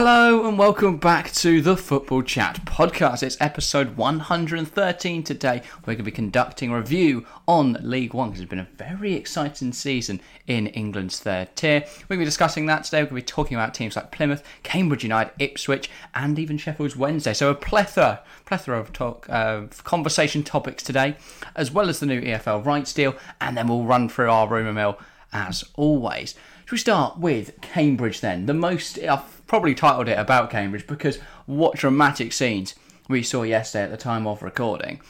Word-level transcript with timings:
Hello 0.00 0.46
and 0.46 0.56
welcome 0.56 0.96
back 0.96 1.32
to 1.32 1.60
the 1.60 1.76
Football 1.76 2.22
Chat 2.22 2.64
podcast. 2.64 3.24
It's 3.24 3.36
episode 3.40 3.96
113 3.96 5.24
today. 5.24 5.60
We're 5.80 5.94
going 5.94 5.96
to 5.96 6.02
be 6.04 6.12
conducting 6.12 6.70
a 6.70 6.76
review 6.76 7.26
on 7.48 7.76
League 7.82 8.14
One 8.14 8.28
because 8.28 8.42
it's 8.42 8.48
been 8.48 8.60
a 8.60 8.68
very 8.76 9.14
exciting 9.14 9.72
season 9.72 10.20
in 10.46 10.68
England's 10.68 11.18
third 11.18 11.56
tier. 11.56 11.80
We're 11.80 12.14
going 12.14 12.18
to 12.18 12.18
be 12.18 12.24
discussing 12.26 12.66
that 12.66 12.84
today. 12.84 12.98
We're 12.98 13.08
going 13.08 13.22
to 13.22 13.26
be 13.26 13.32
talking 13.32 13.56
about 13.56 13.74
teams 13.74 13.96
like 13.96 14.12
Plymouth, 14.12 14.44
Cambridge 14.62 15.02
United, 15.02 15.32
Ipswich, 15.40 15.90
and 16.14 16.38
even 16.38 16.58
Sheffield's 16.58 16.96
Wednesday. 16.96 17.34
So 17.34 17.50
a 17.50 17.56
plethora, 17.56 18.22
plethora 18.46 18.78
of 18.78 18.92
talk, 18.92 19.28
uh, 19.28 19.62
conversation 19.82 20.44
topics 20.44 20.84
today, 20.84 21.16
as 21.56 21.72
well 21.72 21.88
as 21.88 21.98
the 21.98 22.06
new 22.06 22.20
EFL 22.20 22.64
rights 22.64 22.92
deal, 22.92 23.16
and 23.40 23.56
then 23.56 23.66
we'll 23.66 23.82
run 23.82 24.08
through 24.08 24.30
our 24.30 24.46
rumour 24.46 24.72
mill 24.72 25.00
as 25.32 25.64
always. 25.74 26.36
Should 26.66 26.72
we 26.72 26.78
start 26.78 27.18
with 27.18 27.60
Cambridge 27.62 28.20
then? 28.20 28.46
The 28.46 28.54
most, 28.54 28.98
I've 29.00 29.37
probably 29.48 29.74
titled 29.74 30.08
it 30.08 30.18
about 30.18 30.50
Cambridge 30.50 30.86
because 30.86 31.18
what 31.46 31.76
dramatic 31.76 32.32
scenes 32.32 32.76
we 33.08 33.22
saw 33.24 33.42
yesterday 33.42 33.84
at 33.84 33.90
the 33.90 33.96
time 33.96 34.26
of 34.26 34.42
recording. 34.42 35.00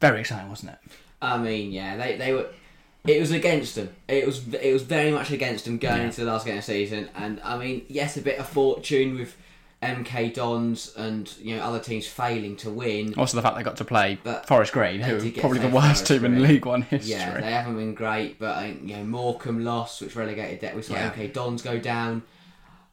Very 0.00 0.20
exciting, 0.20 0.48
wasn't 0.48 0.72
it? 0.72 0.78
I 1.20 1.36
mean, 1.36 1.72
yeah, 1.72 1.96
they, 1.96 2.16
they 2.16 2.32
were. 2.32 2.46
It 3.06 3.20
was 3.20 3.30
against 3.30 3.74
them. 3.76 3.90
It 4.08 4.26
was 4.26 4.42
it 4.54 4.72
was 4.72 4.82
very 4.82 5.10
much 5.12 5.30
against 5.30 5.64
them 5.64 5.78
going 5.78 6.02
into 6.02 6.24
the 6.24 6.30
last 6.30 6.44
game 6.44 6.58
of 6.58 6.64
the 6.66 6.72
season. 6.72 7.08
And 7.14 7.40
I 7.44 7.56
mean, 7.56 7.84
yes, 7.88 8.16
a 8.16 8.20
bit 8.22 8.38
of 8.38 8.48
fortune 8.48 9.16
with 9.16 9.36
MK 9.82 10.34
Dons 10.34 10.92
and 10.96 11.32
you 11.38 11.56
know 11.56 11.62
other 11.62 11.78
teams 11.78 12.06
failing 12.06 12.56
to 12.56 12.70
win. 12.70 13.14
Also, 13.16 13.36
the 13.36 13.42
fact 13.42 13.56
they 13.56 13.62
got 13.62 13.76
to 13.76 13.84
play 13.84 14.18
But 14.24 14.46
Forest 14.46 14.72
Green, 14.72 15.00
who 15.00 15.18
did 15.20 15.26
are 15.26 15.30
get 15.30 15.40
probably 15.40 15.60
the 15.60 15.68
worst 15.68 16.06
Forest 16.06 16.06
team 16.08 16.24
in 16.24 16.42
League 16.42 16.66
One 16.66 16.82
history. 16.82 17.12
Yeah, 17.12 17.40
they 17.40 17.52
haven't 17.52 17.76
been 17.76 17.94
great, 17.94 18.38
but 18.40 18.56
uh, 18.58 18.72
you 18.82 18.96
know 18.96 19.04
Morecambe 19.04 19.64
lost, 19.64 20.02
which 20.02 20.16
relegated 20.16 20.60
that. 20.62 20.74
We 20.74 20.82
saw 20.82 20.94
Yeah. 20.94 21.12
MK 21.12 21.32
Dons 21.32 21.62
go 21.62 21.78
down, 21.78 22.22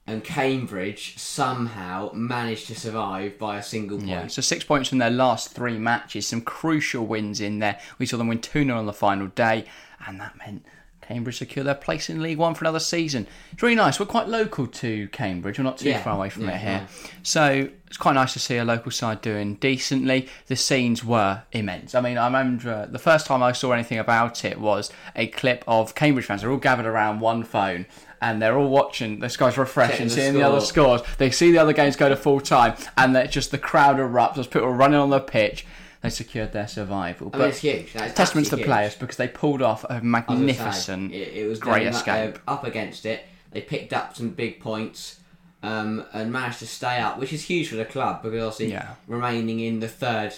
and 0.05 0.23
Cambridge 0.23 1.17
somehow 1.17 2.11
managed 2.13 2.67
to 2.67 2.75
survive 2.75 3.37
by 3.37 3.57
a 3.57 3.63
single 3.63 3.97
point. 3.97 4.09
Yeah, 4.09 4.27
so 4.27 4.41
six 4.41 4.63
points 4.63 4.89
from 4.89 4.97
their 4.97 5.09
last 5.09 5.51
three 5.53 5.77
matches, 5.77 6.27
some 6.27 6.41
crucial 6.41 7.05
wins 7.05 7.39
in 7.39 7.59
there. 7.59 7.79
We 7.99 8.05
saw 8.05 8.17
them 8.17 8.27
win 8.27 8.39
2 8.39 8.65
0 8.65 8.77
on 8.77 8.85
the 8.85 8.93
final 8.93 9.27
day, 9.27 9.65
and 10.05 10.19
that 10.19 10.37
meant 10.37 10.65
Cambridge 11.01 11.37
secure 11.37 11.63
their 11.63 11.75
place 11.75 12.09
in 12.09 12.21
League 12.21 12.37
One 12.37 12.53
for 12.53 12.63
another 12.63 12.79
season. 12.79 13.27
It's 13.51 13.61
really 13.63 13.75
nice. 13.75 13.99
We're 13.99 14.05
quite 14.05 14.27
local 14.27 14.67
to 14.67 15.07
Cambridge, 15.09 15.57
we're 15.57 15.63
not 15.63 15.77
too 15.77 15.89
Yeah, 15.89 16.03
far 16.03 16.15
away 16.15 16.29
from 16.29 16.43
yeah, 16.43 16.55
it 16.55 16.59
here. 16.61 16.87
So 17.23 17.69
it's 17.87 17.97
quite 17.97 18.13
nice 18.13 18.33
to 18.33 18.39
see 18.39 18.57
a 18.57 18.65
local 18.65 18.91
side 18.91 19.21
doing 19.21 19.55
decently. 19.55 20.27
The 20.47 20.55
scenes 20.55 21.03
were 21.03 21.43
immense. 21.51 21.95
I 21.95 22.01
mean, 22.01 22.17
I 22.17 22.25
remember 22.25 22.71
uh, 22.71 22.85
the 22.87 22.99
first 22.99 23.25
time 23.25 23.43
I 23.43 23.51
saw 23.51 23.71
anything 23.71 23.99
about 23.99 24.43
it 24.43 24.59
was 24.59 24.91
a 25.15 25.27
clip 25.27 25.63
of 25.67 25.95
Cambridge 25.95 26.25
fans. 26.25 26.41
They're 26.41 26.51
all 26.51 26.57
gathered 26.57 26.85
around 26.85 27.19
one 27.19 27.43
phone. 27.43 27.85
And 28.25 28.41
they're 28.41 28.57
all 28.57 28.69
watching. 28.69 29.19
This 29.19 29.35
guy's 29.35 29.57
refreshing, 29.57 29.93
Checking 29.93 30.07
the 30.07 30.13
seeing 30.13 30.33
the 30.35 30.43
other 30.43 30.61
scores. 30.61 31.01
They 31.17 31.29
see 31.29 31.51
the 31.51 31.57
other 31.57 31.73
games 31.73 31.95
go 31.97 32.07
to 32.07 32.15
full 32.15 32.39
time, 32.39 32.75
and 32.97 33.15
that 33.17 33.31
just 33.31 33.51
the 33.51 33.57
crowd 33.57 33.97
erupts. 33.97 34.35
There's 34.35 34.47
people 34.47 34.67
are 34.69 34.71
running 34.71 34.99
on 34.99 35.09
the 35.09 35.19
pitch. 35.19 35.65
They 36.01 36.09
secured 36.09 36.53
their 36.53 36.67
survival. 36.67 37.29
I 37.33 37.37
mean, 37.37 37.41
But 37.45 37.49
it's 37.49 37.59
huge. 37.59 37.91
That's 37.93 38.13
testament 38.13 38.45
to 38.47 38.51
the 38.51 38.57
huge. 38.57 38.67
players 38.67 38.95
because 38.95 39.17
they 39.17 39.27
pulled 39.27 39.61
off 39.61 39.83
a 39.89 39.99
magnificent, 40.01 41.13
It, 41.13 41.33
it 41.33 41.47
was 41.47 41.59
great 41.59 41.87
escape. 41.87 42.39
up 42.47 42.63
against 42.63 43.05
it. 43.05 43.25
They 43.51 43.61
picked 43.61 43.93
up 43.93 44.15
some 44.15 44.29
big 44.29 44.59
points 44.59 45.19
um, 45.61 46.05
and 46.13 46.31
managed 46.31 46.59
to 46.59 46.67
stay 46.67 46.99
up, 46.99 47.19
which 47.19 47.31
is 47.33 47.43
huge 47.43 47.69
for 47.69 47.75
the 47.75 47.85
club 47.85 48.21
because 48.23 48.41
obviously 48.43 48.71
Yeah. 48.73 48.95
remaining 49.07 49.59
in 49.59 49.79
the 49.79 49.87
third 49.87 50.33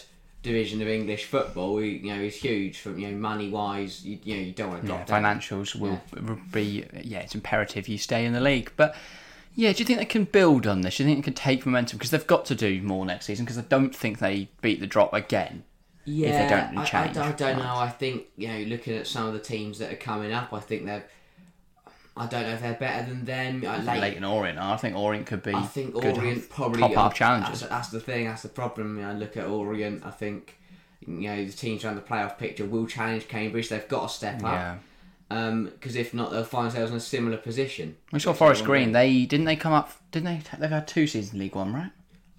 division 0.46 0.82
of 0.82 0.88
English 0.88 1.26
football, 1.26 1.82
you 1.82 2.14
know, 2.14 2.22
is 2.22 2.36
huge 2.36 2.80
from 2.80 2.98
you 2.98 3.10
know 3.10 3.18
money 3.18 3.50
wise. 3.50 4.06
You, 4.06 4.18
you 4.24 4.36
know, 4.38 4.42
you 4.44 4.52
don't 4.54 4.70
want 4.70 4.82
to 4.84 4.88
Yeah, 4.88 5.04
drop 5.04 5.08
down. 5.08 5.24
financials 5.24 5.76
will 5.76 6.00
be 6.54 6.86
yeah, 7.04 7.20
it's 7.20 7.36
imperative 7.36 7.88
you 7.88 7.98
stay 7.98 8.26
in 8.26 8.32
the 8.34 8.40
league. 8.42 8.72
But 8.78 8.96
yeah, 9.56 9.74
do 9.74 9.80
you 9.80 9.86
think 9.86 10.00
they 10.00 10.06
can 10.06 10.26
build 10.26 10.66
on 10.68 10.82
this? 10.82 10.98
Do 10.98 11.04
you 11.04 11.10
think 11.10 11.20
they 11.20 11.24
can 11.32 11.34
take 11.34 11.66
momentum 11.66 11.98
because 11.98 12.12
they've 12.12 12.28
got 12.28 12.46
to 12.46 12.56
do 12.56 12.82
more 12.82 13.06
next 13.06 13.26
season? 13.26 13.44
Because 13.46 13.58
I 13.58 13.62
don't 13.68 13.94
think 13.96 14.20
they 14.20 14.48
beat 14.62 14.80
the 14.80 14.88
drop 14.88 15.14
again. 15.14 15.64
Yeah, 16.08 16.48
don't 16.70 16.78
I- 16.78 16.82
I, 16.84 17.30
I, 17.30 17.32
don't 17.32 17.58
know. 17.58 17.76
I 17.78 17.90
think 17.90 18.26
you 18.38 18.48
know, 18.48 18.60
looking 18.60 18.96
at 18.96 19.08
some 19.08 19.26
of 19.26 19.34
the 19.34 19.40
teams 19.40 19.80
that 19.80 19.92
are 19.92 19.96
coming 19.98 20.32
up, 20.32 20.54
I 20.54 20.60
think 20.60 20.86
they're. 20.86 21.06
I 22.18 22.28
don't 22.28 22.44
know 22.44 22.54
if 22.54 22.62
they're 22.62 22.74
better 22.76 23.10
than 23.10 23.26
them. 23.26 23.64
Uh, 23.66 23.72
I, 23.72 23.78
like, 23.80 24.00
Leyton 24.02 24.24
Orient, 24.24 24.58
are. 24.58 24.74
I 24.74 24.78
think 24.78 24.96
Orient 24.96 25.26
could 25.26 25.44
be. 25.44 25.54
I 25.54 25.64
think 25.64 25.96
Orient 25.96 26.50
probably 26.50 26.80
pop 26.82 26.92
up 26.98 27.12
uh, 27.12 27.14
challenges. 27.14 27.60
That's, 27.60 27.70
that's 27.70 27.90
the 27.90 28.00
thing. 28.00 28.26
That's 28.28 28.44
the 28.44 28.50
problem. 28.50 28.96
You 28.98 29.04
know, 29.04 29.10
I 29.10 29.14
look 29.14 29.36
at 29.36 29.46
Orient. 29.48 30.06
I 30.06 30.12
think 30.12 30.58
you 31.06 31.30
know 31.30 31.46
the 31.46 31.52
teams 31.52 31.84
around 31.84 31.96
the 31.96 32.02
playoff 32.02 32.38
picture 32.38 32.66
will 32.66 32.88
challenge 32.88 33.28
Cambridge. 33.28 33.68
They've 33.70 33.88
got 33.88 34.08
to 34.08 34.14
step 34.14 34.42
Yeah, 34.42 34.78
um, 35.30 35.68
up 35.68 35.74
because 35.74 35.96
if 35.98 36.14
not, 36.14 36.32
they'll 36.32 36.46
find 36.46 36.68
themselves 36.68 36.92
in 36.92 36.98
a 36.98 37.02
similar 37.02 37.38
position. 37.38 37.98
we 38.14 38.20
saw 38.20 38.32
Forest 38.32 38.64
Green. 38.64 38.88
Um, 38.88 38.94
they 38.94 39.26
didn't 39.26 39.46
they 39.46 39.58
come 39.58 39.74
up? 39.74 39.92
Didn't 40.12 40.26
they? 40.26 40.58
They've 40.58 40.70
had 40.70 40.88
two 40.88 41.08
seasons 41.08 41.34
in 41.34 41.40
League 41.40 41.56
One, 41.56 41.74
right? 41.74 41.92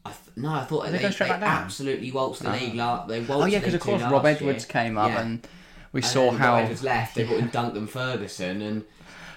I 0.06 0.10
th- 0.10 0.36
no, 0.36 0.52
I 0.54 0.64
thought 0.64 0.86
they 0.86 0.92
they, 0.92 1.02
go 1.02 1.08
they, 1.10 1.26
down? 1.28 1.42
absolutely 1.42 2.12
waltzed 2.12 2.42
the 2.42 2.48
ah. 2.48 2.52
league. 2.54 2.74
La- 2.76 3.04
they 3.06 3.18
waltzed 3.20 3.30
Oh 3.42 3.44
yeah, 3.46 3.58
because 3.58 3.74
of 3.74 3.80
course 3.80 4.00
Rob 4.02 4.24
Edwards 4.24 4.64
year. 4.64 4.72
came 4.72 4.96
up 4.96 5.10
Yeah. 5.10 5.20
and 5.20 5.46
we 5.92 5.98
And 6.00 6.06
saw 6.06 6.30
how. 6.30 6.54
Rob 6.54 6.62
Edwards 6.62 6.82
left. 6.82 7.14
They 7.16 7.24
brought 7.24 7.40
in 7.40 7.48
Duncan 7.52 7.86
Ferguson 7.86 8.62
and. 8.62 8.84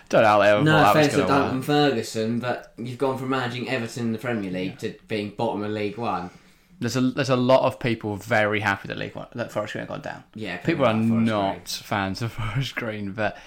Don't 0.10 0.24
know 0.24 0.28
how 0.28 0.40
they 0.40 0.64
No 0.64 0.72
thought 0.72 0.94
that 0.94 0.96
was 0.96 1.08
offense 1.08 1.08
to 1.14 1.18
going 1.18 1.28
to 1.28 1.34
Duncan 1.34 1.58
work. 1.58 1.66
Ferguson, 1.66 2.40
but 2.40 2.74
you've 2.78 2.98
gone 2.98 3.18
from 3.18 3.30
managing 3.30 3.70
Everton 3.70 4.08
in 4.08 4.12
the 4.12 4.18
Premier 4.18 4.50
League 4.52 4.80
to 4.80 4.96
being 5.08 5.30
bottom 5.32 5.64
of 5.64 5.72
League 5.72 5.98
One. 5.98 6.32
There's 6.80 6.96
a 6.96 7.02
there's 7.02 7.30
a 7.30 7.36
lot 7.36 7.64
of 7.64 7.80
people 7.80 8.16
very 8.16 8.60
happy 8.62 8.88
that 8.88 8.98
League 8.98 9.16
One 9.16 9.28
that 9.36 9.52
Forest 9.52 9.74
Green 9.74 9.86
got 9.86 10.02
down. 10.02 10.24
Yeah, 10.34 10.58
People 10.58 10.86
are 10.86 10.94
Forest 10.94 11.08
Green. 11.10 11.26
not 11.26 11.68
fans 11.68 12.22
of 12.22 12.32
Forest 12.34 12.76
Green, 12.76 13.12
but 13.12 13.38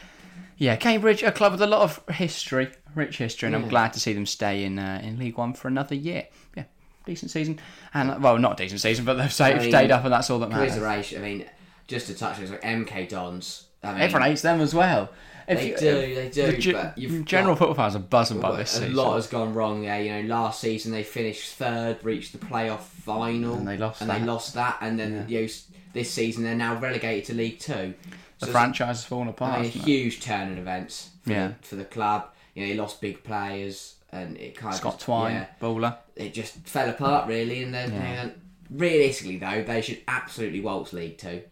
yeah, 0.59 0.77
Cambridge, 0.77 1.23
a 1.23 1.33
club 1.33 1.53
with 1.53 1.63
a 1.63 1.67
lot 1.67 1.81
of 1.81 2.15
history, 2.15 2.69
rich 2.95 3.19
history, 3.19 3.47
and 3.49 3.57
I'm 3.57 3.63
Yeah. 3.65 3.69
glad 3.71 3.93
to 3.95 4.01
see 4.01 4.13
them 4.13 4.27
stay 4.27 4.65
in 4.65 4.79
uh, 4.79 5.01
in 5.03 5.19
League 5.19 5.39
One 5.39 5.55
for 5.55 5.67
another 5.69 5.95
year. 5.95 6.27
Yeah, 6.57 6.65
decent 7.07 7.31
season, 7.33 7.59
and 7.95 8.11
uh, 8.11 8.19
well, 8.21 8.39
not 8.39 8.53
a 8.53 8.63
decent 8.63 8.81
season, 8.83 9.05
but 9.05 9.15
they've 9.15 9.33
stayed, 9.33 9.57
I 9.57 9.59
mean, 9.61 9.71
stayed 9.71 9.91
up, 9.91 10.05
and 10.05 10.13
that's 10.13 10.29
all 10.31 10.39
that 10.41 10.51
matters. 10.51 10.75
Commiseration. 10.75 11.23
I 11.23 11.25
mean, 11.27 11.47
just 11.89 12.07
to 12.09 12.15
touch 12.15 12.37
on 12.39 12.45
it, 12.45 12.51
like 12.51 12.63
MK 12.63 13.09
Dons. 13.09 13.65
I 13.83 13.93
mean, 13.93 14.03
Everyone 14.03 14.29
hates 14.29 14.43
them 14.43 14.61
as 14.61 14.75
well. 14.75 15.11
If 15.49 15.59
They 15.59 15.71
you- 15.71 15.77
do, 15.77 16.15
they 16.15 16.29
do, 16.29 16.53
the 16.53 16.73
but 16.73 16.97
you've 16.99 17.11
mm, 17.13 17.25
general 17.25 17.55
got- 17.55 17.59
football 17.59 17.75
fans 17.75 17.97
are 17.97 18.01
buzzing 18.01 18.39
by 18.41 18.57
this 18.57 18.77
a 18.77 18.81
season. 18.81 18.95
lot 18.95 19.17
has 19.17 19.27
gone 19.27 19.55
wrong 19.55 19.83
there. 19.83 20.01
You 20.01 20.23
know, 20.23 20.35
last 20.35 20.61
season 20.61 20.93
they 20.93 21.03
finished 21.03 21.55
third, 21.55 21.99
reached 22.05 22.33
the 22.33 22.39
playoff 22.39 22.81
final, 22.81 23.55
And 23.55 23.67
they 23.67 23.77
lost 23.77 24.01
and 24.01 24.09
that. 24.11 24.21
they 24.21 24.25
lost 24.25 24.55
that. 24.55 24.79
And 24.81 24.99
then 25.01 25.27
you 25.29 25.41
know, 25.43 25.49
this 25.95 26.11
season 26.13 26.45
they're 26.45 26.55
now 26.55 26.77
relegated 26.79 27.25
to 27.27 27.35
League 27.35 27.59
Two. 27.59 27.95
the 28.39 28.47
So 28.47 28.53
franchise 28.53 28.89
has 28.99 29.05
fallen 29.05 29.29
I 29.29 29.31
apart. 29.33 29.61
mean, 29.61 29.67
a 29.67 29.73
huge 29.73 30.21
turn 30.21 30.53
in 30.53 30.59
events 30.59 31.11
for, 31.23 31.33
Yeah. 31.33 31.49
the, 31.49 31.55
for 31.67 31.77
the 31.77 31.85
club. 31.85 32.29
You 32.55 32.63
know, 32.63 32.69
they 32.73 32.79
lost 32.79 33.01
big 33.01 33.25
players, 33.25 33.97
and 34.13 34.37
it 34.37 34.57
kind 34.57 34.75
Scott 34.77 34.93
of 34.95 34.99
just, 34.99 35.07
Twine, 35.07 35.33
yeah, 35.35 35.47
bowler. 35.59 35.97
it 36.15 36.35
just 36.35 36.55
fell 36.69 36.89
apart 36.89 37.27
really. 37.29 37.63
And 37.65 37.75
then 37.75 37.93
Yeah. 37.93 38.11
you 38.23 38.29
know, 38.29 38.33
realistically 38.71 39.39
though, 39.39 39.65
they 39.65 39.83
should 39.83 39.99
absolutely 40.07 40.61
waltz 40.61 40.93
League 40.93 41.19
Two 41.19 41.43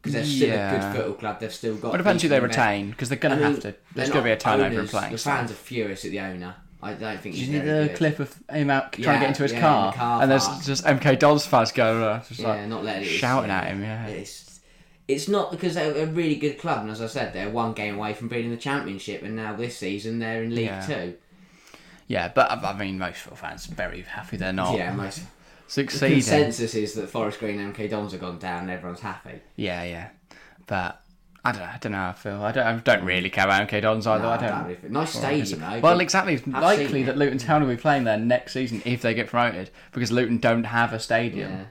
because 0.00 0.12
they're 0.14 0.24
still 0.24 0.48
Yeah. 0.48 0.70
a 0.72 0.80
good 0.92 0.96
football 0.96 1.14
club. 1.14 1.40
They've 1.40 1.52
still 1.54 1.76
got. 1.76 1.96
Depends 1.96 2.22
who 2.22 2.28
they 2.28 2.40
retain 2.40 2.90
because 2.90 3.08
they're 3.08 3.18
going 3.18 3.32
I 3.32 3.36
to 3.38 3.42
mean, 3.44 3.52
have 3.54 3.62
to. 3.62 3.74
There's 3.94 4.10
going 4.10 4.22
to 4.24 4.28
be 4.28 4.32
a 4.32 4.36
turnover 4.36 4.80
in 4.80 4.88
playing. 4.88 5.12
The 5.12 5.18
fans 5.18 5.50
are 5.50 5.54
furious 5.54 6.04
at 6.04 6.10
the 6.10 6.20
owner. 6.20 6.54
I 6.80 6.92
don't 6.92 7.18
think 7.20 7.34
Did 7.34 7.40
you 7.40 7.46
see 7.46 7.58
very 7.58 7.80
the 7.82 7.88
good. 7.88 7.96
clip 7.96 8.18
of 8.20 8.34
him 8.50 8.70
out 8.70 8.92
trying 8.92 9.16
to 9.16 9.20
get 9.20 9.28
into 9.30 9.42
his 9.42 9.52
yeah, 9.52 9.60
car, 9.60 9.86
in 9.86 9.90
the 9.90 9.96
car 9.96 10.22
and 10.22 10.30
there's 10.30 10.46
park. 10.46 10.62
just 10.62 10.84
MK 10.84 11.18
Dons 11.18 11.44
fans 11.44 11.72
going, 11.72 12.00
uh, 12.04 12.22
just 12.28 12.38
Yeah, 12.38 12.48
like 12.50 12.68
not 12.68 12.84
letting 12.84 13.02
it 13.02 13.06
shouting 13.06 13.50
yeah. 13.50 13.58
at 13.60 13.66
him. 13.66 13.82
Yeah, 13.82 14.06
It's 14.06 14.60
it's 15.08 15.26
not 15.26 15.50
because 15.50 15.74
they're 15.74 16.04
a 16.04 16.06
really 16.06 16.36
good 16.36 16.56
club, 16.58 16.82
and 16.82 16.90
as 16.90 17.02
I 17.02 17.06
said, 17.08 17.32
they're 17.32 17.48
one 17.50 17.72
game 17.72 17.96
away 17.96 18.12
from 18.14 18.28
being 18.28 18.44
in 18.44 18.50
the 18.52 18.56
championship, 18.56 19.22
and 19.24 19.34
now 19.34 19.56
this 19.56 19.76
season 19.76 20.20
they're 20.20 20.44
in 20.44 20.54
League 20.54 20.66
Yeah. 20.66 20.86
Two. 20.86 21.14
yeah, 22.06 22.28
but 22.32 22.48
I 22.48 22.54
I 22.70 22.76
mean, 22.78 22.96
most 22.96 23.18
football 23.22 23.38
fans 23.50 23.68
are 23.68 23.74
very 23.74 24.02
happy 24.02 24.36
they're 24.36 24.52
not 24.52 24.76
Yeah, 24.76 24.92
most 24.94 25.22
the 25.74 25.84
consensus 25.84 26.74
is 26.74 26.94
that 26.94 27.08
Forest 27.08 27.40
Green 27.40 27.60
and 27.60 27.74
MK 27.74 27.90
Dons 27.90 28.12
have 28.12 28.20
gone 28.20 28.38
down, 28.38 28.62
and 28.62 28.70
everyone's 28.70 29.00
happy. 29.00 29.40
Yeah, 29.56 29.82
yeah, 29.84 30.08
but 30.66 31.00
I 31.44 31.52
don't 31.52 31.60
know. 31.60 31.66
I 31.66 31.78
don't 31.80 31.92
know 31.92 31.98
how 31.98 32.08
I 32.08 32.12
feel. 32.12 32.42
I 32.42 32.52
don't. 32.52 32.66
I 32.66 32.76
don't 32.78 33.04
really 33.04 33.30
care 33.30 33.44
about 33.44 33.68
MK 33.68 33.82
Dons 33.82 34.06
either. 34.06 34.22
No, 34.24 34.30
I 34.30 34.34
I 34.34 34.36
don't. 34.38 34.50
don't 34.50 34.66
really- 34.66 34.88
nice 34.88 35.10
stadium 35.12 35.60
though. 35.60 35.80
Well, 35.80 36.00
exactly. 36.00 36.34
It's 36.34 36.46
likely 36.46 37.02
that. 37.04 37.16
Luton 37.16 37.38
Town 37.38 37.62
will 37.62 37.70
be 37.74 37.80
playing 37.80 38.04
there 38.04 38.18
next 38.18 38.52
season 38.52 38.82
if 38.84 39.02
they 39.02 39.14
get 39.14 39.28
promoted 39.28 39.70
because 39.92 40.10
Luton 40.12 40.38
don't 40.38 40.64
have 40.64 40.92
a 40.92 40.98
stadium. 40.98 41.50
Yeah. 41.52 41.64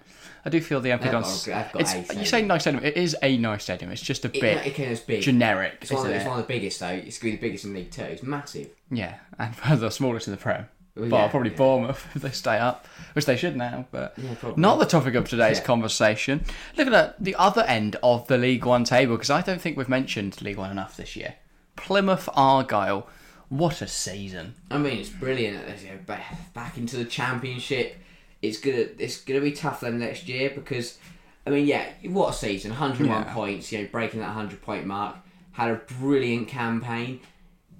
I 0.45 0.49
do 0.49 0.61
feel 0.61 0.79
the 0.79 0.91
MK 0.91 1.03
got 1.05 1.11
Dons. 1.11 1.45
a- 1.47 1.49
they've 1.49 1.71
got 1.73 1.81
It's, 1.81 2.15
you 2.15 2.25
say 2.25 2.41
nice 2.41 2.61
stadium. 2.61 2.83
It 2.85 2.95
is 2.95 3.17
a 3.21 3.38
nice 3.38 3.63
stadium. 3.63 3.91
It's 3.91 4.01
just 4.01 4.23
a 4.23 4.29
it, 4.29 4.39
bit 4.39 4.65
it 4.65 4.79
is 4.79 5.01
big. 5.01 5.21
generic, 5.21 5.79
It's 5.81 5.91
one, 5.91 6.05
of, 6.07 6.11
it's 6.13 6.23
one 6.25 6.39
of 6.39 6.47
the 6.47 6.53
biggest 6.53 6.79
though. 6.79 6.88
It's 6.88 7.19
going 7.19 7.35
to 7.35 7.38
be 7.38 7.41
the 7.41 7.47
biggest 7.49 7.65
in 7.65 7.73
League 7.73 7.91
Two. 7.91 8.03
It's 8.03 8.23
massive. 8.23 8.69
Yeah, 8.89 9.15
and 9.38 9.53
the 9.81 9.89
smallest 9.89 10.27
in 10.27 10.31
the 10.31 10.38
Prem. 10.38 10.69
Well, 10.97 11.09
But 11.09 11.15
yeah, 11.17 11.27
probably 11.29 11.51
yeah. 11.51 11.57
Bournemouth 11.57 12.07
if 12.15 12.21
they 12.21 12.31
stay 12.31 12.57
up, 12.57 12.88
which 13.13 13.25
they 13.25 13.35
should 13.38 13.55
now. 13.55 13.85
But 13.91 14.13
Yeah, 14.17 14.33
not 14.55 14.79
the 14.79 14.85
topic 14.85 15.15
of 15.15 15.27
today's 15.29 15.59
conversation. 15.59 16.44
Looking 16.77 16.94
at 16.94 17.21
the 17.23 17.35
other 17.35 17.63
end 17.63 17.95
of 18.03 18.27
the 18.27 18.38
League 18.38 18.65
One 18.65 18.83
table, 18.83 19.15
because 19.15 19.29
I 19.29 19.41
don't 19.41 19.61
think 19.61 19.77
we've 19.77 19.89
mentioned 19.89 20.41
League 20.41 20.57
One 20.57 20.71
enough 20.71 20.97
this 20.97 21.15
year. 21.15 21.35
Plymouth 21.75 22.27
Argyle, 22.33 23.07
what 23.49 23.81
a 23.81 23.88
season! 23.88 24.55
I 24.71 24.77
mean, 24.77 24.97
it's 24.97 25.09
brilliant. 25.09 25.63
You 25.83 25.89
know, 25.91 25.99
ba- 26.05 26.19
back 26.53 26.77
into 26.77 26.97
the 26.97 27.05
championship. 27.05 27.95
It's 28.41 28.59
gonna 28.59 28.85
it's 28.99 29.21
gonna 29.21 29.41
be 29.41 29.51
tough 29.51 29.79
for 29.79 29.85
them 29.85 29.99
next 29.99 30.27
year 30.27 30.49
because, 30.53 30.97
I 31.45 31.51
mean, 31.51 31.65
yeah, 31.65 31.85
what 32.03 32.29
a 32.31 32.33
season! 32.33 32.71
101 32.71 33.07
Yeah. 33.25 33.33
points. 33.33 33.71
You 33.71 33.79
know, 33.83 33.88
breaking 33.91 34.19
that 34.19 34.27
100 34.35 34.61
point 34.61 34.85
mark. 34.85 35.17
Had 35.53 35.69
a 35.71 35.75
brilliant 35.99 36.47
campaign. 36.49 37.19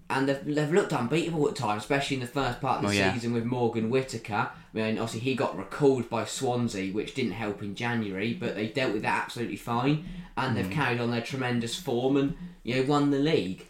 And 0.09 0.30
they've, 0.30 0.56
they've 0.56 0.71
looked 0.71 0.94
unbeatable 0.94 1.50
at 1.50 1.56
times, 1.57 1.81
especially 1.83 2.15
in 2.15 2.21
the 2.21 2.27
first 2.27 2.62
part 2.62 2.77
of 2.77 2.83
the 2.83 2.88
Oh, 2.88 2.92
yeah. 3.00 3.13
season 3.13 3.33
with 3.33 3.44
Morgan 3.44 3.89
Whittaker. 3.89 4.50
I 4.51 4.77
mean, 4.77 4.98
obviously 5.00 5.19
he 5.19 5.36
got 5.36 5.57
recalled 5.57 6.09
by 6.09 6.24
Swansea, 6.24 6.94
which 6.94 7.13
didn't 7.13 7.33
help 7.33 7.62
in 7.62 7.75
January, 7.75 8.33
but 8.33 8.56
they 8.56 8.68
dealt 8.68 8.94
with 8.94 9.01
that 9.01 9.24
absolutely 9.25 9.57
fine, 9.57 10.06
and 10.38 10.54
Mm. 10.56 10.56
they've 10.62 10.71
carried 10.71 11.01
on 11.01 11.12
their 11.12 11.19
tremendous 11.21 11.75
form 11.75 12.15
and 12.15 12.38
you 12.63 12.75
know 12.75 12.83
won 12.83 13.12
the 13.12 13.19
league. 13.19 13.65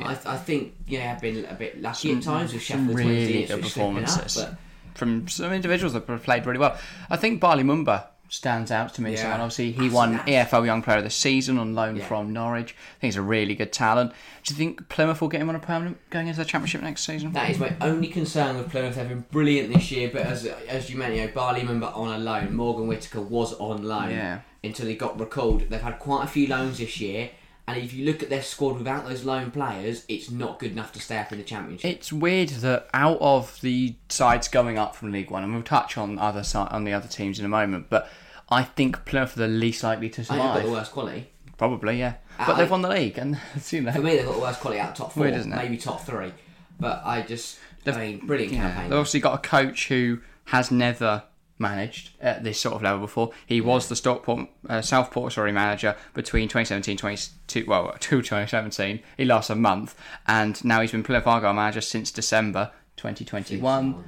I, 0.00 0.16
I 0.24 0.36
think 0.38 0.74
you 0.86 0.98
know 0.98 1.04
have 1.04 1.20
been 1.20 1.44
a 1.44 1.54
bit 1.54 1.82
lucky 1.82 2.14
at 2.16 2.22
times 2.22 2.54
with 2.54 2.62
Sheffield 2.62 2.94
really 2.96 3.04
Wednesday 3.14 3.46
good 3.46 3.54
up, 3.56 3.60
performances. 3.60 4.36
but 4.36 4.54
from 4.94 5.28
some 5.28 5.52
individuals 5.52 5.92
that 5.92 6.06
have 6.06 6.22
played 6.22 6.46
really 6.46 6.58
well. 6.58 6.78
I 7.10 7.16
think 7.18 7.40
Bali 7.40 7.64
Mumba 7.64 8.06
stands 8.32 8.70
out 8.70 8.94
to 8.94 9.02
me. 9.02 9.12
as 9.12 9.18
Yeah. 9.18 9.22
Someone 9.24 9.40
obviously 9.42 9.72
he 9.72 9.90
won 9.90 10.18
EFL 10.26 10.64
Young 10.64 10.80
Player 10.82 10.98
of 10.98 11.04
the 11.04 11.10
Season 11.10 11.58
on 11.58 11.74
loan 11.74 11.96
Yeah. 11.96 12.06
from 12.06 12.32
Norwich. 12.32 12.70
I 12.70 13.00
think 13.00 13.08
he's 13.12 13.16
a 13.16 13.22
really 13.22 13.54
good 13.54 13.72
talent. 13.74 14.12
Do 14.42 14.54
you 14.54 14.58
think 14.58 14.88
Plymouth 14.88 15.20
will 15.20 15.28
get 15.28 15.42
him 15.42 15.50
on 15.50 15.54
a 15.54 15.58
permanent 15.58 15.98
going 16.08 16.28
into 16.28 16.38
the 16.38 16.46
Championship 16.46 16.80
next 16.80 17.04
season? 17.04 17.32
That 17.32 17.50
is 17.50 17.58
my 17.58 17.74
only 17.82 18.08
concern 18.08 18.56
with 18.56 18.70
Plymouth. 18.70 18.94
They've 18.96 19.06
been 19.08 19.26
brilliant 19.30 19.74
this 19.74 19.92
year, 19.92 20.08
but 20.10 20.22
as 20.22 20.46
as 20.46 20.88
you 20.90 20.96
mentioned, 20.96 21.18
you 21.18 21.26
know, 21.26 21.32
Bali 21.34 21.60
Mumba 21.60 21.94
on 21.94 22.08
a 22.08 22.18
loan. 22.18 22.54
Morgan 22.56 22.86
Whittaker 22.86 23.20
was 23.20 23.52
on 23.54 23.82
loan 23.84 24.10
Yeah. 24.10 24.38
until 24.64 24.86
he 24.86 24.94
got 24.94 25.20
recalled. 25.20 25.68
They've 25.68 25.82
had 25.82 25.98
quite 25.98 26.24
a 26.24 26.28
few 26.28 26.46
loans 26.46 26.78
this 26.78 27.00
year, 27.00 27.30
and 27.68 27.76
if 27.76 27.92
you 27.92 28.06
look 28.06 28.22
at 28.22 28.30
their 28.30 28.42
squad 28.42 28.78
without 28.78 29.06
those 29.06 29.24
loan 29.24 29.50
players, 29.50 30.06
it's 30.08 30.30
not 30.30 30.58
good 30.58 30.72
enough 30.72 30.90
to 30.92 31.00
stay 31.00 31.18
up 31.18 31.32
in 31.32 31.38
the 31.38 31.44
Championship. 31.44 31.90
It's 31.90 32.10
weird 32.10 32.48
that 32.48 32.88
out 32.94 33.18
of 33.20 33.60
the 33.60 33.94
sides 34.08 34.48
going 34.48 34.78
up 34.78 34.96
from 34.96 35.12
League 35.12 35.30
One, 35.30 35.44
and 35.44 35.52
we'll 35.52 35.62
touch 35.62 35.98
on 35.98 36.18
other 36.18 36.42
si- 36.42 36.56
on 36.58 36.84
the 36.84 36.94
other 36.94 37.08
teams 37.08 37.38
in 37.38 37.44
a 37.44 37.48
moment, 37.50 37.86
but 37.90 38.08
I 38.52 38.62
think 38.64 39.04
Plymouth 39.04 39.36
are 39.36 39.40
the 39.40 39.48
least 39.48 39.82
likely 39.82 40.08
to 40.10 40.20
I 40.22 40.24
they've 40.24 40.28
got 40.38 40.52
survive. 40.54 40.62
the 40.66 40.72
worst 40.72 40.92
quality. 40.92 41.28
Probably, 41.58 41.98
yeah. 41.98 42.14
But 42.38 42.50
I- 42.50 42.54
they've 42.58 42.70
won 42.70 42.82
the 42.82 42.88
league, 42.88 43.18
and 43.18 43.38
you 43.70 43.80
know, 43.82 43.92
For 43.92 44.00
me, 44.00 44.16
they've 44.16 44.26
got 44.26 44.34
the 44.34 44.40
worst 44.40 44.60
quality 44.60 44.80
out 44.80 44.90
of 44.90 44.96
top 44.96 45.12
four, 45.12 45.22
Weird, 45.24 45.34
isn't 45.36 45.52
it? 45.52 45.56
maybe 45.56 45.76
top 45.76 46.00
three. 46.02 46.32
But 46.80 47.02
I 47.04 47.22
just, 47.22 47.58
I 47.86 47.90
They've- 47.90 47.96
mean, 47.98 48.26
brilliant 48.26 48.52
Yeah, 48.52 48.60
campaign. 48.62 48.90
they've 48.90 48.98
obviously 48.98 49.20
got 49.20 49.34
a 49.34 49.48
coach 49.48 49.88
who 49.88 50.20
has 50.46 50.70
never 50.70 51.24
managed 51.58 52.10
at 52.20 52.42
this 52.42 52.58
sort 52.58 52.74
of 52.74 52.82
level 52.82 52.98
before. 53.00 53.30
He 53.46 53.60
was 53.60 53.88
the 53.88 53.94
Stockport, 53.94 54.48
uh, 54.68 54.82
Southport, 54.82 55.32
sorry, 55.34 55.52
manager 55.52 55.94
between 56.14 56.48
2017 56.48 56.96
22, 56.96 57.64
well, 57.68 57.92
to 58.00 58.22
2017. 58.22 59.00
He 59.16 59.24
lost 59.24 59.48
a 59.50 59.54
month, 59.54 59.94
and 60.26 60.62
now 60.64 60.80
he's 60.80 60.90
been 60.90 61.04
Plymouth 61.04 61.26
Argyle 61.28 61.52
manager 61.52 61.80
since 61.80 62.10
December 62.10 62.72
2021. 62.96 64.04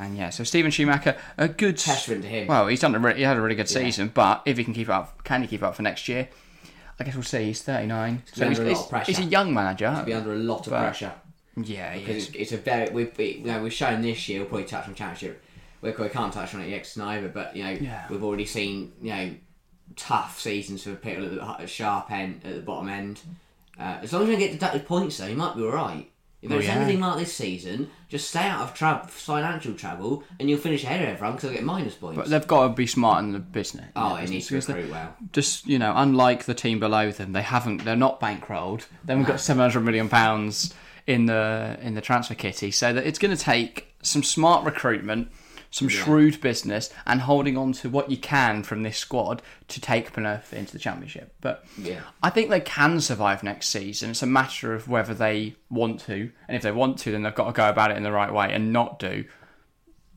And 0.00 0.16
yeah, 0.16 0.30
so 0.30 0.44
Steven 0.44 0.70
Schumacher, 0.70 1.16
a 1.36 1.46
good 1.46 1.76
Testament 1.76 2.22
to 2.22 2.28
him. 2.28 2.46
Well, 2.48 2.66
he's 2.68 2.80
done 2.80 2.94
a 2.94 2.98
re- 2.98 3.16
he 3.16 3.22
had 3.22 3.36
a 3.36 3.40
really 3.40 3.54
good 3.54 3.68
season, 3.68 4.10
but 4.14 4.42
if 4.46 4.56
he 4.56 4.64
can 4.64 4.72
keep 4.72 4.88
up, 4.88 5.22
can 5.24 5.42
he 5.42 5.46
keep 5.48 5.62
up 5.62 5.74
for 5.74 5.82
next 5.82 6.08
year? 6.08 6.28
I 6.98 7.04
guess 7.04 7.14
we'll 7.14 7.22
see. 7.22 7.44
He's 7.44 7.62
39, 7.62 8.22
so 8.32 8.46
under 8.46 8.64
he's, 8.64 8.78
a 8.78 8.80
lot 8.80 9.04
he's- 9.06 9.18
he's 9.18 9.26
a 9.26 9.30
young 9.30 9.52
manager. 9.52 10.02
Be 10.06 10.14
under 10.14 10.32
a 10.32 10.36
lot 10.36 10.66
of 10.66 10.72
pressure. 10.72 11.12
Yeah, 11.56 11.92
he 11.92 12.00
because 12.00 12.16
is. 12.16 12.28
it's, 12.28 12.36
it's 12.36 12.52
a 12.52 12.56
very 12.56 12.90
we've 12.90 13.16
we, 13.18 13.32
you 13.34 13.44
know, 13.44 13.62
we've 13.62 13.72
shown 13.72 14.00
this 14.02 14.28
year. 14.28 14.40
We'll 14.40 14.48
probably 14.48 14.66
touch 14.66 14.88
on 14.88 14.94
championship. 14.94 15.42
We, 15.82 15.90
we 15.92 16.08
can't 16.08 16.32
touch 16.32 16.54
on 16.54 16.62
it 16.62 16.68
yet 16.68 16.96
either, 16.98 17.28
but 17.28 17.54
you 17.54 17.64
know 17.64 17.70
Yeah. 17.70 18.06
we've 18.08 18.22
already 18.24 18.46
seen 18.46 18.92
you 19.02 19.10
know 19.10 19.34
tough 19.96 20.38
seasons 20.40 20.82
for 20.84 20.94
people 20.94 21.24
at 21.40 21.58
the 21.58 21.66
sharp 21.66 22.10
end 22.10 22.42
at 22.44 22.54
the 22.54 22.60
bottom 22.62 22.88
end. 22.88 23.20
Uh, 23.78 23.98
as 24.02 24.12
long 24.12 24.22
as 24.22 24.28
you 24.28 24.34
don't 24.34 24.40
get 24.40 24.52
deducted 24.52 24.86
points, 24.86 25.16
though, 25.18 25.26
you 25.26 25.36
might 25.36 25.56
be 25.56 25.62
all 25.62 25.70
right. 25.72 26.09
If 26.42 26.50
oh, 26.50 26.54
there's 26.54 26.64
Oh, 26.64 26.72
yeah. 26.72 26.74
anything 26.78 27.00
like 27.00 27.18
this 27.18 27.34
season, 27.36 27.90
just 28.08 28.28
stay 28.30 28.40
out 28.46 28.62
of 28.62 28.74
tra- 28.74 29.06
financial 29.08 29.74
trouble, 29.74 30.24
and 30.38 30.48
you'll 30.48 30.58
finish 30.58 30.84
ahead 30.84 31.02
of 31.02 31.08
everyone 31.08 31.36
because 31.36 31.50
they'll 31.50 31.58
get 31.58 31.64
minus 31.64 31.94
points. 31.94 32.16
But 32.16 32.28
they've 32.30 32.46
got 32.46 32.68
to 32.68 32.74
be 32.74 32.86
smart 32.86 33.22
in 33.24 33.32
the 33.32 33.38
business. 33.38 33.84
in 33.84 33.92
oh, 33.96 34.14
it 34.16 34.30
needs 34.30 34.46
to 34.48 34.58
they- 34.60 34.72
recruit 34.74 34.90
well. 34.90 35.14
just 35.32 35.66
you 35.66 35.78
know, 35.78 35.92
unlike 35.94 36.44
the 36.44 36.54
team 36.54 36.80
below 36.80 37.10
them, 37.10 37.32
they 37.32 37.42
haven't. 37.42 37.84
They're 37.84 37.94
not 37.96 38.20
bankrolled. 38.20 38.86
They 39.04 39.12
haven't 39.12 39.26
got 39.26 39.40
seven 39.40 39.60
hundred 39.60 39.80
million 39.80 40.08
pounds 40.08 40.72
in 41.06 41.26
the 41.26 41.78
in 41.82 41.94
the 41.94 42.00
transfer 42.00 42.34
kitty. 42.34 42.70
So 42.70 42.92
that 42.92 43.06
it's 43.06 43.18
going 43.18 43.36
to 43.36 43.42
take 43.42 43.88
some 44.02 44.22
smart 44.22 44.64
recruitment, 44.64 45.28
some 45.70 45.88
shrewd 45.88 46.40
business, 46.40 46.92
and 47.06 47.20
holding 47.20 47.56
on 47.56 47.72
to 47.72 47.88
what 47.88 48.10
you 48.10 48.16
can 48.16 48.62
from 48.64 48.82
this 48.82 48.98
squad 48.98 49.40
to 49.68 49.80
take 49.80 50.12
Plymouth 50.12 50.52
into 50.52 50.72
the 50.72 50.78
championship. 50.80 51.32
But 51.40 51.64
Yeah. 51.78 52.00
I 52.22 52.30
think 52.30 52.50
they 52.50 52.60
can 52.60 53.00
survive 53.00 53.42
next 53.44 53.68
season. 53.68 54.10
It's 54.10 54.22
a 54.22 54.26
matter 54.26 54.74
of 54.74 54.88
whether 54.88 55.14
they 55.14 55.54
want 55.68 56.00
to, 56.06 56.32
and 56.48 56.56
if 56.56 56.62
they 56.62 56.72
want 56.72 56.98
to, 57.00 57.12
then 57.12 57.22
they've 57.22 57.34
got 57.34 57.46
to 57.46 57.52
go 57.52 57.68
about 57.68 57.90
it 57.92 57.96
in 57.96 58.02
the 58.02 58.10
right 58.12 58.32
way 58.32 58.52
and 58.52 58.72
not 58.72 58.98
do 58.98 59.24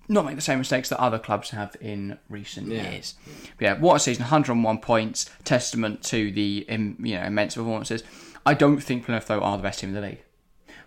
not 0.09 0.25
make 0.25 0.35
the 0.35 0.41
same 0.41 0.59
mistakes 0.59 0.89
that 0.89 0.99
other 0.99 1.17
clubs 1.17 1.51
have 1.51 1.75
in 1.79 2.19
recent 2.29 2.67
Yeah. 2.67 2.91
years. 2.91 3.15
But 3.57 3.63
yeah, 3.65 3.73
what 3.79 3.95
a 3.95 3.99
season! 3.99 4.23
101 4.23 4.79
points, 4.79 5.29
testament 5.45 6.03
to 6.05 6.29
the 6.31 6.65
you 6.69 7.15
know 7.15 7.23
immense 7.23 7.55
performances. 7.55 8.03
I 8.45 8.53
don't 8.53 8.81
think 8.81 9.05
Plymouth 9.05 9.27
though 9.27 9.39
are 9.39 9.55
the 9.55 9.63
best 9.63 9.79
team 9.79 9.89
in 9.89 9.95
the 9.95 10.01
league, 10.01 10.23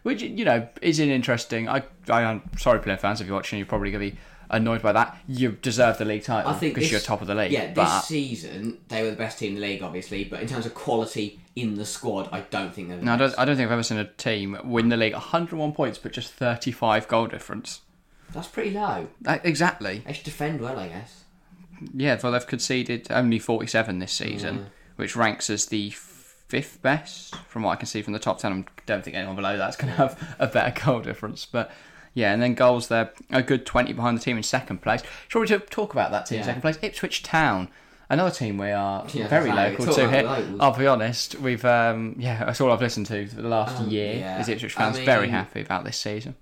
which 0.02 0.20
you 0.22 0.44
know 0.44 0.68
is 0.82 1.00
an 1.00 1.08
interesting. 1.08 1.66
I, 1.68 1.84
I 2.10 2.22
am 2.22 2.42
sorry, 2.58 2.78
Plymouth 2.80 3.00
fans, 3.00 3.20
if 3.22 3.26
you're 3.26 3.34
watching, 3.36 3.58
you're 3.58 3.64
probably 3.66 3.90
going 3.90 4.10
to 4.10 4.16
be 4.16 4.20
annoyed 4.50 4.82
by 4.82 4.92
that. 4.92 5.18
You 5.26 5.52
deserve 5.52 5.98
the 5.98 6.04
league 6.04 6.24
title 6.24 6.54
because 6.54 6.90
you're 6.90 7.00
top 7.00 7.20
of 7.20 7.26
the 7.26 7.34
league. 7.34 7.52
Yeah, 7.52 7.66
this 7.66 7.74
but 7.74 8.00
season 8.00 8.78
they 8.88 9.02
were 9.02 9.10
the 9.10 9.16
best 9.16 9.38
team 9.38 9.54
in 9.54 9.60
the 9.60 9.66
league, 9.66 9.82
obviously. 9.82 10.24
But 10.24 10.40
in 10.40 10.48
terms 10.48 10.66
of 10.66 10.74
quality 10.74 11.40
in 11.54 11.76
the 11.76 11.86
squad, 11.86 12.28
I 12.32 12.40
don't 12.40 12.74
think 12.74 12.88
they're 12.88 12.98
the 12.98 13.04
no, 13.04 13.14
I 13.14 13.16
don't, 13.16 13.38
I 13.38 13.44
don't 13.44 13.56
think 13.56 13.66
I've 13.66 13.72
ever 13.72 13.82
seen 13.82 13.98
a 13.98 14.04
team 14.04 14.58
win 14.64 14.88
the 14.88 14.96
league 14.96 15.14
101 15.14 15.72
points, 15.72 15.98
but 15.98 16.12
just 16.12 16.32
35 16.32 17.08
goal 17.08 17.26
difference. 17.26 17.80
That's 18.32 18.48
pretty 18.48 18.70
low. 18.70 19.08
That, 19.22 19.46
exactly. 19.46 20.02
They 20.04 20.12
should 20.12 20.24
defend 20.24 20.60
well, 20.60 20.78
I 20.78 20.88
guess. 20.88 21.24
Yeah, 21.94 22.18
well, 22.22 22.32
they've 22.32 22.46
conceded 22.46 23.06
only 23.10 23.38
47 23.38 23.98
this 23.98 24.12
season, 24.12 24.58
mm. 24.58 24.66
which 24.96 25.14
ranks 25.14 25.50
as 25.50 25.66
the 25.66 25.90
fifth 25.90 26.80
best 26.80 27.34
from 27.48 27.62
what 27.62 27.72
I 27.72 27.76
can 27.76 27.86
see 27.86 28.02
from 28.02 28.12
the 28.12 28.18
top 28.18 28.38
10. 28.38 28.52
I 28.52 28.64
don't 28.86 29.04
think 29.04 29.16
anyone 29.16 29.36
below 29.36 29.56
that's 29.56 29.76
going 29.76 29.92
to 29.92 29.96
have 29.96 30.36
a 30.38 30.46
better 30.46 30.84
goal 30.84 31.00
difference. 31.00 31.44
But 31.44 31.70
yeah, 32.16 32.32
and 32.32 32.42
then 32.42 32.54
goals, 32.54 32.88
they're 32.88 33.12
a 33.30 33.42
good 33.42 33.64
20 33.64 33.92
behind 33.92 34.16
the 34.18 34.22
team 34.22 34.36
in 34.36 34.42
second 34.42 34.82
place. 34.82 35.02
Shall 35.28 35.40
we 35.42 35.46
talk- 35.46 35.92
about 35.92 36.10
that 36.10 36.26
team 36.26 36.36
in 36.36 36.40
Yeah. 36.40 36.46
second 36.46 36.62
place? 36.62 36.78
Ipswich 36.82 37.22
Town. 37.22 37.68
Another 38.08 38.30
team 38.30 38.56
we 38.56 38.70
are 38.70 39.04
Yeah, 39.12 39.26
very 39.28 39.50
exactly. 39.50 39.84
local 39.86 39.94
to 39.96 40.10
here. 40.10 40.22
locals. 40.22 40.60
I'll 40.60 40.76
be 40.78 40.86
honest, 40.86 41.34
we've 41.40 41.64
um, 41.64 42.14
yeah, 42.18 42.44
that's 42.44 42.60
all 42.60 42.72
I've 42.72 42.80
listened 42.80 43.06
to 43.06 43.26
for 43.26 43.42
the 43.42 43.48
last 43.48 43.80
Um, 43.80 43.88
year. 43.90 44.14
yeah. 44.14 44.40
Is 44.40 44.48
Ipswich 44.48 44.76
I 44.76 44.80
fans 44.92 44.98
very 44.98 45.28
happy 45.28 45.60
about 45.60 45.84
this 45.84 45.98
season? 45.98 46.34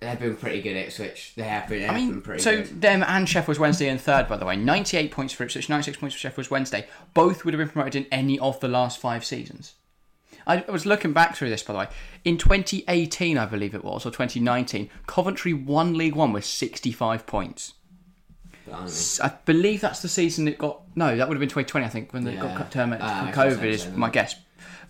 They've 0.00 0.18
been 0.18 0.34
pretty 0.36 0.60
good 0.62 0.76
at 0.76 0.86
Ipswich. 0.88 1.32
They 1.36 1.44
have 1.44 1.68
been, 1.68 1.78
they 1.82 1.84
I 1.88 1.92
have 1.92 1.96
been 2.00 2.10
mean, 2.14 2.20
pretty 2.22 2.42
so 2.42 2.56
good. 2.56 2.80
them 2.80 3.04
and 3.06 3.28
Sheffield 3.28 3.58
Wednesday 3.58 3.88
in 3.88 3.98
third, 3.98 4.26
by 4.26 4.36
the 4.36 4.44
way. 4.44 4.56
98 4.56 5.12
points 5.12 5.32
for 5.32 5.44
Ipswich, 5.44 5.68
96 5.68 5.98
points 5.98 6.16
for 6.16 6.18
Sheffield 6.20 6.50
Wednesday. 6.50 6.86
Both 7.14 7.44
would 7.44 7.54
have 7.54 7.58
been 7.60 7.68
promoted 7.68 7.94
in 7.94 8.06
any 8.10 8.36
of 8.40 8.58
the 8.58 8.66
last 8.66 8.98
five 8.98 9.24
seasons. 9.24 9.74
I 10.46 10.64
was 10.68 10.86
looking 10.86 11.12
back 11.12 11.36
through 11.36 11.50
this, 11.50 11.62
by 11.62 11.72
the 11.72 11.78
way. 11.80 11.88
In 12.24 12.38
2018, 12.38 13.38
I 13.38 13.46
believe 13.46 13.74
it 13.74 13.84
was, 13.84 14.04
or 14.06 14.10
2019, 14.10 14.90
Coventry 15.06 15.52
won 15.52 15.94
League 15.94 16.14
One 16.14 16.32
with 16.32 16.44
65 16.44 17.26
points. 17.26 17.74
I. 18.72 18.88
I 19.22 19.32
believe 19.44 19.80
that's 19.80 20.02
the 20.02 20.08
season 20.08 20.46
it 20.48 20.58
got. 20.58 20.82
No, 20.94 21.16
that 21.16 21.28
would 21.28 21.34
have 21.36 21.40
been 21.40 21.48
2020, 21.48 21.84
I 21.84 21.88
think, 21.88 22.12
when 22.12 22.24
they 22.24 22.34
Yeah. 22.34 22.42
got 22.42 22.56
cut 22.56 22.70
terminated 22.70 23.04
Ah, 23.04 23.24
from 23.24 23.32
COVID, 23.32 23.64
is 23.64 23.88
my 23.88 24.08
guess. 24.08 24.36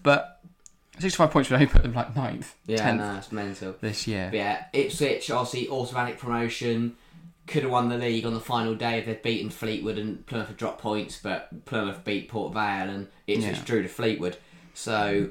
But 0.03 0.41
65 0.99 1.31
points 1.31 1.49
would 1.51 1.57
only 1.57 1.67
put 1.67 1.83
them 1.83 1.95
like 1.95 2.15
ninth, 2.15 2.55
Yeah, 2.67 2.79
10th 2.79 2.97
no, 2.99 3.17
it's 3.19 3.33
mental. 3.33 3.75
this 3.81 4.07
year. 4.07 4.29
But 4.31 4.37
yeah, 4.37 4.65
Ipswich 4.73 5.31
obviously 5.31 5.69
automatic 5.69 6.19
promotion. 6.19 6.97
Could 7.49 7.65
have 7.65 7.73
won 7.73 7.89
the 7.89 7.99
league 7.99 8.25
on 8.25 8.35
the 8.35 8.41
final 8.41 8.75
day 8.77 8.99
if 8.99 9.07
they'd 9.07 9.21
beaten 9.23 9.51
Fleetwood 9.51 9.99
and 9.99 10.25
Plymouth 10.27 10.47
had 10.49 10.57
dropped 10.57 10.81
points, 10.81 11.19
but 11.21 11.65
Plymouth 11.65 12.05
beat 12.05 12.29
Port 12.29 12.53
Vale 12.53 12.89
and 12.89 13.09
Ipswich 13.27 13.57
Yeah. 13.57 13.65
drew 13.65 13.83
to 13.83 13.89
Fleetwood. 13.89 14.37
So 14.75 15.31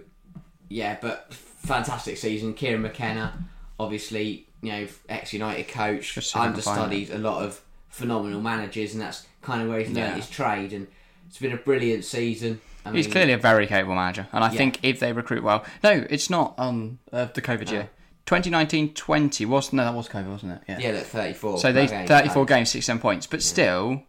yeah, 0.72 0.98
but 1.02 1.34
fantastic 1.34 2.18
season. 2.18 2.54
Kieran 2.54 2.82
McKenna, 2.82 3.34
obviously, 3.80 4.48
you 4.62 4.72
know, 4.72 4.88
ex 5.10 5.34
United 5.34 5.68
coach, 5.68 6.14
Just 6.16 6.32
second 6.32 6.56
to 6.56 6.62
final. 6.62 6.84
understudied 6.84 7.10
a 7.12 7.18
lot 7.20 7.44
of 7.44 7.62
phenomenal 7.90 8.42
managers, 8.42 8.94
and 8.94 9.02
that's 9.02 9.26
kind 9.42 9.62
of 9.62 9.68
where 9.70 9.80
he's 9.80 9.88
learned 9.88 9.98
Yeah. 9.98 10.16
his 10.16 10.30
trade. 10.30 10.74
And 10.74 10.88
it's 11.28 11.38
been 11.40 11.52
a 11.54 11.58
brilliant 11.58 12.06
season. 12.06 12.62
I 12.86 12.92
He's 12.94 13.06
clearly 13.08 13.34
a 13.34 13.38
very 13.38 13.68
capable 13.68 13.96
manager, 13.96 14.28
and 14.32 14.44
I 14.44 14.52
Yeah. 14.52 14.58
think 14.58 14.80
if 14.84 15.00
they 15.00 15.14
recruit 15.14 15.44
well, 15.44 15.64
no, 15.84 16.06
it's 16.10 16.30
not 16.30 16.56
on 16.58 16.98
uh, 17.14 17.26
the 17.26 17.42
COVID 17.42 17.70
year. 17.72 17.90
2019-20 18.26 19.46
was 19.46 19.74
no, 19.74 19.84
that 19.84 19.94
was 19.94 20.08
COVID, 20.08 20.28
wasn't 20.32 20.54
it? 20.54 20.62
Yeah. 20.68 20.80
yeah, 20.80 20.92
look, 20.98 21.04
thirty-four. 21.06 21.58
So 21.60 21.72
they 21.72 21.86
34 21.88 22.34
so- 22.34 22.46
games, 22.46 22.70
67 22.70 23.00
points, 23.02 23.28
but 23.28 23.42
still 23.44 24.04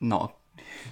not 0.00 0.34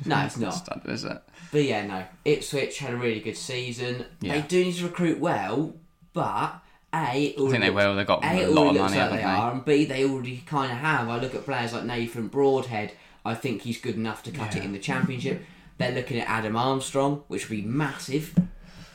No, 0.05 0.21
it's 0.25 0.37
not. 0.39 0.51
standard, 0.65 0.91
is 0.93 1.05
it? 1.05 1.21
But 1.53 1.65
yeah, 1.65 1.87
no. 1.87 2.05
Ipswich 2.25 2.79
had 2.79 2.93
a 2.95 2.97
really 2.97 3.21
good 3.21 3.37
season. 3.37 4.07
Yeah. 4.21 4.41
They 4.41 4.47
do 4.47 4.65
need 4.65 4.75
to 4.77 4.85
recruit 4.85 5.19
well, 5.19 5.75
but 6.13 6.61
A, 6.95 6.97
I 6.97 7.35
think 7.37 7.61
they 7.61 7.71
will. 7.71 7.97
They've 7.97 8.07
got 8.07 8.25
A, 8.25 8.45
a 8.45 8.47
lot 8.49 8.71
of 8.71 8.77
money, 8.81 8.97
like 8.99 9.11
they 9.11 9.17
they? 9.17 9.23
are, 9.25 9.53
and 9.53 9.65
B, 9.65 9.85
they 9.85 10.05
already 10.05 10.43
kind 10.47 10.71
of 10.71 10.79
have. 10.79 11.09
I 11.09 11.19
look 11.19 11.35
at 11.35 11.45
players 11.45 11.73
like 11.73 11.85
Nathan 11.85 12.29
Broadhead. 12.29 12.93
I 13.25 13.35
think 13.35 13.63
he's 13.63 13.81
good 13.81 13.97
enough 13.97 14.23
to 14.25 14.31
cut 14.31 14.57
it 14.57 14.65
in 14.65 14.73
the 14.73 14.79
championship. 14.79 15.43
They're 15.79 15.93
looking 15.93 16.19
at 16.21 16.29
Adam 16.29 16.57
Armstrong, 16.57 17.25
which 17.29 17.49
would 17.49 17.57
be 17.57 17.63
massive. 17.63 18.35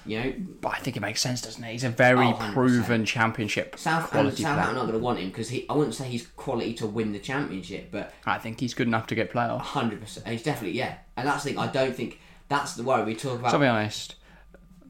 You 0.07 0.19
know, 0.19 0.33
But 0.61 0.73
I 0.75 0.77
think 0.77 0.95
it 0.95 0.99
makes 0.99 1.19
sense, 1.19 1.41
doesn't 1.41 1.63
it? 1.63 1.71
He's 1.71 1.83
a 1.83 1.89
very 1.89 2.27
Oh, 2.27 2.33
100%. 2.33 2.53
proven 2.53 3.05
championship 3.05 3.75
South 3.79 4.03
and 4.03 4.11
quality 4.11 4.43
Southampton 4.43 4.65
player. 4.65 4.75
not 4.75 4.81
going 4.91 4.99
to 4.99 5.03
want 5.03 5.17
him 5.19 5.29
because. 5.29 5.51
I 5.51 5.73
wouldn't 5.73 5.95
say 5.95 6.05
he's 6.07 6.27
quality 6.27 6.75
to 6.75 6.85
win 6.87 7.11
the 7.11 7.17
championship, 7.19 7.89
but 7.91 8.13
I 8.25 8.37
think 8.37 8.59
he's 8.59 8.75
good 8.75 8.85
enough 8.87 9.07
to 9.07 9.15
get 9.15 9.33
playoffs. 9.33 9.61
hundred 9.61 10.01
percent, 10.01 10.27
he's 10.27 10.43
definitely 10.43 10.77
yeah. 10.77 10.97
And 11.17 11.27
that's 11.27 11.43
the 11.43 11.49
thing. 11.51 11.59
I 11.59 11.67
don't 11.67 11.95
think 11.95 12.19
that's 12.49 12.75
the 12.75 12.83
worry 12.83 13.03
we 13.05 13.15
talk 13.15 13.39
about. 13.39 13.51
To 13.51 13.59
be 13.59 13.65
honest, 13.67 14.15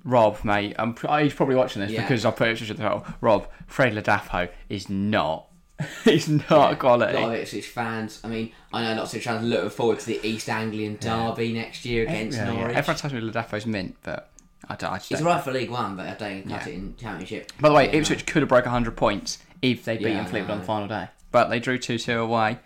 Rob, 0.03 0.43
mate, 0.43 0.75
I'm, 0.77 0.95
oh, 1.07 1.17
he's 1.17 1.33
probably 1.33 1.55
watching 1.55 1.81
this 1.81 1.91
Yeah. 1.91 2.01
because 2.01 2.25
I 2.25 2.31
put 2.31 2.47
it 2.49 2.61
at 2.61 2.67
the 2.67 2.73
title. 2.83 3.05
Rob, 3.21 3.47
Fred 3.67 3.93
Ladapo 3.93 4.49
is 4.69 4.89
not. 4.89 5.47
he's 6.05 6.29
not 6.29 6.79
quality. 6.79 7.17
A 7.17 7.19
lot 7.19 7.33
of 7.35 7.39
Ipswich 7.41 7.67
fans. 7.67 8.21
I 8.23 8.27
mean, 8.29 8.51
I 8.71 8.81
know 8.83 8.99
lots 9.01 9.13
of 9.13 9.21
fans 9.23 9.43
looking 9.45 9.69
forward 9.69 9.99
to 9.99 10.05
the 10.05 10.19
East 10.25 10.47
Anglian 10.47 10.97
derby 11.01 11.51
next 11.53 11.83
year 11.85 12.03
against 12.03 12.37
Yeah, 12.37 12.45
yeah. 12.51 12.59
Norwich. 12.59 12.77
Everyone 12.77 12.97
tells 12.97 13.13
me 13.13 13.19
Ladapo's 13.19 13.65
mint, 13.65 13.97
but 14.03 14.29
I 14.69 14.75
don't. 14.75 14.91
I 14.93 14.97
just 14.97 15.09
He's 15.09 15.19
don't. 15.19 15.27
alright 15.27 15.43
for 15.43 15.51
League 15.51 15.69
One, 15.69 15.97
but 15.97 16.05
I 16.05 16.13
don't 16.13 16.17
think 16.43 16.49
cut 16.49 16.65
Yeah. 16.65 16.71
it 16.71 16.75
in 16.75 16.95
Championship. 16.95 17.51
By 17.59 17.67
the 17.69 17.75
way, 17.75 17.85
Yeah, 17.87 17.95
Ipswich 17.99 18.25
could 18.25 18.41
have 18.41 18.49
broke 18.49 18.65
100 18.65 18.95
points 18.95 19.39
if 19.61 19.83
they 19.83 19.97
beat 19.97 20.11
Yeah, 20.11 20.21
I 20.21 20.25
Fleetwood 20.25 20.51
on 20.51 20.57
know. 20.57 20.61
the 20.61 20.65
final 20.67 20.87
day. 20.87 21.07
But 21.31 21.49
they 21.49 21.59
drew 21.59 21.77
2 21.77 21.97
2 21.99 22.19
away. 22.19 22.59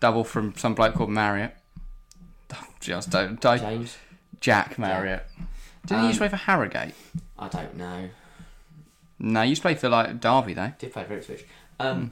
Double 0.00 0.22
from 0.24 0.54
some 0.56 0.74
bloke 0.74 0.94
called 0.96 1.08
Marriott. 1.10 1.54
Just 2.80 3.08
don't. 3.10 3.40
don't 3.40 3.58
James, 3.60 3.96
Jack 4.40 4.78
Marriott. 4.78 5.26
Didn't 5.86 5.90
he 5.90 5.94
Um, 5.96 6.04
used 6.06 6.16
to 6.16 6.20
play 6.20 6.28
for 6.28 6.36
Harrogate? 6.36 6.94
I 7.38 7.48
don't 7.48 7.76
know. 7.76 8.10
No, 9.18 9.42
he 9.42 9.50
used 9.50 9.60
to 9.62 9.68
play 9.68 9.74
for 9.74 9.88
like 9.88 10.20
Derby 10.20 10.54
though. 10.54 10.72
Did 10.78 10.92
play 10.92 11.04
for 11.04 11.14
Ipswich. 11.14 11.44
Um, 11.78 12.10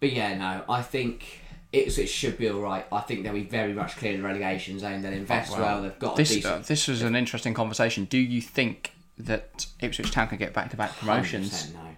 But 0.00 0.12
yeah, 0.12 0.36
no, 0.36 0.64
I 0.68 0.82
think 0.82 1.40
Ipswich 1.72 2.10
should 2.10 2.36
be 2.38 2.48
alright. 2.50 2.86
I 2.92 3.00
think 3.00 3.22
they'll 3.24 3.32
be 3.32 3.42
very 3.44 3.72
much 3.72 3.96
clear 3.96 4.12
of 4.12 4.18
the 4.18 4.24
relegation 4.24 4.78
zone. 4.78 5.02
They'll 5.02 5.12
invest 5.12 5.52
Well, 5.52 5.60
well. 5.60 5.82
They've 5.82 5.98
got 5.98 6.14
a 6.14 6.16
This 6.16 6.28
decent. 6.30 6.54
uh, 6.54 6.58
this 6.58 6.88
was 6.88 7.02
an 7.02 7.16
interesting 7.16 7.54
conversation. 7.54 8.04
Do 8.04 8.18
you 8.18 8.40
think 8.42 8.92
that 9.18 9.66
Ipswich 9.80 10.10
Town 10.10 10.28
can 10.28 10.38
get 10.38 10.52
back 10.52 10.70
to 10.70 10.76
back 10.76 10.96
promotions? 10.98 11.70
100% 11.70 11.74
No. 11.74 11.96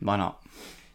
Why 0.00 0.16
not? 0.16 0.42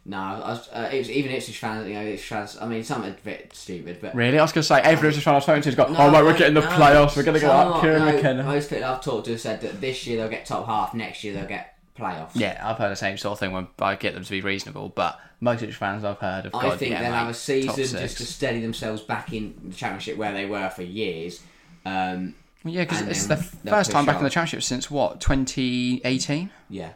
No, 0.06 0.18
I 0.18 0.38
was, 0.50 0.70
uh, 0.70 0.90
it 0.92 0.98
was 0.98 1.10
even 1.10 1.32
Ipswich 1.32 1.58
fans, 1.60 1.88
you 1.88 1.94
know, 1.94 2.02
Ipswich 2.02 2.28
fans, 2.28 2.58
I 2.60 2.68
mean, 2.68 2.84
some 2.84 3.04
are 3.04 3.08
a 3.08 3.16
bit 3.24 3.56
stupid, 3.56 4.00
but. 4.02 4.14
Really? 4.14 4.38
I 4.38 4.42
was 4.42 4.52
going 4.52 4.64
to 4.64 4.68
say 4.68 4.82
every 4.82 5.08
Ipswich 5.08 5.24
fan 5.24 5.36
I've 5.36 5.44
spoken 5.44 5.62
to 5.62 5.70
has 5.70 5.76
got, 5.76 5.92
oh 5.92 6.12
mate, 6.12 6.24
we're 6.24 6.38
getting 6.38 6.56
the 6.56 6.60
no, 6.60 6.68
playoffs. 6.68 7.16
We're 7.16 7.24
going 7.24 7.36
to 7.36 7.40
go 7.40 7.48
some 7.48 7.74
up. 7.74 7.82
Kieran 7.82 8.06
no, 8.06 8.12
McKenna. 8.12 8.44
Most 8.44 8.70
people 8.70 8.86
I've 8.86 9.02
talked 9.02 9.26
to 9.26 9.32
have 9.32 9.42
said 9.42 9.62
that 9.62 9.80
this 9.80 10.06
year 10.06 10.18
they'll 10.18 10.30
get 10.30 10.46
top 10.46 10.66
half, 10.66 10.94
next 10.94 11.24
year 11.24 11.34
they'll 11.34 11.48
get 11.48 11.78
playoffs. 11.98 12.32
Yeah, 12.36 12.60
I've 12.62 12.78
heard 12.78 12.92
the 12.92 12.98
same 12.98 13.18
sort 13.18 13.34
of 13.34 13.40
thing 13.40 13.54
when 13.54 13.68
I 13.80 13.96
get 13.96 14.14
them 14.14 14.26
to 14.26 14.30
be 14.30 14.42
reasonable, 14.42 14.90
but 14.90 15.22
most 15.40 15.62
Ipswich 15.62 15.78
fans 15.78 16.04
I've 16.04 16.18
heard 16.18 16.46
have 16.46 16.56
I 16.56 16.76
think 16.76 16.98
they'll 16.98 17.12
have 17.12 17.30
a 17.30 17.34
season 17.34 18.00
just 18.00 18.18
to 18.18 18.26
steady 18.26 18.60
themselves 18.60 19.02
back 19.02 19.32
in 19.32 19.56
the 19.64 19.74
championship 19.74 20.18
where 20.18 20.34
they 20.34 20.46
were 20.46 20.70
for 20.70 20.84
years. 20.84 21.42
Um, 21.86 22.36
Well, 22.66 22.74
yeah, 22.74 22.84
because 22.84 23.02
it's 23.04 23.28
the 23.28 23.38
first 23.38 23.92
time 23.92 24.06
back 24.06 24.18
in 24.18 24.24
the 24.26 24.30
championship 24.30 24.64
since 24.64 24.92
what, 24.92 25.22
2018? 25.22 26.50
yeah, 26.70 26.90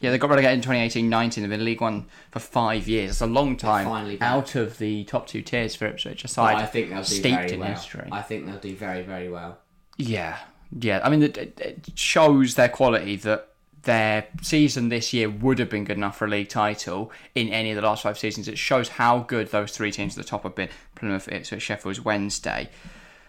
Yeah, 0.00 0.10
they 0.10 0.18
got 0.18 0.28
relegated 0.30 0.56
in 0.58 0.62
2018 0.62 1.08
19. 1.08 1.42
They've 1.42 1.50
been 1.50 1.60
in 1.60 1.64
League 1.64 1.80
One 1.80 2.06
for 2.30 2.40
five 2.40 2.86
years. 2.88 3.12
It's 3.12 3.20
a 3.22 3.26
long 3.26 3.56
time 3.56 3.86
finally 3.86 4.16
back. 4.16 4.30
out 4.30 4.54
of 4.54 4.76
the 4.78 5.04
top 5.04 5.26
two 5.26 5.40
tiers 5.40 5.74
for 5.74 5.86
Ipswich, 5.86 6.24
aside 6.24 6.56
I 6.56 6.66
think 6.66 6.90
they'll 6.90 6.98
do 6.98 7.04
steeped 7.04 7.36
very 7.36 7.52
in 7.52 7.60
well. 7.60 7.70
history. 7.70 8.08
I 8.12 8.20
think 8.22 8.46
they'll 8.46 8.58
do 8.58 8.74
very, 8.76 9.02
very 9.02 9.30
well. 9.30 9.58
Yeah, 9.96 10.38
yeah. 10.78 11.00
I 11.02 11.08
mean, 11.08 11.22
it, 11.22 11.36
it- 11.38 11.60
it 11.60 11.88
shows 11.98 12.56
their 12.56 12.68
quality 12.68 13.16
that 13.16 13.48
their 13.82 14.26
season 14.42 14.88
this 14.88 15.12
year 15.12 15.28
would 15.30 15.58
have 15.58 15.68
been 15.68 15.84
good 15.84 15.96
enough 15.98 16.16
for 16.16 16.24
a 16.24 16.28
league 16.28 16.48
title 16.48 17.12
in 17.34 17.48
any 17.50 17.70
of 17.70 17.76
the 17.76 17.82
last 17.82 18.02
five 18.02 18.18
seasons. 18.18 18.48
It 18.48 18.56
shows 18.58 18.88
how 18.88 19.18
good 19.20 19.48
those 19.48 19.72
three 19.72 19.92
teams 19.92 20.18
at 20.18 20.24
the 20.24 20.28
top 20.28 20.42
have 20.42 20.54
been: 20.54 20.70
Plymouth, 20.96 21.28
Ipswich, 21.28 21.62
Sheffield 21.62 22.04
Wednesday. 22.04 22.68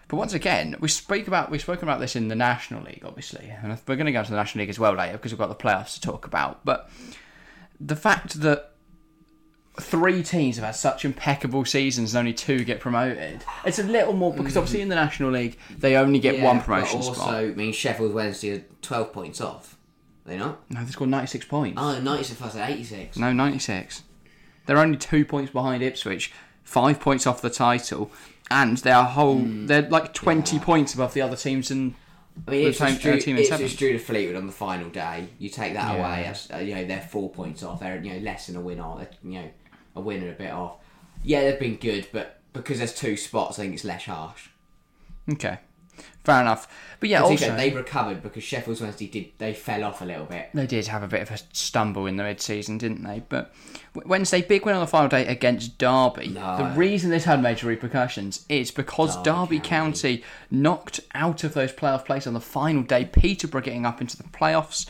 But 0.08 0.16
once 0.18 0.34
again, 0.34 0.76
we 0.78 0.88
speak 0.88 1.26
about 1.26 1.50
we've 1.50 1.60
spoken 1.60 1.88
about 1.88 2.00
this 2.00 2.14
in 2.14 2.28
the 2.28 2.36
National 2.36 2.82
League, 2.82 3.02
obviously, 3.04 3.52
and 3.62 3.76
we're 3.86 3.96
going 3.96 4.06
to 4.06 4.12
go 4.12 4.22
to 4.22 4.30
the 4.30 4.36
National 4.36 4.62
League 4.62 4.70
as 4.70 4.78
well 4.78 4.92
later 4.92 5.14
because 5.14 5.32
we've 5.32 5.38
got 5.38 5.48
the 5.48 5.54
playoffs 5.54 5.94
to 5.94 6.00
talk 6.00 6.26
about. 6.26 6.64
But 6.64 6.88
the 7.80 7.96
fact 7.96 8.40
that 8.42 8.72
three 9.80 10.22
teams 10.22 10.56
have 10.56 10.64
had 10.64 10.76
such 10.76 11.04
impeccable 11.04 11.64
seasons 11.64 12.14
and 12.14 12.20
only 12.20 12.32
two 12.32 12.64
get 12.64 12.78
promoted, 12.78 13.44
it's 13.64 13.80
a 13.80 13.82
little 13.82 14.12
more 14.12 14.32
because 14.32 14.54
mm. 14.54 14.58
obviously 14.58 14.80
in 14.80 14.88
the 14.88 14.94
National 14.94 15.30
League 15.32 15.58
they 15.76 15.96
only 15.96 16.20
get 16.20 16.36
Yeah, 16.36 16.44
one 16.44 16.60
promotion 16.60 16.98
also, 16.98 17.12
spot. 17.12 17.34
I 17.34 17.46
mean, 17.46 17.72
Sheffield 17.72 18.14
Wednesday 18.14 18.58
are 18.58 18.64
12 18.82 19.12
points 19.12 19.40
off. 19.40 19.76
Are 20.24 20.30
they 20.30 20.38
not? 20.38 20.70
No, 20.70 20.84
they 20.84 20.90
scored 20.92 21.10
96 21.10 21.46
points. 21.46 21.78
Oh, 21.80 21.98
96 21.98 22.40
plus 22.40 22.56
86. 22.56 23.16
No, 23.16 23.32
96. 23.32 24.02
They're 24.66 24.78
only 24.78 24.98
two 24.98 25.24
points 25.24 25.52
behind 25.52 25.82
Ipswich, 25.82 26.32
five 26.62 27.00
points 27.00 27.26
off 27.26 27.40
the 27.40 27.50
title, 27.50 28.10
and 28.50 28.78
they're 28.78 29.02
whole. 29.02 29.42
They're 29.44 29.82
like 29.88 30.12
20 30.14 30.58
points 30.60 30.94
above 30.94 31.14
the 31.14 31.20
other 31.22 31.36
teams. 31.36 31.70
And 31.70 31.94
I 32.46 32.50
mean, 32.50 32.66
Ipswich 32.68 32.90
same- 32.90 32.98
drew, 33.00 33.12
uh, 33.14 33.20
team 33.20 33.36
in 33.36 33.42
Ipswich 33.44 33.76
drew 33.76 33.92
to 33.92 33.98
Fleetwood 33.98 34.36
on 34.36 34.46
the 34.46 34.52
final 34.52 34.88
day. 34.90 35.28
You 35.38 35.48
take 35.48 35.74
that 35.74 35.94
Yeah. 35.96 35.98
away, 35.98 36.32
uh, 36.52 36.58
you 36.58 36.74
know, 36.74 36.84
they're 36.84 37.00
four 37.00 37.30
points 37.30 37.62
off. 37.62 37.80
They're 37.80 38.00
you 38.02 38.12
know 38.12 38.18
less 38.18 38.46
than 38.46 38.56
a 38.56 38.60
win 38.60 38.78
off. 38.80 38.98
They're, 38.98 39.10
you 39.24 39.38
know, 39.40 39.50
a 39.96 40.00
win 40.00 40.22
and 40.22 40.30
a 40.30 40.34
bit 40.34 40.52
off. 40.52 40.76
Yeah, 41.24 41.40
they've 41.42 41.58
been 41.58 41.76
good, 41.76 42.08
but 42.12 42.40
because 42.52 42.78
there's 42.78 42.94
two 42.94 43.16
spots, 43.16 43.58
I 43.58 43.62
think 43.62 43.74
it's 43.74 43.84
less 43.84 44.04
harsh. 44.04 44.48
okay, 45.32 45.58
fair 46.24 46.40
enough. 46.40 46.66
But 46.98 47.10
yeah, 47.10 47.22
also 47.22 47.54
they 47.54 47.70
recovered 47.70 48.22
because 48.22 48.42
Sheffield 48.42 48.80
Wednesday 48.80 49.06
did 49.06 49.26
they 49.38 49.52
fell 49.52 49.84
off 49.84 50.00
a 50.00 50.04
little 50.04 50.24
bit. 50.24 50.48
They 50.54 50.66
did 50.66 50.86
have 50.86 51.02
a 51.02 51.08
bit 51.08 51.22
of 51.22 51.30
a 51.30 51.38
stumble 51.52 52.06
in 52.06 52.16
the 52.16 52.22
mid-season, 52.22 52.78
didn't 52.78 53.02
they? 53.02 53.22
But 53.28 53.54
Wednesday, 53.94 54.40
big 54.42 54.64
win 54.64 54.74
on 54.74 54.80
the 54.80 54.86
final 54.86 55.08
day 55.08 55.26
against 55.26 55.76
Derby. 55.78 56.28
No. 56.28 56.56
The 56.56 56.78
reason 56.78 57.10
this 57.10 57.24
had 57.24 57.42
major 57.42 57.66
repercussions 57.66 58.46
is 58.48 58.70
because 58.70 59.16
Derby, 59.22 59.56
Derby 59.56 59.60
County. 59.60 60.24
knocked 60.50 61.00
out 61.14 61.44
of 61.44 61.52
those 61.54 61.72
playoff 61.72 62.04
places 62.06 62.28
on 62.28 62.34
the 62.34 62.40
final 62.40 62.82
day. 62.82 63.04
Peterborough 63.04 63.60
getting 63.60 63.84
up 63.84 64.00
into 64.00 64.16
the 64.16 64.24
playoffs. 64.24 64.86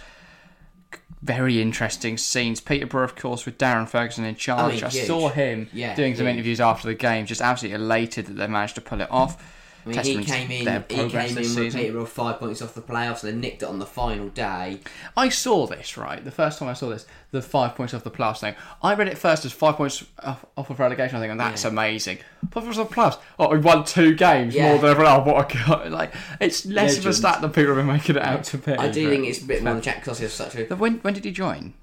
Very 1.22 1.60
interesting 1.60 2.18
scenes. 2.18 2.60
Peterborough, 2.60 3.02
of 3.02 3.16
course, 3.16 3.46
with 3.46 3.58
Darren 3.58 3.88
Ferguson 3.88 4.24
in 4.24 4.36
charge. 4.36 4.74
mean, 4.74 4.84
I 4.84 4.88
saw 4.90 5.28
him 5.28 5.68
Yeah, 5.72 5.96
doing 5.96 6.14
some 6.14 6.26
interviews 6.28 6.60
after 6.60 6.86
the 6.86 6.94
game, 6.94 7.26
just 7.26 7.40
absolutely 7.40 7.82
elated 7.82 8.26
that 8.26 8.34
they 8.34 8.46
managed 8.46 8.76
to 8.76 8.80
pull 8.80 9.00
it 9.00 9.10
off. 9.10 9.42
I 9.86 10.02
mean, 10.02 10.18
he 10.18 10.24
came 10.24 10.50
in. 10.50 10.84
He 10.88 11.08
came 11.08 11.28
in 11.28 11.34
with. 11.36 11.74
Peterborough 11.74 12.04
five 12.06 12.38
points 12.40 12.60
off 12.60 12.74
the 12.74 12.80
playoffs. 12.82 13.22
and 13.22 13.32
then 13.34 13.40
nicked 13.40 13.62
it 13.62 13.68
on 13.68 13.78
the 13.78 13.86
final 13.86 14.28
day. 14.28 14.80
I 15.16 15.28
saw 15.28 15.66
this 15.66 15.96
right 15.96 16.24
the 16.24 16.30
first 16.30 16.58
time 16.58 16.68
I 16.68 16.72
saw 16.72 16.88
this, 16.88 17.06
the 17.30 17.40
five 17.42 17.74
points 17.74 17.94
off 17.94 18.02
the 18.04 18.10
playoffs 18.10 18.40
thing. 18.40 18.54
I 18.82 18.94
read 18.94 19.08
it 19.08 19.16
first 19.18 19.44
as 19.44 19.52
five 19.52 19.76
points 19.76 20.04
off, 20.22 20.44
off 20.56 20.70
of 20.70 20.78
relegation. 20.80 21.16
I 21.16 21.20
think, 21.20 21.30
and 21.30 21.38
that's 21.40 21.64
Yeah. 21.64 21.70
amazing. 21.70 22.18
Five 22.50 22.64
points 22.64 22.78
off 22.78 22.88
the 22.88 22.94
playoffs. 22.94 23.18
Oh, 23.38 23.48
we 23.50 23.58
won 23.58 23.84
two 23.84 24.14
games 24.14 24.54
Yeah. 24.54 24.70
more 24.70 24.78
than 24.78 24.90
everyone 24.90 25.12
else. 25.12 25.26
What 25.26 25.52
a 25.54 25.58
god! 25.66 25.90
Like 25.96 26.12
it's 26.40 26.66
less 26.66 26.98
of 26.98 27.06
a 27.06 27.12
stat 27.12 27.40
than 27.40 27.50
people 27.50 27.74
have 27.74 27.76
been 27.76 27.86
making 27.86 28.16
it 28.16 28.22
out 28.22 28.44
to 28.44 28.58
be. 28.58 28.72
I 28.72 28.90
do 28.90 29.08
think 29.08 29.26
it's 29.26 29.40
a 29.42 29.44
bit 29.46 29.62
more 29.62 29.74
than 29.74 29.82
Jack 29.82 29.96
because 30.00 30.20
it's 30.20 30.34
such 30.34 30.54
a. 30.56 30.64
When 30.74 30.96
when 30.98 31.14
did 31.14 31.24
he 31.24 31.30
join? 31.30 31.74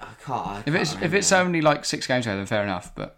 I 0.00 0.06
can't. 0.24 0.46
I 0.46 0.58
If 0.60 0.64
can't 0.64 0.76
it's 0.76 0.92
if 1.02 1.14
it's 1.14 1.30
only 1.32 1.60
like 1.60 1.84
six 1.84 2.06
games 2.06 2.26
ago, 2.26 2.36
then 2.36 2.46
fair 2.46 2.62
enough. 2.62 2.92
But 2.94 3.16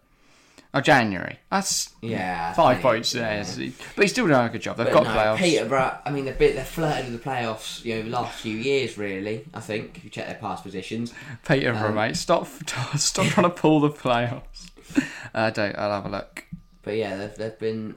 oh, 0.76 0.80
January. 0.80 1.38
That's 1.50 1.90
Yeah, 2.02 2.52
five 2.52 2.80
points 2.80 3.14
yeah. 3.14 3.42
there. 3.42 3.71
But 3.95 4.02
he's 4.02 4.12
still 4.12 4.26
doing 4.26 4.38
a 4.38 4.49
good 4.49 4.62
job. 4.62 4.76
They've 4.76 4.87
But 4.87 4.92
got 4.95 5.04
no, 5.04 5.11
playoffs. 5.11 5.37
Peterborough. 5.38 5.99
I 6.04 6.11
mean, 6.11 6.25
they've 6.26 6.38
been, 6.38 6.56
they've 6.56 6.66
flirted 6.66 7.11
with 7.11 7.23
the 7.23 7.28
playoffs. 7.30 7.85
You 7.85 7.97
know, 7.97 8.02
the 8.02 8.11
last 8.11 8.40
few 8.40 8.56
years, 8.56 8.97
really. 8.99 9.45
I 9.54 9.61
think 9.61 9.97
if 9.99 10.04
you 10.04 10.11
check 10.11 10.26
their 10.26 10.37
past 10.37 10.62
positions. 10.62 11.12
Peterborough, 11.47 11.88
Um, 11.88 11.95
mate. 11.95 12.16
Stop 12.16 12.47
stop 12.97 13.26
trying 13.26 13.45
to 13.50 13.50
pull 13.50 13.80
the 13.80 13.90
playoffs. 13.90 14.71
I 15.35 15.50
don't. 15.59 15.76
I'll 15.78 15.90
have 15.92 16.06
a 16.06 16.09
look. 16.11 16.45
But 16.83 16.97
yeah, 16.97 17.16
they've, 17.16 17.35
they've 17.35 17.59
been. 17.59 17.97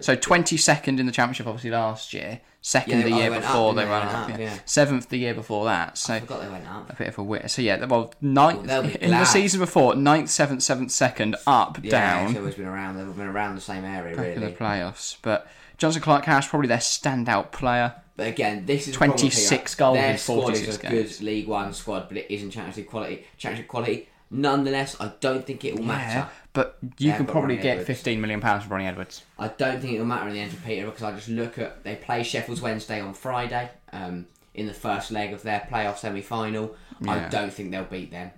So 0.00 0.16
twenty 0.16 0.56
second 0.56 1.00
in 1.00 1.06
the 1.06 1.12
championship, 1.12 1.46
obviously 1.46 1.70
last 1.70 2.12
year. 2.12 2.40
Second 2.60 3.00
Yeah, 3.00 3.04
the 3.04 3.12
oh, 3.12 3.18
year 3.18 3.30
before 3.30 3.70
up, 3.70 3.76
they 3.76 3.84
ran 3.84 4.08
up. 4.08 4.14
Up, 4.14 4.28
yeah. 4.30 4.38
yeah. 4.38 4.58
Seventh 4.64 5.10
the 5.10 5.18
year 5.18 5.34
before 5.34 5.66
that. 5.66 5.98
So 5.98 6.14
I 6.14 6.20
forgot 6.20 6.40
they 6.40 6.48
went 6.48 6.66
up. 6.66 6.88
a 6.88 6.96
bit 6.96 7.08
of 7.08 7.18
a 7.18 7.22
win. 7.22 7.46
So 7.48 7.60
yeah, 7.60 7.84
well 7.84 8.14
ninth 8.22 8.70
in 9.02 9.10
the 9.10 9.24
season 9.26 9.60
before, 9.60 9.94
ninth, 9.94 10.30
seventh, 10.30 10.62
seventh, 10.62 10.90
second, 10.90 11.36
up, 11.46 11.78
Yeah, 11.82 11.90
down, 11.90 12.30
It's 12.30 12.38
always 12.38 12.54
been 12.54 12.66
around. 12.66 12.96
They've 12.96 13.16
been 13.16 13.26
around 13.26 13.56
the 13.56 13.60
same 13.60 13.84
area, 13.84 14.16
back 14.16 14.36
in 14.36 14.40
the 14.40 14.52
playoffs. 14.52 15.16
But 15.20 15.46
Jonson 15.78 16.00
Clarke-Harris 16.00 16.46
probably 16.46 16.68
their 16.68 16.78
standout 16.78 17.52
player. 17.52 17.96
But 18.16 18.28
again, 18.28 18.64
this 18.64 18.82
is 18.88 18.98
with 18.98 19.10
26 19.10 19.74
goals 19.74 19.96
Their 19.96 20.12
in 20.12 20.18
squad 20.18 20.40
46 20.42 20.68
is 20.68 20.76
a 20.76 20.82
games. 20.82 21.18
good 21.18 21.24
League 21.26 21.48
One 21.48 21.72
squad, 21.72 22.08
but 22.08 22.16
it 22.16 22.32
isn't 22.32 22.50
Championship 22.50 22.88
quality. 22.88 23.26
Championship 23.36 23.68
quality. 23.68 24.08
Nonetheless, 24.30 24.96
I 25.00 25.12
don't 25.20 25.46
think 25.46 25.64
it 25.64 25.76
will 25.76 25.84
matter. 25.84 26.28
But 26.54 26.78
you 26.98 27.10
Yeah, 27.10 27.16
can 27.18 27.26
probably 27.26 27.56
get 27.56 27.66
Edwards. 27.72 27.86
fifteen 27.86 28.20
million 28.22 28.40
pounds 28.40 28.62
from 28.64 28.72
Ronnie 28.72 28.86
Edwards. 28.86 29.22
I 29.38 29.48
don't 29.48 29.80
think 29.80 29.92
it 29.92 29.98
will 29.98 30.06
matter 30.06 30.28
in 30.28 30.34
the 30.34 30.40
end 30.40 30.52
for 30.52 30.66
Peter 30.66 30.86
because 30.86 31.02
I 31.02 31.12
just 31.12 31.28
look 31.28 31.58
at 31.58 31.84
they 31.84 31.96
play 31.96 32.22
Sheffield's 32.22 32.62
Wednesday 32.62 33.00
on 33.00 33.12
Friday 33.12 33.70
um, 33.92 34.26
in 34.54 34.66
the 34.66 34.72
first 34.74 35.10
leg 35.10 35.32
of 35.34 35.42
their 35.42 35.66
playoff 35.70 35.98
semi 35.98 36.22
final. 36.22 36.74
I 37.06 37.28
don't 37.28 37.52
think 37.52 37.70
they'll 37.70 37.84
beat 37.84 38.10
them. 38.10 38.30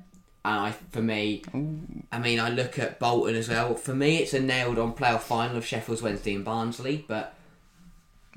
And 0.44 0.60
I, 0.66 0.70
for 0.92 1.02
me, 1.02 1.42
I 2.12 2.18
mean, 2.20 2.38
I 2.40 2.50
look 2.50 2.78
at 2.78 2.98
Bolton 3.00 3.34
as 3.34 3.48
well. 3.48 3.74
For 3.74 3.94
me, 3.94 4.18
it's 4.18 4.32
a 4.32 4.40
nailed 4.40 4.78
on 4.78 4.92
playoff 4.94 5.20
final 5.22 5.56
of 5.56 5.66
Sheffield's 5.66 6.02
Wednesday 6.02 6.34
and 6.34 6.44
Barnsley, 6.44 7.04
but 7.08 7.34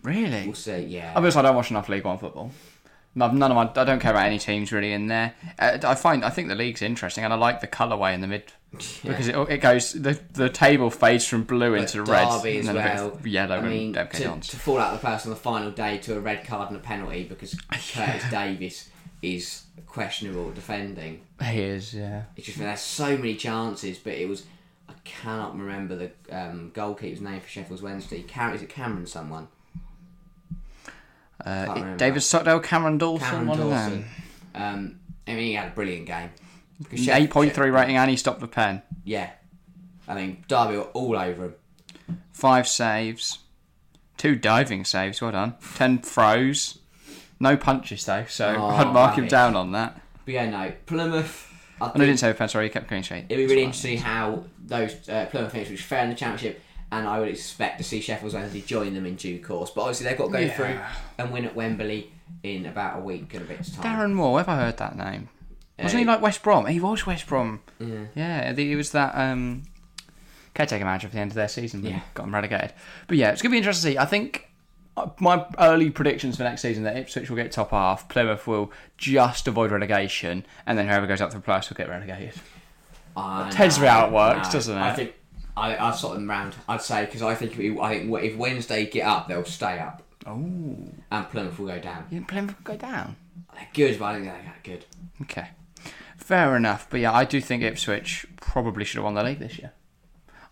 Really? 0.01 0.45
we'll 0.45 0.55
see. 0.55 0.79
Yeah, 0.85 1.13
Obviously, 1.15 1.39
I 1.39 1.41
don't 1.43 1.55
watch 1.55 1.69
enough 1.71 1.87
League 1.89 2.05
One 2.05 2.17
football. 2.17 2.51
No- 3.15 3.31
None 3.31 3.51
of 3.51 3.55
my, 3.55 3.81
I 3.81 3.85
don't 3.85 3.99
care 3.99 4.11
about 4.11 4.25
any 4.25 4.39
teams 4.39 4.71
really 4.71 4.93
in 4.93 5.07
there. 5.07 5.33
Uh, 5.57 5.77
I 5.83 5.95
find, 5.95 6.23
I 6.23 6.29
think 6.29 6.47
the 6.47 6.55
league's 6.55 6.81
interesting, 6.81 7.23
and 7.23 7.33
I 7.33 7.35
like 7.35 7.61
the 7.61 7.67
colourway 7.67 8.13
in 8.13 8.21
the 8.21 8.27
mid 8.27 8.51
because 8.71 9.27
it, 9.27 9.35
it 9.49 9.57
goes, 9.61 9.93
the 9.93 10.19
the 10.33 10.47
table 10.49 10.91
fades 10.91 11.25
from 11.25 11.43
blue 11.43 11.71
But 11.71 11.81
into 11.81 12.03
red, 12.03 12.27
as 12.27 12.45
and 12.45 12.67
then 12.67 12.77
a 12.77 12.83
bit 12.83 12.93
well. 12.95 13.07
of 13.13 13.27
yellow 13.27 13.57
I 13.57 13.61
mean, 13.61 13.95
and 13.97 14.11
to, 14.11 14.39
to 14.51 14.57
fall 14.57 14.77
out 14.77 14.93
of 14.93 15.01
the 15.01 15.07
playoffs 15.07 15.25
on 15.25 15.31
the 15.31 15.35
final 15.35 15.71
day 15.71 15.97
to 15.99 16.15
a 16.17 16.19
red 16.19 16.45
card 16.45 16.69
and 16.69 16.77
a 16.77 16.79
penalty 16.79 17.23
because 17.23 17.55
Curtis 17.71 18.29
Davies 18.29 18.89
is 19.23 19.63
questionable 19.87 20.51
defending. 20.51 21.21
He 21.43 21.61
is, 21.61 21.93
yeah. 21.95 22.23
It's 22.37 22.45
just 22.45 22.59
there's 22.59 22.79
so 22.79 23.17
many 23.17 23.35
chances, 23.35 23.97
but 23.97 24.13
it 24.13 24.29
was 24.29 24.43
I 24.87 24.93
cannot 25.03 25.57
remember 25.57 25.95
the 25.95 26.11
um, 26.31 26.71
goalkeeper's 26.73 27.21
name 27.21 27.41
for 27.41 27.47
Sheffield's 27.47 27.81
Wednesday. 27.81 28.21
Cam- 28.21 28.53
is 28.53 28.61
it 28.61 28.69
Cameron? 28.69 29.07
Someone? 29.07 29.47
Uh. 31.45 31.95
David 31.95 32.21
Stockdale, 32.21 32.59
Cameron 32.59 32.97
Dawson, 32.97 33.27
Cameron 33.27 33.47
one 33.47 33.59
of 33.59 33.69
them. 33.69 34.05
Um, 34.55 34.99
I 35.27 35.31
mean, 35.35 35.39
he 35.47 35.53
had 35.53 35.69
a 35.69 35.71
brilliant 35.75 36.05
game. 36.07 36.29
Eight 36.91 37.29
point 37.29 37.53
three 37.53 37.69
rating, 37.69 37.97
and 37.97 38.09
he 38.09 38.15
stopped 38.17 38.39
the 38.39 38.47
pen. 38.47 38.81
Yeah. 39.03 39.29
I 40.07 40.15
mean, 40.15 40.43
Derby 40.47 40.77
were 40.77 40.83
all 40.83 41.17
over 41.17 41.45
him. 41.45 41.55
Five 42.31 42.67
saves, 42.67 43.39
two 44.17 44.35
diving 44.35 44.85
saves. 44.85 45.21
Well 45.21 45.31
done. 45.31 45.55
Ten 45.75 45.99
throws, 45.99 46.79
no 47.39 47.55
punches 47.57 48.05
though. 48.05 48.25
So 48.27 48.55
Oh, 48.57 48.67
I'd 48.69 48.93
mark 48.93 49.13
him 49.15 49.23
rubbish. 49.25 49.31
down 49.31 49.55
on 49.55 49.71
that. 49.73 50.01
But 50.25 50.33
yeah, 50.33 50.49
no, 50.49 50.71
Plymouth. 50.85 51.45
I 51.81 51.91
And 51.91 52.01
I 52.01 52.05
didn't 52.05 52.19
save 52.19 52.35
a 52.35 52.37
pen. 52.37 52.49
Sorry, 52.49 52.65
he 52.65 52.69
kept 52.69 52.87
clean 52.87 53.03
sheet. 53.03 53.25
it'd 53.29 53.37
be 53.37 53.45
really 53.45 53.63
interesting 53.63 53.91
to 53.97 53.97
see 53.97 54.03
how 54.03 54.43
those 54.65 55.07
uh, 55.09 55.27
Plymouth 55.29 55.51
finish, 55.51 55.69
which 55.69 55.81
fair 55.83 56.03
in 56.03 56.09
the 56.09 56.15
championship, 56.15 56.61
and 56.91 57.07
I 57.07 57.19
would 57.19 57.29
expect 57.29 57.77
to 57.79 57.83
see 57.83 58.01
Sheffield 58.01 58.33
Wednesday 58.33 58.61
join 58.61 58.93
them 58.93 59.05
in 59.05 59.15
due 59.15 59.39
course. 59.43 59.69
But 59.71 59.81
obviously, 59.81 60.05
they've 60.07 60.17
got 60.17 60.27
to 60.27 60.31
go 60.31 60.39
Yeah. 60.39 60.55
through 60.55 60.79
and 61.17 61.31
win 61.31 61.45
at 61.45 61.55
Wembley 61.55 62.11
in 62.43 62.65
about 62.65 62.97
a 62.99 63.01
week 63.01 63.33
and 63.33 63.43
a 63.43 63.45
bit's 63.45 63.71
time. 63.75 63.83
Darren 63.85 64.13
Moore. 64.13 64.39
Have 64.39 64.49
I 64.49 64.57
heard 64.57 64.77
that 64.77 64.95
name? 64.97 65.29
Wasn't 65.77 65.95
Uh, 65.95 65.99
he 65.99 66.05
like 66.05 66.21
West 66.21 66.43
Brom? 66.43 66.65
He 66.65 66.79
was 66.79 67.05
West 67.05 67.25
Brom. 67.27 67.61
Yeah. 67.79 68.05
Yeah, 68.15 68.53
he 68.53 68.75
was 68.75 68.91
that 68.91 69.13
um, 69.15 69.63
caretaker 70.53 70.83
manager 70.85 71.07
for 71.07 71.15
the 71.15 71.21
end 71.21 71.31
of 71.31 71.35
their 71.35 71.47
season. 71.47 71.83
Yeah. 71.85 72.01
got 72.15 72.23
them 72.23 72.33
relegated. 72.33 72.73
But 73.07 73.17
yeah, 73.17 73.31
it's 73.31 73.41
gonna 73.41 73.51
be 73.53 73.57
interesting 73.59 73.91
to 73.91 73.93
see. 73.93 73.97
I 73.97 74.05
think 74.05 74.49
uh, 74.97 75.07
my 75.19 75.45
early 75.59 75.89
predictions 75.89 76.35
for 76.37 76.43
next 76.43 76.61
season 76.61 76.83
that 76.83 76.97
Ipswich 76.97 77.29
will 77.29 77.37
get 77.37 77.51
top 77.51 77.71
half, 77.71 78.09
Plymouth 78.09 78.45
will 78.47 78.71
just 78.97 79.47
avoid 79.47 79.71
relegation, 79.71 80.45
and 80.65 80.77
then 80.77 80.87
whoever 80.87 81.07
goes 81.07 81.21
up 81.21 81.29
to 81.31 81.37
the 81.37 81.43
playoffs 81.43 81.69
will 81.69 81.77
get 81.77 81.87
relegated. 81.87 82.33
I 83.15 83.49
tends 83.51 83.75
to 83.75 83.81
be 83.81 83.87
how 83.87 84.05
it 84.07 84.11
works, 84.11 84.47
no. 84.47 84.53
doesn't 84.53 84.77
I 84.77 84.91
it? 84.91 84.95
think 84.95 85.13
I 85.59 85.87
I'd 85.89 85.95
sort 85.95 86.15
them 86.15 86.29
round. 86.29 86.55
I'd 86.67 86.81
say 86.81 87.05
because 87.05 87.21
I 87.21 87.35
think 87.35 87.57
if, 87.59 87.79
I 87.79 87.99
think 87.99 88.23
if 88.23 88.35
Wednesday 88.37 88.85
get 88.85 89.05
up, 89.05 89.27
they'll 89.27 89.45
stay 89.45 89.79
up, 89.79 90.03
Oh, 90.25 90.33
and 91.11 91.29
Plymouth 91.29 91.59
will 91.59 91.67
go 91.67 91.79
down. 91.79 92.05
you 92.09 92.17
think 92.19 92.27
Plymouth 92.29 92.55
will 92.57 92.75
go 92.75 92.77
down? 92.77 93.15
They're 93.53 93.67
good, 93.73 93.99
but 93.99 94.05
I 94.05 94.13
think 94.13 94.25
they're 94.25 94.41
that 94.43 94.63
good. 94.63 94.85
Okay, 95.23 95.49
fair 96.17 96.55
enough. 96.55 96.87
But 96.89 96.99
yeah, 97.01 97.11
I 97.13 97.25
do 97.25 97.41
think 97.41 97.63
Ipswich 97.63 98.25
probably 98.37 98.85
should 98.85 98.97
have 98.97 99.05
won 99.05 99.15
the 99.15 99.23
league 99.23 99.39
this 99.39 99.57
year. 99.59 99.73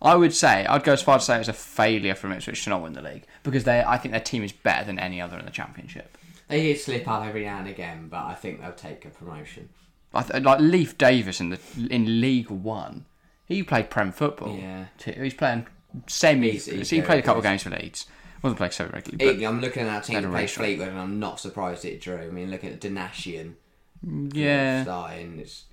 I 0.00 0.14
would 0.14 0.32
say 0.34 0.64
I'd 0.66 0.84
go 0.84 0.92
as 0.92 1.02
far 1.02 1.16
as 1.16 1.22
to 1.22 1.26
say 1.26 1.38
it's 1.40 1.48
a 1.48 1.52
failure 1.52 2.14
from 2.14 2.30
Ipswich 2.32 2.62
to 2.64 2.70
not 2.70 2.82
win 2.82 2.92
the 2.92 3.02
league 3.02 3.24
because 3.42 3.64
they 3.64 3.82
I 3.82 3.98
think 3.98 4.12
their 4.12 4.20
team 4.20 4.44
is 4.44 4.52
better 4.52 4.84
than 4.84 4.98
any 4.98 5.20
other 5.20 5.38
in 5.38 5.44
the 5.44 5.50
championship. 5.50 6.16
They 6.48 6.62
did 6.62 6.78
slip 6.80 7.06
up 7.08 7.26
every 7.26 7.44
now 7.44 7.58
and 7.58 7.68
again, 7.68 8.08
but 8.08 8.24
I 8.24 8.34
think 8.34 8.60
they'll 8.60 8.72
take 8.72 9.04
a 9.04 9.10
promotion. 9.10 9.68
I 10.14 10.22
th- 10.22 10.42
like 10.44 10.60
Leif 10.60 10.96
Davis 10.96 11.40
in 11.40 11.50
the 11.50 11.58
in 11.90 12.20
League 12.20 12.48
One. 12.50 13.04
He 13.48 13.62
played 13.62 13.88
Prem 13.90 14.12
football. 14.12 14.56
Yeah. 14.58 14.84
He's 15.04 15.34
playing 15.34 15.66
semi. 16.06 16.50
He's- 16.50 16.66
he's 16.66 16.88
so 16.90 16.96
he 16.96 17.02
played 17.02 17.18
a 17.18 17.22
couple 17.22 17.38
of 17.38 17.44
games 17.44 17.62
for 17.62 17.70
Leeds. 17.70 18.06
Wasn't 18.42 18.56
playing 18.58 18.72
so 18.72 18.88
regularly, 18.92 19.44
I'm 19.44 19.60
looking 19.60 19.82
at 19.82 19.88
our 19.96 20.00
team 20.02 20.14
that 20.22 20.28
a 20.28 20.30
plays. 20.30 20.52
Fleetwood, 20.52 20.88
and 20.88 20.98
I'm 20.98 21.18
not 21.18 21.40
surprised 21.40 21.84
it 21.84 22.00
drew. 22.00 22.18
I 22.18 22.28
mean, 22.28 22.50
look 22.52 22.62
at 22.62 22.78
Donatian 22.80 23.54
mm, 24.06 24.32
yeah. 24.32 24.84
starting. 24.84 25.40
It's, 25.40 25.64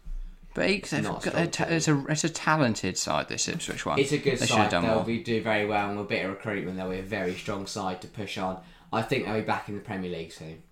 But 0.56 0.66
they've 0.68 1.04
Not 1.04 1.22
got- 1.22 1.52
ta- 1.54 1.66
it's 1.66 1.88
a 1.88 2.04
it's 2.08 2.24
a 2.24 2.30
talented 2.30 2.98
side. 2.98 3.28
This 3.28 3.48
Ipswich 3.48 3.86
one. 3.86 4.00
it's 4.00 4.14
a 4.14 4.18
good 4.18 4.40
They 4.40 4.46
side. 4.48 4.72
They'll 4.72 4.82
more. 4.82 5.04
be 5.04 5.22
do 5.22 5.44
very 5.44 5.68
well, 5.68 5.90
and 5.90 5.98
with 6.00 6.08
a 6.08 6.10
bit 6.10 6.26
of 6.26 6.32
recruitment, 6.32 6.78
they'll 6.78 6.90
be 6.90 7.00
a 7.00 7.04
very 7.04 7.36
strong 7.36 7.68
side 7.68 8.02
to 8.02 8.08
push 8.08 8.38
on. 8.40 8.60
I 8.92 9.02
think 9.04 9.26
they'll 9.26 9.36
be 9.36 9.42
back 9.42 9.68
in 9.70 9.76
the 9.76 9.82
Premier 9.82 10.10
League 10.10 10.32
soon, 10.32 10.64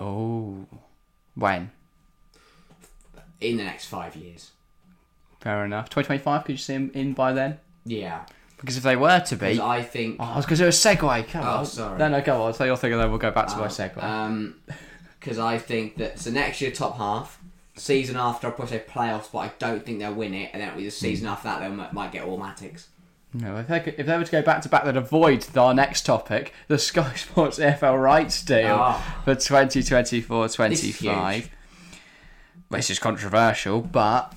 Oh, 0.00 0.66
when? 1.36 1.70
in 3.40 3.58
the 3.58 3.64
next 3.64 3.86
five 3.86 4.16
years. 4.16 4.50
Fair 5.42 5.64
enough. 5.64 5.90
Twenty 5.90 6.06
twenty 6.06 6.22
five. 6.22 6.44
Could 6.44 6.52
you 6.52 6.58
see 6.58 6.74
him 6.74 6.90
in 6.94 7.12
by 7.12 7.32
then? 7.32 7.58
Yeah, 7.84 8.24
Because 8.58 8.76
if 8.76 8.82
they 8.84 8.94
were 8.96 9.18
to 9.20 9.36
be, 9.36 9.58
oh, 9.60 9.66
I 9.66 9.82
think. 9.82 10.20
I 10.20 10.36
was 10.36 10.46
going 10.46 10.56
to 10.58 10.62
do 10.62 10.66
a 10.68 10.70
segue. 10.70 11.28
Come 11.28 11.44
Oh, 11.44 11.48
on. 11.58 11.66
sorry. 11.66 11.98
No, 11.98 12.08
no, 12.08 12.20
go 12.20 12.42
on. 12.44 12.54
Say 12.54 12.66
your 12.66 12.76
thing, 12.76 12.92
and 12.92 13.02
then 13.02 13.10
we'll 13.10 13.18
go 13.18 13.32
back 13.32 13.48
to 13.48 13.56
my 13.56 13.66
segue. 13.66 14.00
Um, 14.02 14.54
because 15.18 15.38
I 15.38 15.58
think 15.58 15.96
that 15.96 16.18
so 16.20 16.30
next 16.30 16.60
year 16.60 16.70
top 16.70 16.96
half, 16.96 17.40
season 17.74 18.16
after 18.16 18.46
I'll 18.46 18.52
probably 18.52 18.78
say 18.78 18.84
playoffs, 18.88 19.32
but 19.32 19.38
I 19.38 19.50
don't 19.58 19.84
think 19.84 19.98
they'll 19.98 20.14
win 20.14 20.32
it, 20.34 20.50
and 20.52 20.60
then 20.62 20.68
it'll 20.68 20.78
be 20.78 20.84
the 20.84 20.90
season 20.92 21.26
Hmm. 21.26 21.32
after 21.32 21.48
that 21.48 21.60
they 21.60 21.68
might, 21.68 21.92
might 21.92 22.12
get 22.12 22.22
automatics. 22.24 22.88
No, 23.34 23.56
if 23.56 23.66
they, 23.66 23.80
could, 23.80 23.94
if 23.98 24.06
they 24.06 24.16
were 24.18 24.24
to 24.24 24.30
go 24.30 24.42
back 24.42 24.60
to 24.62 24.68
back, 24.68 24.84
they'd 24.84 24.94
avoid 24.96 25.44
our 25.56 25.72
next 25.74 26.04
topic, 26.06 26.52
the 26.68 26.78
Sky 26.78 27.14
Sports 27.14 27.58
EFL 27.58 28.00
rights 28.00 28.42
deal 28.44 28.76
Oh. 28.78 29.02
for 29.24 29.34
2024-25. 29.34 31.48
This 32.70 32.90
is 32.90 32.98
controversial, 32.98 33.80
but 33.80 34.34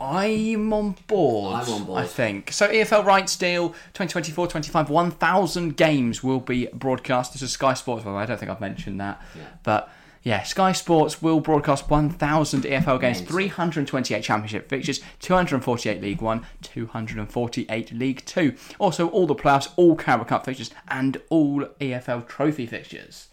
I'm 0.00 0.72
on 0.72 0.96
board. 1.06 1.62
I'm 1.62 1.72
on 1.72 1.84
board. 1.84 2.02
I 2.02 2.06
think. 2.06 2.52
So 2.52 2.68
EFL 2.68 3.04
rights 3.04 3.36
deal 3.36 3.74
2024-25, 3.94 4.88
1,000 4.88 5.76
games 5.76 6.22
will 6.22 6.40
be 6.40 6.66
broadcast. 6.72 7.32
This 7.32 7.42
is 7.42 7.52
Sky 7.52 7.74
Sports, 7.74 8.04
by 8.04 8.10
the 8.10 8.16
way. 8.16 8.22
I 8.22 8.26
don't 8.26 8.38
think 8.38 8.50
I've 8.50 8.60
mentioned 8.60 9.00
that. 9.00 9.22
Yeah. 9.36 9.42
But 9.62 9.90
yeah, 10.24 10.42
Sky 10.42 10.72
Sports 10.72 11.20
will 11.20 11.40
broadcast 11.40 11.90
1,000 11.90 12.62
EFL 12.62 12.98
games, 13.00 13.20
328 13.20 14.22
Championship 14.22 14.70
fixtures, 14.70 15.00
248 15.20 16.00
League 16.00 16.22
One, 16.22 16.46
248 16.62 17.92
League 17.92 18.24
Two. 18.24 18.54
Also, 18.78 19.08
all 19.08 19.26
the 19.26 19.34
playoffs, 19.34 19.70
all 19.76 19.94
Carabao 19.94 20.24
Cup 20.24 20.46
fixtures, 20.46 20.70
and 20.88 21.20
all 21.28 21.66
EFL 21.78 22.26
Trophy 22.26 22.64
fixtures. 22.66 23.28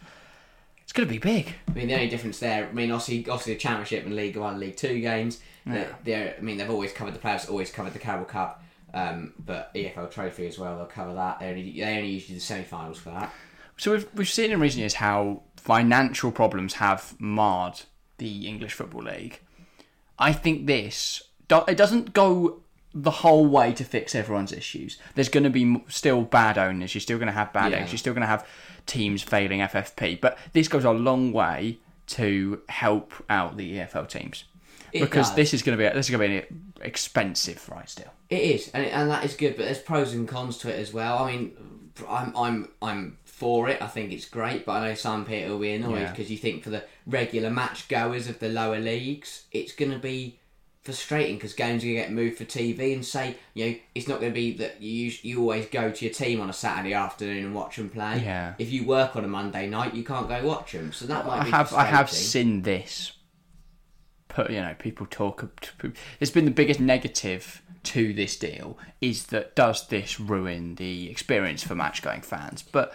It's 0.83 0.91
going 0.91 1.07
to 1.07 1.13
be 1.13 1.19
big. 1.19 1.53
I 1.69 1.71
mean, 1.71 1.87
the 1.87 1.93
only 1.93 2.09
difference 2.09 2.39
there, 2.39 2.67
I 2.67 2.73
mean, 2.73 2.91
obviously, 2.91 3.19
obviously 3.29 3.53
the 3.53 3.59
Championship 3.59 4.05
and 4.05 4.13
League 4.13 4.35
One, 4.35 4.59
League 4.59 4.75
Two 4.75 4.99
games. 4.99 5.39
They're, 5.65 5.95
they're, 6.03 6.35
I 6.37 6.41
mean, 6.41 6.57
they've 6.57 6.69
always 6.69 6.91
covered 6.91 7.13
the 7.13 7.19
playoffs, 7.19 7.49
always 7.49 7.71
covered 7.71 7.93
the 7.93 7.99
Carabao 7.99 8.25
Cup, 8.25 8.63
um, 8.93 9.33
but 9.45 9.73
EFL 9.75 10.09
Trophy 10.11 10.47
as 10.47 10.57
well. 10.57 10.75
They'll 10.77 10.85
cover 10.85 11.13
that. 11.13 11.39
They 11.39 11.49
only 11.49 11.71
they 11.79 11.97
only 11.97 12.09
usually 12.09 12.29
do 12.29 12.33
the 12.35 12.39
semi-finals 12.41 12.97
for 12.97 13.09
that. 13.11 13.31
So 13.77 13.91
we've 13.91 14.07
we've 14.15 14.29
seen 14.29 14.51
in 14.51 14.59
recent 14.59 14.79
years 14.79 14.95
how 14.95 15.43
financial 15.55 16.31
problems 16.31 16.75
have 16.75 17.15
marred 17.19 17.81
the 18.17 18.47
English 18.47 18.73
Football 18.73 19.03
League. 19.03 19.39
I 20.17 20.33
think 20.33 20.65
this 20.65 21.23
it 21.49 21.77
doesn't 21.77 22.13
go 22.13 22.61
the 22.93 23.11
whole 23.11 23.45
way 23.47 23.71
to 23.73 23.83
fix 23.83 24.15
everyone's 24.15 24.51
issues. 24.51 24.97
There's 25.15 25.29
going 25.29 25.43
to 25.45 25.49
be 25.49 25.81
still 25.87 26.23
bad 26.23 26.57
owners. 26.57 26.93
You're 26.93 27.01
still 27.01 27.17
going 27.17 27.27
to 27.27 27.33
have 27.33 27.53
bad 27.53 27.71
Yeah. 27.71 27.77
eggs. 27.79 27.91
You're 27.91 27.99
still 27.99 28.13
going 28.13 28.21
to 28.21 28.27
have 28.27 28.45
teams 28.85 29.21
failing 29.23 29.59
FFP. 29.61 30.19
But 30.19 30.37
this 30.53 30.67
goes 30.67 30.83
a 30.83 30.91
long 30.91 31.31
way 31.31 31.77
to 32.07 32.61
help 32.67 33.13
out 33.29 33.55
the 33.57 33.77
EFL 33.77 34.09
teams 34.09 34.43
It 34.93 35.01
because 35.01 35.27
does. 35.29 35.35
this 35.35 35.53
is 35.53 35.61
going 35.63 35.77
to 35.77 35.83
be 35.83 35.89
this 35.93 36.09
is 36.09 36.15
going 36.15 36.41
to 36.41 36.47
be 36.47 36.55
expensive, 36.81 37.67
right? 37.69 37.89
Still, 37.89 38.11
It 38.29 38.41
is, 38.41 38.69
and, 38.73 38.85
and 38.85 39.09
that 39.09 39.23
is 39.25 39.35
good. 39.35 39.55
But 39.55 39.65
there's 39.65 39.79
pros 39.79 40.13
and 40.13 40.27
cons 40.27 40.57
to 40.59 40.69
it 40.69 40.79
as 40.79 40.93
well. 40.93 41.19
I 41.19 41.31
mean, 41.31 41.51
I'm 42.07 42.35
I'm 42.35 42.69
I'm 42.81 43.17
for 43.25 43.69
it. 43.69 43.81
I 43.81 43.87
think 43.87 44.11
it's 44.11 44.25
great, 44.25 44.65
but 44.65 44.73
I 44.73 44.89
know 44.89 44.95
some 44.95 45.25
people 45.25 45.53
will 45.55 45.59
be 45.61 45.73
annoyed 45.73 46.01
Yeah. 46.01 46.11
because 46.11 46.29
you 46.31 46.37
think 46.37 46.63
for 46.63 46.69
the 46.69 46.83
regular 47.07 47.49
match 47.49 47.87
goers 47.87 48.27
of 48.27 48.39
the 48.39 48.49
lower 48.49 48.79
leagues, 48.79 49.45
it's 49.51 49.73
going 49.73 49.91
to 49.91 49.99
be 49.99 50.37
frustrating 50.83 51.35
because 51.35 51.53
games 51.53 51.83
are 51.83 51.85
going 51.85 51.95
to 51.97 52.01
get 52.01 52.11
moved 52.11 52.37
for 52.39 52.43
TV 52.45 52.91
and 52.95 53.05
say 53.05 53.35
you 53.53 53.63
know 53.67 53.75
it's 53.93 54.07
not 54.07 54.19
going 54.19 54.31
to 54.31 54.35
be 54.35 54.51
that 54.57 54.81
you 54.81 55.11
you 55.21 55.39
always 55.39 55.67
go 55.67 55.91
to 55.91 56.05
your 56.05 56.13
team 56.13 56.41
on 56.41 56.49
a 56.49 56.53
Saturday 56.53 56.93
afternoon 56.93 57.45
and 57.45 57.53
watch 57.55 57.75
them 57.75 57.89
play. 57.89 58.21
Yeah. 58.23 58.53
If 58.57 58.71
you 58.71 58.85
work 58.85 59.15
on 59.15 59.23
a 59.23 59.27
Monday 59.27 59.67
night, 59.67 59.93
you 59.93 60.03
can't 60.03 60.27
go 60.27 60.43
watch 60.45 60.71
them. 60.71 60.91
So 60.91 61.05
that 61.05 61.25
might 61.25 61.41
I 61.41 61.43
be 61.45 61.51
have 61.51 61.73
I 61.73 61.85
have 61.85 62.09
seen 62.09 62.61
this. 62.63 63.11
Put 64.31 64.49
you 64.49 64.61
know 64.61 64.75
people 64.79 65.05
talk. 65.09 65.43
It's 66.19 66.31
been 66.31 66.45
the 66.45 66.51
biggest 66.51 66.79
negative 66.79 67.61
to 67.83 68.13
this 68.13 68.37
deal 68.37 68.77
is 69.01 69.25
that 69.27 69.55
does 69.55 69.87
this 69.87 70.19
ruin 70.19 70.75
the 70.75 71.09
experience 71.09 71.63
for 71.63 71.75
match 71.75 72.01
going 72.01 72.21
fans? 72.21 72.61
But 72.63 72.93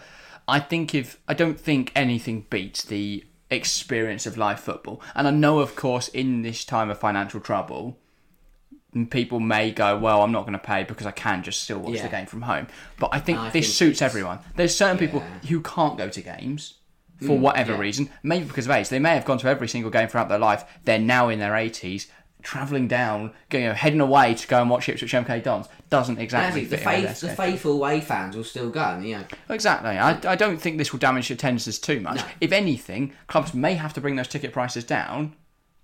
I 0.49 0.61
think 0.61 0.95
if 0.95 1.19
I 1.29 1.35
don't 1.35 1.61
think 1.61 1.93
anything 1.95 2.47
beats 2.49 2.83
the 2.85 3.25
experience 3.51 4.25
of 4.27 4.39
live 4.39 4.61
football, 4.61 5.03
and 5.15 5.29
I 5.29 5.31
know 5.31 5.59
of 5.59 5.77
course 5.77 6.09
in 6.09 6.43
this 6.43 6.65
time 6.65 6.91
of 6.91 6.99
financial 6.99 7.41
trouble. 7.41 7.99
People 9.11 9.41
may 9.41 9.73
go, 9.73 9.99
well, 9.99 10.23
I'm 10.23 10.33
not 10.33 10.47
going 10.47 10.55
to 10.55 10.59
pay 10.59 10.83
because 10.85 11.07
I 11.07 11.11
can 11.11 11.43
just 11.43 11.63
still 11.65 11.81
watch 11.81 11.97
Yeah. 11.97 12.05
the 12.05 12.09
game 12.09 12.25
from 12.25 12.41
home. 12.41 12.67
But 12.99 13.11
I 13.13 13.19
think 13.21 13.39
I 13.39 13.51
this 13.51 13.67
think 13.67 13.75
suits 13.75 14.01
everyone. 14.01 14.39
There's 14.55 14.75
certain 14.75 14.97
people 14.97 15.21
who 15.47 15.61
can't 15.61 15.99
go 15.99 16.09
to 16.09 16.23
games 16.23 16.75
for 17.19 17.37
mm, 17.37 17.41
whatever 17.41 17.73
yeah. 17.73 17.79
reason, 17.79 18.11
maybe 18.23 18.45
because 18.45 18.67
of 18.67 18.73
age. 18.73 18.89
They 18.89 18.99
may 18.99 19.15
have 19.15 19.25
gone 19.25 19.39
to 19.39 19.49
every 19.49 19.69
single 19.69 19.91
game 19.91 20.09
throughout 20.09 20.29
their 20.29 20.39
life. 20.39 20.65
They're 20.85 20.99
now 20.99 21.29
in 21.29 21.39
their 21.39 21.53
80s, 21.53 22.07
travelling 22.43 22.89
down, 22.89 23.33
you 23.53 23.61
know, 23.61 23.73
heading 23.73 24.01
away 24.01 24.35
to 24.35 24.47
go 24.47 24.61
and 24.61 24.71
watch 24.71 24.89
Ipswich 24.89 25.13
MK 25.13 25.43
Dons. 25.43 25.67
Doesn't 25.91 26.19
exactly 26.19 26.65
the, 26.65 26.79
faith, 26.79 27.21
the 27.21 27.29
faithful 27.29 27.73
away 27.73 28.01
fans 28.01 28.37
will 28.37 28.45
still 28.45 28.71
go. 28.71 28.99
You 29.03 29.19
know, 29.19 29.25
Exactly. 29.49 29.91
I, 29.91 30.19
I 30.31 30.37
don't 30.37 30.61
think 30.61 30.79
this 30.79 30.93
will 30.93 30.99
damage 30.99 31.31
attendances 31.31 31.79
too 31.79 32.01
much. 32.01 32.17
No. 32.17 32.25
If 32.41 32.53
anything, 32.53 33.13
clubs 33.27 33.55
may 33.55 33.75
have 33.75 33.95
to 33.95 34.01
bring 34.01 34.17
those 34.17 34.29
ticket 34.29 34.53
prices 34.53 34.85
down 34.85 35.35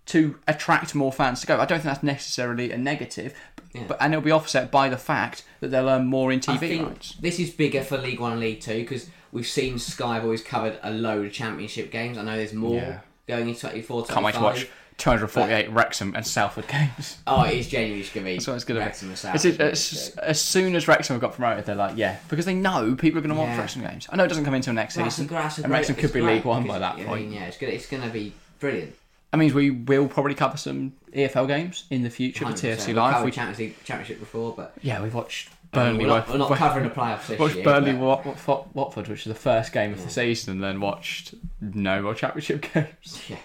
to 0.07 0.37
attract 0.49 0.95
more 0.95 1.13
fans 1.13 1.41
to 1.41 1.47
go. 1.47 1.55
I 1.55 1.65
don't 1.65 1.79
think 1.79 1.85
that's 1.85 2.03
necessarily 2.03 2.73
a 2.73 2.79
negative, 2.79 3.35
Yeah. 3.73 3.85
but 3.89 3.97
and 4.01 4.13
it'll 4.13 4.23
be 4.23 4.31
offset 4.31 4.71
by 4.71 4.89
the 4.89 4.97
fact 4.99 5.45
that 5.61 5.69
they'll 5.69 5.89
earn 5.89 6.07
more 6.07 6.31
in 6.33 6.41
TV 6.41 6.85
rights. 6.87 7.15
this 7.21 7.39
is 7.41 7.51
bigger 7.51 7.83
for 7.83 7.97
League 7.99 8.21
One 8.21 8.33
and 8.33 8.41
League 8.41 8.61
Two 8.61 8.81
because 8.81 9.09
we've 9.33 9.47
seen 9.47 9.79
Sky 9.79 10.15
have 10.17 10.25
always 10.25 10.43
covered 10.43 10.79
a 10.83 10.91
load 10.91 11.27
of 11.27 11.33
Championship 11.33 11.91
games. 11.91 12.19
I 12.19 12.23
know 12.23 12.37
there's 12.37 12.53
more 12.53 12.77
Yeah. 12.77 12.99
going 13.27 13.49
into 13.49 13.61
24 13.63 14.05
Can't 14.07 14.25
wait 14.25 14.35
to 14.35 14.41
watch 14.41 14.69
248 14.99 15.71
Wrexham 15.71 16.15
and 16.15 16.25
Salford 16.27 16.69
games. 16.69 17.17
Oh, 17.27 17.43
it 17.45 17.55
is 17.55 17.69
genuinely 17.69 18.03
going 18.05 18.13
to 18.13 18.21
be. 18.25 18.33
That's 18.35 18.47
what 18.47 18.55
it's 18.55 18.65
going 18.65 18.79
to 18.79 18.85
Wrexham 18.87 19.09
and 19.09 19.15
be. 19.15 19.19
South, 19.19 19.35
It's, 19.35 19.45
it, 19.47 19.49
isn't 19.55 19.67
it? 19.67 19.73
as, 19.73 20.17
as 20.23 20.41
soon 20.41 20.77
as 20.77 20.87
Wrexham 20.87 21.15
have 21.15 21.21
got 21.23 21.33
promoted, 21.35 21.65
they're 21.65 21.75
like, 21.75 21.97
yeah, 21.97 22.19
because 22.29 22.45
they 22.45 22.55
know 22.55 22.95
people 22.95 23.19
are 23.19 23.23
going 23.23 23.35
to 23.35 23.41
Yeah. 23.41 23.59
Wrexham 23.59 23.83
games. 23.83 24.07
I 24.13 24.17
know 24.17 24.25
it 24.25 24.29
doesn't 24.29 24.45
come 24.45 24.55
until 24.55 24.75
next 24.75 24.95
season, 24.95 25.29
and 25.31 25.71
Wrexham 25.71 25.97
could 25.97 26.13
be 26.13 26.21
League 26.21 26.45
One 26.45 26.67
by 26.67 26.79
that 26.79 26.95
I 26.95 26.97
mean, 26.99 27.07
point. 27.07 27.33
yeah, 27.33 27.51
it's 27.61 27.87
gonna 27.87 28.11
be 28.11 28.35
brilliant. 28.61 28.95
That 29.33 29.39
means 29.39 29.55
we 29.55 29.71
will 29.71 30.09
probably 30.09 30.35
cover 30.35 30.57
some 30.59 30.93
EFL 31.15 31.49
games 31.49 31.85
in 31.91 32.03
the 32.03 32.11
future 32.11 32.45
for 32.45 32.53
100%. 32.53 32.77
TFC 32.77 32.87
We've 32.89 32.97
Live. 32.97 33.13
covered 33.15 33.25
We, 33.59 33.75
championship 33.85 34.21
before, 34.21 34.53
but 34.55 34.75
yeah, 34.83 35.03
we've 35.03 35.15
watched 35.15 35.49
I 35.73 35.79
mean, 35.79 35.85
Burnley. 35.93 36.05
we're 36.05 36.09
not, 36.11 36.29
we're 36.29 36.37
not 36.39 36.57
covering 36.59 36.85
the 36.87 36.95
playoffs 36.95 37.27
this 37.29 37.39
watched 37.39 37.55
year. 37.57 37.65
Burnley 37.65 37.93
but- 37.95 38.27
Wat- 38.27 38.47
Wat- 38.47 38.75
Watford, 38.77 39.09
which 39.09 39.25
was 39.25 39.33
the 39.35 39.41
first 39.41 39.73
game 39.73 39.93
of 39.95 40.03
the 40.05 40.11
season, 40.11 40.53
and 40.53 40.63
then 40.63 40.81
watched 40.81 41.35
no 41.63 42.03
more 42.03 42.15
championship 42.15 42.67
games. 42.75 43.23
Yeah. 43.29 43.37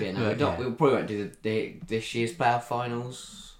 Yeah, 0.00 0.12
no, 0.12 0.28
But, 0.30 0.40
yeah. 0.40 0.58
we 0.58 0.64
probably 0.72 0.94
won't 0.96 1.06
do 1.08 1.24
the, 1.28 1.36
the 1.42 1.76
this 1.86 2.14
year's 2.16 2.32
playoff 2.32 2.62
finals. 2.64 3.54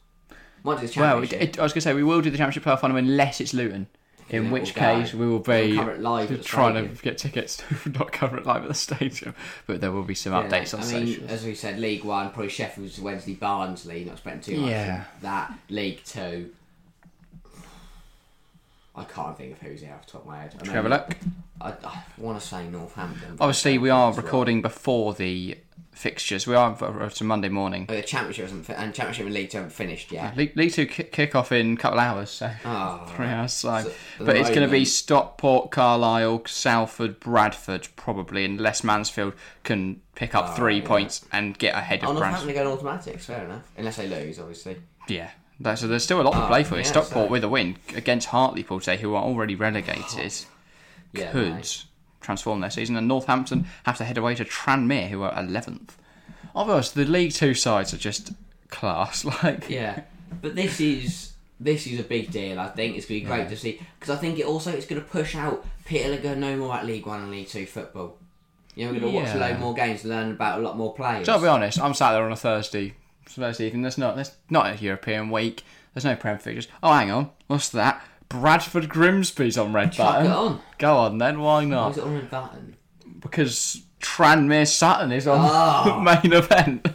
Might 0.64 0.80
do 0.80 0.86
the 0.88 1.00
Well, 1.00 1.20
championship. 1.20 1.42
it, 1.56 1.58
I 1.58 1.62
was 1.62 1.72
going 1.72 1.80
to 1.80 1.80
say 1.82 1.94
we 1.94 2.02
will 2.04 2.20
do 2.20 2.30
the 2.30 2.36
championship 2.38 2.64
playoff 2.64 2.80
final 2.80 2.96
unless 2.96 3.40
it's 3.40 3.52
Luton, 3.54 3.86
in 4.32 4.44
Yeah, 4.46 4.50
which 4.50 4.74
we'll 4.74 4.84
case 5.02 5.14
we 5.14 5.20
will 5.26 5.38
We'll 5.38 5.40
be 5.40 5.76
cover 5.76 5.92
it 5.92 6.00
live 6.00 6.44
trying 6.44 6.74
stadium. 6.74 6.96
to 6.96 7.02
get 7.02 7.18
tickets 7.18 7.58
to 7.58 7.88
not 7.98 8.10
cover 8.10 8.38
it 8.38 8.46
live 8.46 8.62
at 8.62 8.68
the 8.68 8.74
stadium. 8.74 9.34
But 9.66 9.80
there 9.80 9.92
will 9.92 10.02
be 10.02 10.14
some 10.14 10.32
Yeah, 10.32 10.42
updates 10.48 10.74
on 10.74 10.80
I 10.80 10.92
mean, 10.92 11.06
socials. 11.14 11.30
as 11.30 11.44
we 11.44 11.54
said, 11.54 11.78
League 11.78 12.02
One, 12.02 12.30
probably 12.30 12.48
Sheffield's 12.48 12.98
Wednesday, 12.98 13.34
Barnsley. 13.34 14.04
Not 14.04 14.12
expecting 14.14 14.54
too 14.56 14.60
much. 14.62 14.70
Yeah. 14.70 15.04
That 15.20 15.52
League 15.68 16.02
Two. 16.04 16.50
I 18.94 19.04
can't 19.04 19.36
think 19.38 19.52
of 19.52 19.58
who's 19.60 19.80
there 19.80 19.94
off 19.94 20.04
the 20.04 20.12
top 20.12 20.20
of 20.22 20.26
my 20.26 20.38
head. 20.42 20.54
I 20.54 20.58
Should 20.58 20.68
we 20.68 20.74
have 20.74 20.86
a 20.86 20.88
look? 20.90 21.16
I, 21.62 21.68
I 21.70 22.02
want 22.18 22.38
to 22.40 22.46
say 22.46 22.66
Northampton. 22.68 23.36
Obviously, 23.40 23.78
we 23.78 23.88
are 23.88 24.10
it's 24.10 24.18
right. 24.18 24.24
recording 24.24 24.60
before 24.60 25.14
the 25.14 25.56
fixtures. 25.92 26.46
We 26.46 26.54
are 26.54 26.76
it's 27.06 27.20
a 27.20 27.24
Monday 27.24 27.48
morning. 27.48 27.86
Oh, 27.88 27.94
the 27.94 28.02
championship 28.02 28.44
hasn't 28.44 28.66
fi- 28.66 28.72
and 28.74 28.94
championship 28.94 29.26
and 29.26 29.34
League 29.34 29.50
Two 29.50 29.58
haven't 29.58 29.72
finished 29.72 30.10
yet. 30.10 30.36
League, 30.36 30.56
League 30.56 30.72
Two 30.72 30.86
kick, 30.86 31.12
kick 31.12 31.34
off 31.34 31.52
in 31.52 31.74
a 31.74 31.76
couple 31.76 31.98
of 31.98 32.04
hours, 32.04 32.30
so 32.30 32.50
Oh, 32.64 33.04
three 33.16 33.26
hours. 33.26 33.52
So. 33.52 33.82
So, 33.82 34.24
but 34.24 34.36
it's 34.36 34.48
going 34.48 34.62
to 34.66 34.68
be 34.72 34.84
Stockport, 34.84 35.70
Carlisle, 35.70 36.42
Salford, 36.46 37.20
Bradford, 37.20 37.88
probably, 37.96 38.44
unless 38.44 38.82
Mansfield 38.82 39.34
can 39.64 40.00
pick 40.14 40.34
up 40.34 40.50
Oh, 40.50 40.54
three 40.54 40.78
yeah. 40.80 40.86
points 40.86 41.24
and 41.32 41.56
get 41.58 41.74
ahead 41.74 42.00
Oh, 42.02 42.08
of 42.08 42.14
Northampton 42.14 42.46
Bradford. 42.46 42.60
are 42.62 42.64
going 42.64 42.76
automatics. 42.78 43.26
Fair 43.26 43.44
enough, 43.44 43.68
unless 43.76 43.96
they 43.96 44.08
lose, 44.08 44.38
obviously. 44.38 44.76
Yeah. 45.08 45.30
So 45.76 45.86
there's 45.86 46.02
still 46.02 46.20
a 46.20 46.22
lot 46.22 46.32
to 46.32 46.44
Oh, 46.44 46.48
play 46.48 46.64
for. 46.64 46.76
yeah, 46.76 46.82
Stockport 46.82 47.26
so- 47.28 47.30
with 47.30 47.44
a 47.44 47.48
win 47.48 47.76
against 47.94 48.28
Hartlepool 48.28 48.80
today, 48.80 48.96
who 48.96 49.14
are 49.14 49.22
already 49.22 49.54
relegated, 49.54 50.34
Yeah, 51.12 51.30
could 51.30 51.54
mate. 51.54 51.84
Transform 52.22 52.60
their 52.60 52.70
season. 52.70 52.96
And 52.96 53.08
Northampton 53.08 53.66
have 53.84 53.98
to 53.98 54.04
head 54.04 54.16
away 54.18 54.34
to 54.36 54.44
Tranmere, 54.44 55.08
who 55.08 55.22
are 55.22 55.32
11th. 55.34 55.90
Obviously, 56.54 57.04
the 57.04 57.10
League 57.10 57.32
Two 57.32 57.54
sides 57.54 57.92
are 57.94 57.98
just 57.98 58.32
class. 58.70 59.24
Like, 59.42 59.68
Yeah, 59.68 60.02
but 60.40 60.54
this 60.54 60.80
is 60.80 61.32
this 61.60 61.86
is 61.86 62.00
a 62.00 62.02
big 62.04 62.30
deal. 62.30 62.58
I 62.58 62.68
think 62.68 62.96
it's 62.96 63.06
going 63.06 63.20
to 63.20 63.24
be 63.26 63.30
great 63.30 63.48
to 63.48 63.56
see 63.56 63.80
because 63.98 64.14
I 64.16 64.18
think 64.20 64.38
it 64.38 64.46
also 64.46 64.70
it's 64.72 64.86
going 64.86 65.00
to 65.00 65.06
push 65.08 65.34
out 65.36 65.64
Peter 65.84 66.16
to 66.20 66.36
no 66.36 66.56
more 66.56 66.74
at 66.74 66.84
League 66.86 67.06
One 67.06 67.20
and 67.22 67.30
League 67.30 67.48
Two 67.48 67.66
football. 67.66 68.16
You 68.74 68.86
know, 68.86 68.92
we're 68.92 69.00
going 69.00 69.12
to 69.12 69.18
watch 69.20 69.28
a 69.34 69.38
Yeah. 69.38 69.48
load 69.48 69.58
more 69.60 69.74
games, 69.74 70.04
learn 70.04 70.32
about 70.32 70.58
a 70.58 70.62
lot 70.62 70.76
more 70.78 70.94
players. 70.94 71.26
So 71.26 71.34
I'll 71.34 71.40
be 71.42 71.46
honest, 71.46 71.78
I'm 71.80 71.92
sat 71.94 72.12
there 72.12 72.24
on 72.24 72.32
a 72.32 72.36
Thursday, 72.36 72.94
Thursday 73.26 73.66
evening. 73.66 73.82
There's 73.82 73.98
not, 73.98 74.16
there's 74.16 74.34
not 74.48 74.66
a 74.74 74.76
European 74.82 75.30
week. 75.30 75.62
There's 75.92 76.06
no 76.06 76.16
Prem 76.16 76.38
fixtures. 76.38 76.68
Oh, 76.82 76.90
hang 76.92 77.10
on, 77.10 77.30
what's 77.48 77.68
that? 77.70 78.02
Bradford 78.32 78.88
Grimsby's 78.88 79.58
on 79.58 79.72
red 79.72 79.92
Chuck 79.92 80.14
button. 80.14 80.26
it 80.30 80.34
on. 80.34 80.60
Go 80.78 80.96
on 80.96 81.18
then, 81.18 81.40
why 81.40 81.58
Why 81.58 81.64
not? 81.64 81.92
is 81.92 81.98
it 81.98 82.04
on 82.04 82.14
red 82.14 82.30
button? 82.30 82.76
Because 83.20 83.82
Tranmere 84.00 84.66
Sutton 84.66 85.12
is 85.12 85.26
on 85.28 85.38
Oh. 85.40 86.00
main 86.22 86.32
event. 86.32 86.88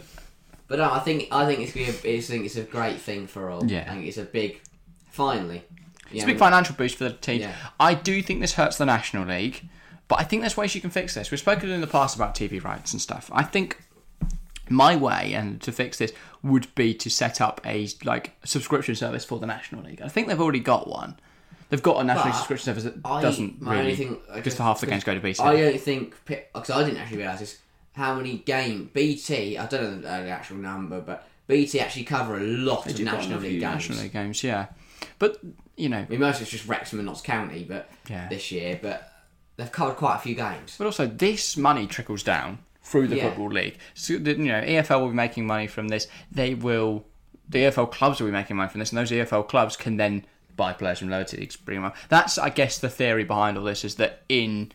But 0.66 0.78
no, 0.80 0.92
I 0.92 0.98
think 0.98 1.28
I 1.32 1.46
think 1.46 1.60
it's 1.60 1.72
to 1.72 1.78
be. 2.02 2.16
I 2.16 2.20
think 2.20 2.44
it's 2.44 2.56
a 2.56 2.62
great 2.62 2.98
thing 3.00 3.26
for 3.26 3.48
all. 3.50 3.64
Yeah. 3.64 3.86
I 3.88 3.94
think 3.94 4.06
it's 4.06 4.18
a 4.18 4.24
big. 4.24 4.60
Finally, 5.10 5.64
It's 6.12 6.22
a 6.22 6.26
big 6.26 6.38
financial 6.38 6.74
boost 6.76 6.96
for 6.96 7.04
the 7.04 7.10
team. 7.10 7.40
Yeah. 7.40 7.54
I 7.80 7.94
do 7.94 8.22
think 8.22 8.40
this 8.40 8.54
hurts 8.54 8.76
the 8.78 8.86
National 8.86 9.26
League, 9.26 9.68
but 10.06 10.20
I 10.20 10.24
think 10.24 10.42
there's 10.42 10.56
ways 10.56 10.74
you 10.74 10.80
can 10.80 10.90
fix 10.90 11.14
this. 11.14 11.30
We've 11.30 11.40
spoken 11.40 11.70
in 11.70 11.80
the 11.80 11.86
past 11.88 12.14
about 12.14 12.34
TV 12.34 12.62
rights 12.62 12.92
and 12.92 13.00
stuff. 13.02 13.30
I 13.32 13.42
think 13.42 13.82
my 14.68 14.94
way 14.94 15.32
and 15.34 15.60
to 15.62 15.72
fix 15.72 15.96
this 15.98 16.12
would 16.42 16.72
be 16.74 16.92
to 16.94 17.08
set 17.10 17.40
up 17.40 17.60
a 17.64 17.88
like 18.04 18.36
subscription 18.44 18.94
service 18.94 19.24
for 19.24 19.38
the 19.38 19.46
National 19.46 19.82
League. 19.82 20.02
I 20.02 20.08
think 20.08 20.28
they've 20.28 20.40
already 20.40 20.60
got 20.60 20.86
one. 20.86 21.18
They've 21.70 21.82
got 21.82 22.00
a 22.00 22.04
national 22.04 22.32
But 22.32 22.36
subscription 22.36 22.64
service 22.64 22.84
that 22.84 22.94
I- 23.04 23.20
doesn't 23.20 23.60
my 23.60 23.72
only 23.72 23.84
really 23.92 23.96
thing- 23.96 24.16
I 24.32 24.40
just- 24.40 24.58
half 24.58 24.80
the 24.80 24.86
games 24.86 25.04
go 25.04 25.14
to 25.14 25.20
BT. 25.20 25.42
I 25.42 25.54
don't 25.56 25.80
think 25.80 26.14
because 26.24 26.70
I 26.70 26.82
didn't 26.84 26.98
actually 26.98 27.18
realise 27.18 27.40
this. 27.40 27.58
How 27.92 28.14
many 28.14 28.38
game 28.38 28.90
BT? 28.94 29.58
I 29.58 29.66
don't 29.66 29.82
know 29.82 30.00
the, 30.00 30.08
uh, 30.10 30.22
the 30.22 30.28
actual 30.30 30.56
number, 30.56 31.00
but 31.00 31.26
BT 31.46 31.80
actually 31.80 32.04
cover 32.04 32.36
a 32.36 32.40
lot 32.40 32.86
of 32.86 32.98
You've 32.98 33.08
got 33.08 33.16
National 33.18 33.40
League 33.40 33.60
games. 33.60 33.74
National 33.74 33.98
League 33.98 34.12
games, 34.12 34.42
yeah. 34.44 34.66
But 35.18 35.38
you 35.76 35.88
know, 35.88 35.98
I 35.98 36.06
mean, 36.08 36.20
most 36.20 36.40
it's 36.40 36.50
just 36.50 36.66
Wrexham 36.66 36.98
and 36.98 37.06
Notts 37.06 37.20
County, 37.20 37.64
but 37.68 37.88
Yeah. 38.08 38.28
this 38.28 38.50
year, 38.50 38.78
but 38.82 39.12
they've 39.56 39.70
covered 39.70 39.96
quite 39.96 40.16
a 40.16 40.18
few 40.20 40.34
games. 40.34 40.74
But 40.78 40.86
also, 40.86 41.06
this 41.06 41.56
money 41.56 41.86
trickles 41.86 42.22
down 42.22 42.58
through 42.82 43.08
the 43.08 43.16
Yeah. 43.16 43.28
football 43.28 43.48
league. 43.50 43.76
So, 43.94 44.16
the, 44.18 44.30
you 44.32 44.46
know, 44.46 44.60
EFL 44.60 45.00
will 45.00 45.08
be 45.10 45.14
making 45.14 45.46
money 45.46 45.66
from 45.66 45.88
this. 45.88 46.08
They 46.32 46.54
will, 46.54 47.04
the 47.48 47.64
EFL 47.64 47.86
clubs 47.86 48.20
will 48.20 48.28
be 48.28 48.32
making 48.32 48.56
money 48.56 48.68
from 48.70 48.78
this, 48.80 48.90
and 48.90 48.98
those 48.98 49.12
EFL 49.12 49.42
clubs 49.42 49.76
can 49.76 49.96
then 49.98 50.24
buy 50.58 50.74
players 50.74 50.98
from 50.98 51.08
lower 51.08 51.24
leagues, 51.32 51.56
bring 51.56 51.76
them 51.78 51.84
up. 51.86 51.96
That's, 52.10 52.36
I 52.36 52.50
guess, 52.50 52.78
the 52.78 52.90
theory 52.90 53.24
behind 53.24 53.56
all 53.56 53.64
this 53.64 53.82
is 53.84 53.94
that 53.94 54.20
in 54.28 54.72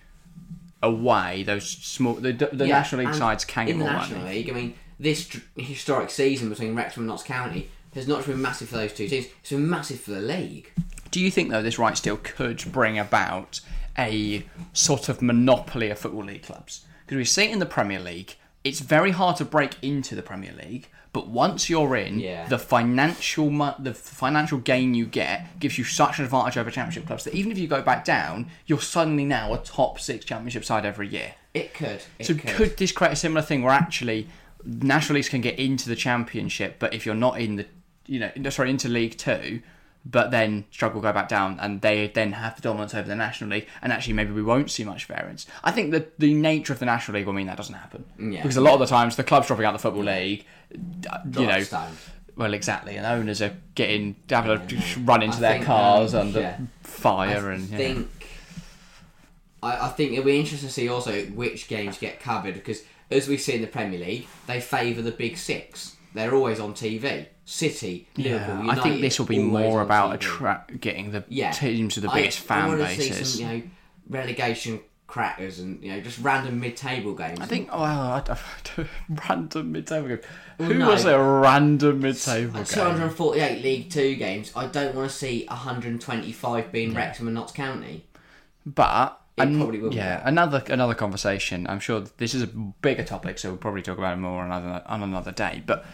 a 0.81 0.89
way, 0.91 1.43
those 1.43 1.69
small, 1.69 2.15
the, 2.15 2.31
the 2.33 2.65
Yeah, 2.67 2.79
National 2.79 3.05
League 3.05 3.13
sides 3.13 3.45
can 3.45 3.67
get 3.67 3.75
more 3.77 3.91
money. 3.91 4.03
in 4.05 4.09
the 4.09 4.15
National. 4.15 4.33
League. 4.33 4.49
I 4.49 4.53
mean, 4.53 4.73
this 4.99 5.27
tr- 5.27 5.39
historic 5.55 6.09
season 6.09 6.49
between 6.49 6.73
Wrexham 6.75 7.01
and 7.03 7.07
Notts 7.09 7.23
County 7.23 7.69
has 7.93 8.07
not 8.07 8.25
been 8.25 8.41
massive 8.41 8.69
for 8.69 8.77
those 8.77 8.91
two 8.93 9.07
teams; 9.07 9.27
it's 9.41 9.51
been 9.51 9.69
massive 9.69 9.99
for 9.99 10.11
the 10.11 10.21
league. 10.21 10.71
Do 11.11 11.19
you 11.21 11.29
think, 11.29 11.51
though, 11.51 11.61
this 11.61 11.77
rights 11.77 12.01
deal 12.01 12.17
could 12.17 12.63
bring 12.71 12.97
about 12.97 13.61
a 13.99 14.43
sort 14.73 15.09
of 15.09 15.21
monopoly 15.21 15.91
of 15.91 15.99
football 15.99 16.23
league 16.23 16.41
clubs? 16.43 16.85
Because 17.05 17.17
we 17.17 17.25
see 17.25 17.43
it 17.43 17.51
in 17.51 17.59
the 17.59 17.65
Premier 17.67 17.99
League, 17.99 18.35
it's 18.63 18.79
very 18.79 19.11
hard 19.11 19.35
to 19.37 19.45
break 19.45 19.75
into 19.81 20.15
the 20.15 20.21
Premier 20.21 20.53
League, 20.53 20.87
but 21.11 21.27
once 21.27 21.69
you're 21.69 21.95
in, 21.95 22.19
Yeah. 22.19 22.47
the 22.47 22.57
financial 22.57 23.49
mo- 23.49 23.75
the 23.77 23.93
financial 23.93 24.57
gain 24.57 24.93
you 24.93 25.05
get 25.05 25.59
gives 25.59 25.77
you 25.77 25.83
such 25.83 26.17
an 26.19 26.25
advantage 26.25 26.57
over 26.57 26.71
Championship 26.71 27.05
clubs 27.05 27.23
that 27.25 27.33
even 27.35 27.51
if 27.51 27.57
you 27.57 27.67
go 27.67 27.81
back 27.81 28.03
down, 28.05 28.47
you're 28.65 28.81
suddenly 28.81 29.25
now 29.25 29.53
a 29.53 29.57
top 29.59 29.99
six 29.99 30.25
Championship 30.25 30.63
side 30.65 30.85
every 30.85 31.07
year. 31.07 31.35
It 31.53 31.73
could. 31.73 32.01
It 32.17 32.25
So 32.25 32.33
could. 32.33 32.47
could 32.55 32.77
this 32.77 32.91
create 32.91 33.11
a 33.13 33.15
similar 33.15 33.41
thing 33.41 33.61
where 33.63 33.73
actually 33.73 34.27
national 34.65 35.15
leagues 35.15 35.29
can 35.29 35.41
get 35.41 35.59
into 35.59 35.89
the 35.89 35.95
championship, 35.95 36.77
but 36.79 36.93
if 36.93 37.05
you're 37.05 37.13
not 37.15 37.39
in 37.39 37.57
the, 37.57 37.65
you 38.07 38.19
know, 38.19 38.49
sorry, 38.49 38.69
into 38.69 38.87
League 38.87 39.17
Two, 39.17 39.61
but 40.05 40.31
then 40.31 40.65
struggle 40.71 41.01
go 41.01 41.13
back 41.13 41.29
down, 41.29 41.59
and 41.59 41.81
they 41.81 42.07
then 42.07 42.33
have 42.33 42.55
the 42.55 42.61
dominance 42.61 42.93
over 42.93 43.07
the 43.07 43.15
national 43.15 43.49
league, 43.49 43.67
and 43.81 43.93
actually 43.93 44.13
maybe 44.13 44.31
we 44.31 44.43
won't 44.43 44.69
see 44.69 44.83
much 44.83 45.05
variance. 45.05 45.45
I 45.63 45.71
think 45.71 45.91
that 45.91 46.19
the 46.19 46.33
nature 46.33 46.73
of 46.73 46.79
the 46.79 46.85
national 46.85 47.17
league 47.17 47.25
will 47.25 47.33
mean 47.33 47.47
that 47.47 47.57
doesn't 47.57 47.75
happen 47.75 48.05
Yeah. 48.19 48.41
because 48.41 48.57
a 48.57 48.61
lot 48.61 48.73
of 48.73 48.79
the 48.79 48.85
times 48.85 49.15
the 49.15 49.23
clubs 49.23 49.47
dropping 49.47 49.65
out 49.65 49.73
the 49.73 49.79
football 49.79 50.03
league, 50.03 50.45
you 50.71 51.47
know. 51.47 51.61
stone. 51.61 51.91
Well, 52.35 52.53
exactly, 52.53 52.97
and 52.97 53.05
owners 53.05 53.41
are 53.41 53.55
getting 53.75 54.15
having 54.29 54.67
to 54.67 54.99
run 55.01 55.21
into 55.21 55.37
I 55.37 55.39
their 55.39 55.53
think, 55.53 55.65
cars 55.65 56.15
um, 56.15 56.27
under 56.27 56.39
yeah. 56.39 56.57
fire 56.81 57.49
I 57.51 57.53
and 57.53 57.69
yeah. 57.69 57.77
think. 57.77 58.09
I, 59.61 59.87
I 59.87 59.89
think 59.89 60.13
it'll 60.13 60.25
be 60.25 60.39
interesting 60.39 60.67
to 60.67 60.73
see 60.73 60.89
also 60.89 61.21
which 61.27 61.67
games 61.67 61.97
get 61.97 62.19
covered 62.19 62.55
because 62.55 62.83
as 63.11 63.27
we 63.27 63.37
see 63.37 63.53
in 63.53 63.61
the 63.61 63.67
Premier 63.67 63.99
League, 63.99 64.27
they 64.47 64.59
favour 64.59 65.01
the 65.01 65.11
big 65.11 65.37
six. 65.37 65.92
They're 66.13 66.33
always 66.33 66.59
on 66.59 66.73
TV. 66.73 67.27
City, 67.45 68.07
Liverpool, 68.15 68.55
Yeah, 68.55 68.61
United. 68.61 68.79
I 68.79 68.83
think 68.83 69.01
this 69.01 69.19
will 69.19 69.25
be 69.25 69.39
more 69.39 69.81
about 69.81 70.15
attract 70.15 70.79
getting 70.79 71.11
the 71.11 71.23
yeah. 71.27 71.51
teams 71.51 71.95
with 71.95 72.05
the 72.05 72.09
I- 72.11 72.15
biggest 72.21 72.49
I 72.49 72.61
fan 72.69 72.77
see 72.77 73.09
bases. 73.09 73.33
some, 73.33 73.41
you 73.41 73.47
know, 73.57 73.63
relegation 74.09 74.79
crackers 75.07 75.59
and 75.59 75.83
you 75.83 75.91
know 75.91 76.01
just 76.01 76.17
random 76.19 76.59
mid-table 76.59 77.13
games. 77.13 77.39
I 77.39 77.45
think, 77.45 77.69
well, 77.71 77.83
I, 77.83 78.23
I, 78.27 78.85
random 79.29 79.71
mid-table 79.73 80.07
game. 80.07 80.19
Well, 80.57 80.69
Who 80.69 80.73
no. 80.79 80.87
was 80.89 81.05
a 81.05 81.19
random 81.21 81.99
mid-table 81.99 82.53
game? 82.53 82.65
248 82.65 83.61
League 83.63 83.89
Two 83.91 84.15
games. 84.15 84.51
I 84.55 84.67
don't 84.67 84.95
want 84.95 85.09
to 85.11 85.15
see 85.15 85.45
125 85.49 86.71
being 86.71 86.93
Wrexham 86.93 87.27
and 87.27 87.35
Notts 87.35 87.51
County. 87.51 88.05
But 88.65 89.19
an- 89.37 89.57
probably 89.57 89.79
will 89.79 89.89
be. 89.89 89.95
yeah, 89.95 90.21
another 90.25 90.63
another 90.67 90.93
conversation. 90.95 91.65
I'm 91.67 91.79
sure 91.79 92.01
this 92.17 92.33
is 92.33 92.41
a 92.43 92.47
bigger 92.47 93.03
topic, 93.03 93.39
so 93.39 93.49
we'll 93.49 93.57
probably 93.57 93.81
talk 93.81 93.97
about 93.97 94.13
it 94.13 94.21
more 94.21 94.41
on 94.43 94.51
another 94.51 94.83
on 94.85 95.03
another 95.03 95.31
day. 95.31 95.63
But 95.65 95.85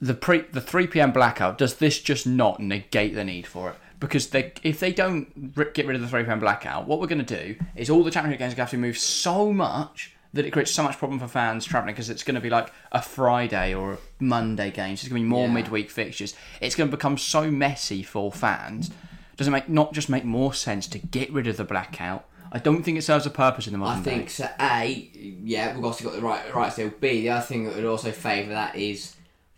the 0.00 0.14
pre 0.14 0.42
the 0.52 0.60
three 0.60 0.86
p.m. 0.86 1.12
blackout 1.12 1.58
does 1.58 1.76
this 1.76 2.00
just 2.00 2.26
not 2.26 2.60
negate 2.60 3.14
the 3.14 3.24
need 3.24 3.46
for 3.46 3.70
it? 3.70 3.76
Because 4.00 4.28
they, 4.28 4.52
if 4.62 4.78
they 4.78 4.92
don't 4.92 5.52
get 5.74 5.84
rid 5.86 5.96
of 5.96 6.02
the 6.02 6.08
three 6.08 6.22
p.m. 6.24 6.38
blackout, 6.38 6.86
what 6.86 7.00
we're 7.00 7.08
going 7.08 7.24
to 7.24 7.44
do 7.44 7.56
is 7.74 7.90
all 7.90 8.04
the 8.04 8.10
championship 8.12 8.38
games 8.38 8.52
are 8.52 8.56
going 8.56 8.66
to 8.68 8.70
have 8.76 8.80
to 8.80 8.86
move 8.86 8.96
so 8.98 9.52
much 9.52 10.14
that 10.34 10.44
it 10.44 10.50
creates 10.52 10.70
so 10.70 10.82
much 10.84 10.98
problem 10.98 11.18
for 11.18 11.26
fans 11.26 11.64
travelling 11.64 11.94
because 11.94 12.10
it's 12.10 12.22
going 12.22 12.34
to 12.36 12.40
be 12.40 12.50
like 12.50 12.70
a 12.92 13.00
Friday 13.02 13.74
or 13.74 13.94
a 13.94 13.98
Monday 14.20 14.70
game. 14.70 14.94
So 14.94 15.00
It's 15.04 15.08
going 15.08 15.22
to 15.22 15.24
be 15.24 15.28
more 15.28 15.46
Yeah. 15.48 15.54
midweek 15.54 15.90
fixtures. 15.90 16.34
It's 16.60 16.76
going 16.76 16.90
to 16.90 16.96
become 16.96 17.16
so 17.18 17.50
messy 17.50 18.02
for 18.04 18.30
fans. 18.30 18.90
Does 19.36 19.48
it 19.48 19.50
make 19.52 19.68
not 19.70 19.94
just 19.94 20.08
make 20.10 20.24
more 20.24 20.52
sense 20.54 20.86
to 20.88 20.98
get 20.98 21.32
rid 21.32 21.46
of 21.48 21.56
the 21.56 21.64
blackout, 21.64 22.26
I 22.52 22.58
don't 22.58 22.82
think 22.82 22.98
it 22.98 23.02
serves 23.02 23.26
a 23.26 23.30
purpose 23.30 23.66
in 23.66 23.72
the 23.72 23.78
modern 23.78 24.00
I 24.00 24.02
think 24.02 24.22
day. 24.24 24.28
so. 24.28 24.48
A, 24.60 25.10
yeah, 25.44 25.74
we've 25.74 25.84
obviously 25.84 26.06
got 26.10 26.16
the 26.16 26.22
right 26.26 26.54
right 26.54 26.72
still. 26.72 26.90
B, 27.00 27.20
the 27.22 27.30
other 27.30 27.42
thing 27.46 27.64
that 27.64 27.74
would 27.76 27.84
also 27.84 28.10
favour 28.10 28.50
that 28.52 28.74
is, 28.76 29.14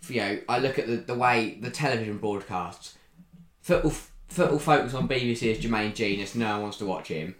you 0.09 0.21
know, 0.21 0.39
I 0.49 0.59
look 0.59 0.79
at 0.79 0.87
the, 0.87 0.97
the 0.97 1.15
way 1.15 1.59
the 1.61 1.71
television 1.71 2.19
broadcasts. 2.19 2.97
Football 3.61 3.93
football 4.29 4.59
focus 4.59 4.95
on 4.95 5.09
BBC 5.09 5.43
is 5.45 5.59
Jermaine 5.59 5.95
Jenas. 5.95 6.35
No 6.35 6.53
one 6.55 6.63
wants 6.63 6.79
to 6.79 6.87
watch 6.87 7.09
him. 7.09 7.35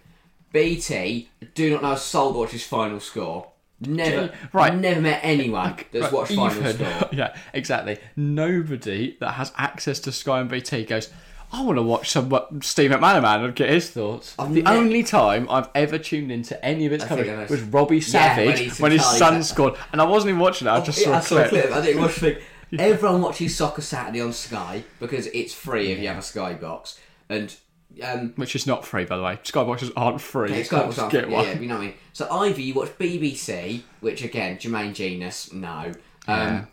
BT 0.53 1.29
do 1.55 1.71
not 1.71 1.81
know 1.81 1.93
a 1.93 1.97
soul 1.97 2.33
that 2.33 2.39
watches 2.39 2.65
Final 2.65 2.99
Score. 2.99 3.47
Never, 3.79 4.31
Right. 4.53 4.75
Never 4.75 5.01
met 5.01 5.21
anyone 5.23 5.75
that's 5.91 6.03
Right, 6.03 6.13
watched 6.13 6.33
Final 6.35 6.55
even- 6.67 6.75
Score. 6.75 7.09
yeah, 7.13 7.35
exactly. 7.53 7.97
Nobody 8.15 9.17
that 9.19 9.31
has 9.31 9.51
access 9.57 9.99
to 10.01 10.11
Sky 10.11 10.39
and 10.41 10.49
BT 10.49 10.85
goes. 10.85 11.09
I 11.53 11.61
want 11.63 11.77
to 11.77 11.81
watch 11.83 12.09
some 12.11 12.29
Steve 12.61 12.91
McManaman 12.91 13.43
and 13.45 13.55
get 13.55 13.69
his 13.69 13.89
thoughts. 13.89 14.35
I've 14.39 14.53
the 14.53 14.61
ne- 14.63 14.69
only 14.69 15.03
time 15.03 15.47
I've 15.49 15.67
ever 15.75 15.97
tuned 15.97 16.31
into 16.31 16.63
any 16.63 16.85
of 16.85 16.93
its 16.93 17.03
I 17.03 17.07
coverage 17.07 17.27
I 17.29 17.45
was 17.45 17.61
Robbie 17.63 17.97
Yeah, 17.97 18.37
when 18.37 18.55
Savage 18.55 18.79
when, 18.79 18.91
his 18.93 19.05
son 19.05 19.43
Sa- 19.43 19.53
scored, 19.53 19.73
and 19.91 19.99
I 20.01 20.05
wasn't 20.05 20.29
even 20.29 20.39
watching 20.39 20.67
it. 20.67 20.71
I 20.71 20.79
just 20.81 20.99
Yeah, 20.99 21.05
saw 21.05 21.13
I 21.13 21.17
a 21.19 21.21
saw 21.21 21.37
a 21.45 21.49
clip. 21.49 21.63
clip. 21.65 21.75
I 21.77 21.81
didn't 21.85 22.01
watch 22.01 22.15
the. 22.17 22.41
Everyone 22.79 23.21
watches 23.21 23.55
Soccer 23.57 23.81
Saturday 23.81 24.21
on 24.21 24.31
Sky 24.31 24.85
because 25.01 25.27
it's 25.27 25.53
free 25.53 25.91
if 25.91 25.99
you 25.99 26.07
have 26.07 26.17
a 26.17 26.21
Sky 26.21 26.53
box. 26.53 26.97
And 27.27 27.53
um, 28.01 28.31
Which 28.37 28.55
is 28.55 28.65
not 28.65 28.85
free, 28.85 29.03
by 29.03 29.17
the 29.17 29.23
way. 29.23 29.37
Skyboxes 29.43 29.91
aren't 29.97 30.21
free. 30.21 30.51
yeah, 30.51 30.57
you 30.59 30.63
Sky 30.63 30.79
can't 30.83 30.97
aren't- 30.99 31.11
get 31.11 31.29
yeah, 31.29 31.35
one. 31.35 31.45
yeah, 31.47 31.59
you 31.59 31.67
know 31.67 31.75
what 31.75 31.81
I 31.81 31.85
mean. 31.87 31.93
So 32.13 32.31
either 32.31 32.61
you 32.61 32.73
watch 32.75 32.97
BBC, 32.97 33.81
which 33.99 34.23
again 34.23 34.57
Jermaine 34.57 34.93
Jenas, 34.93 35.51
no. 35.51 35.69
Um, 35.69 35.93
Yeah. 36.27 36.65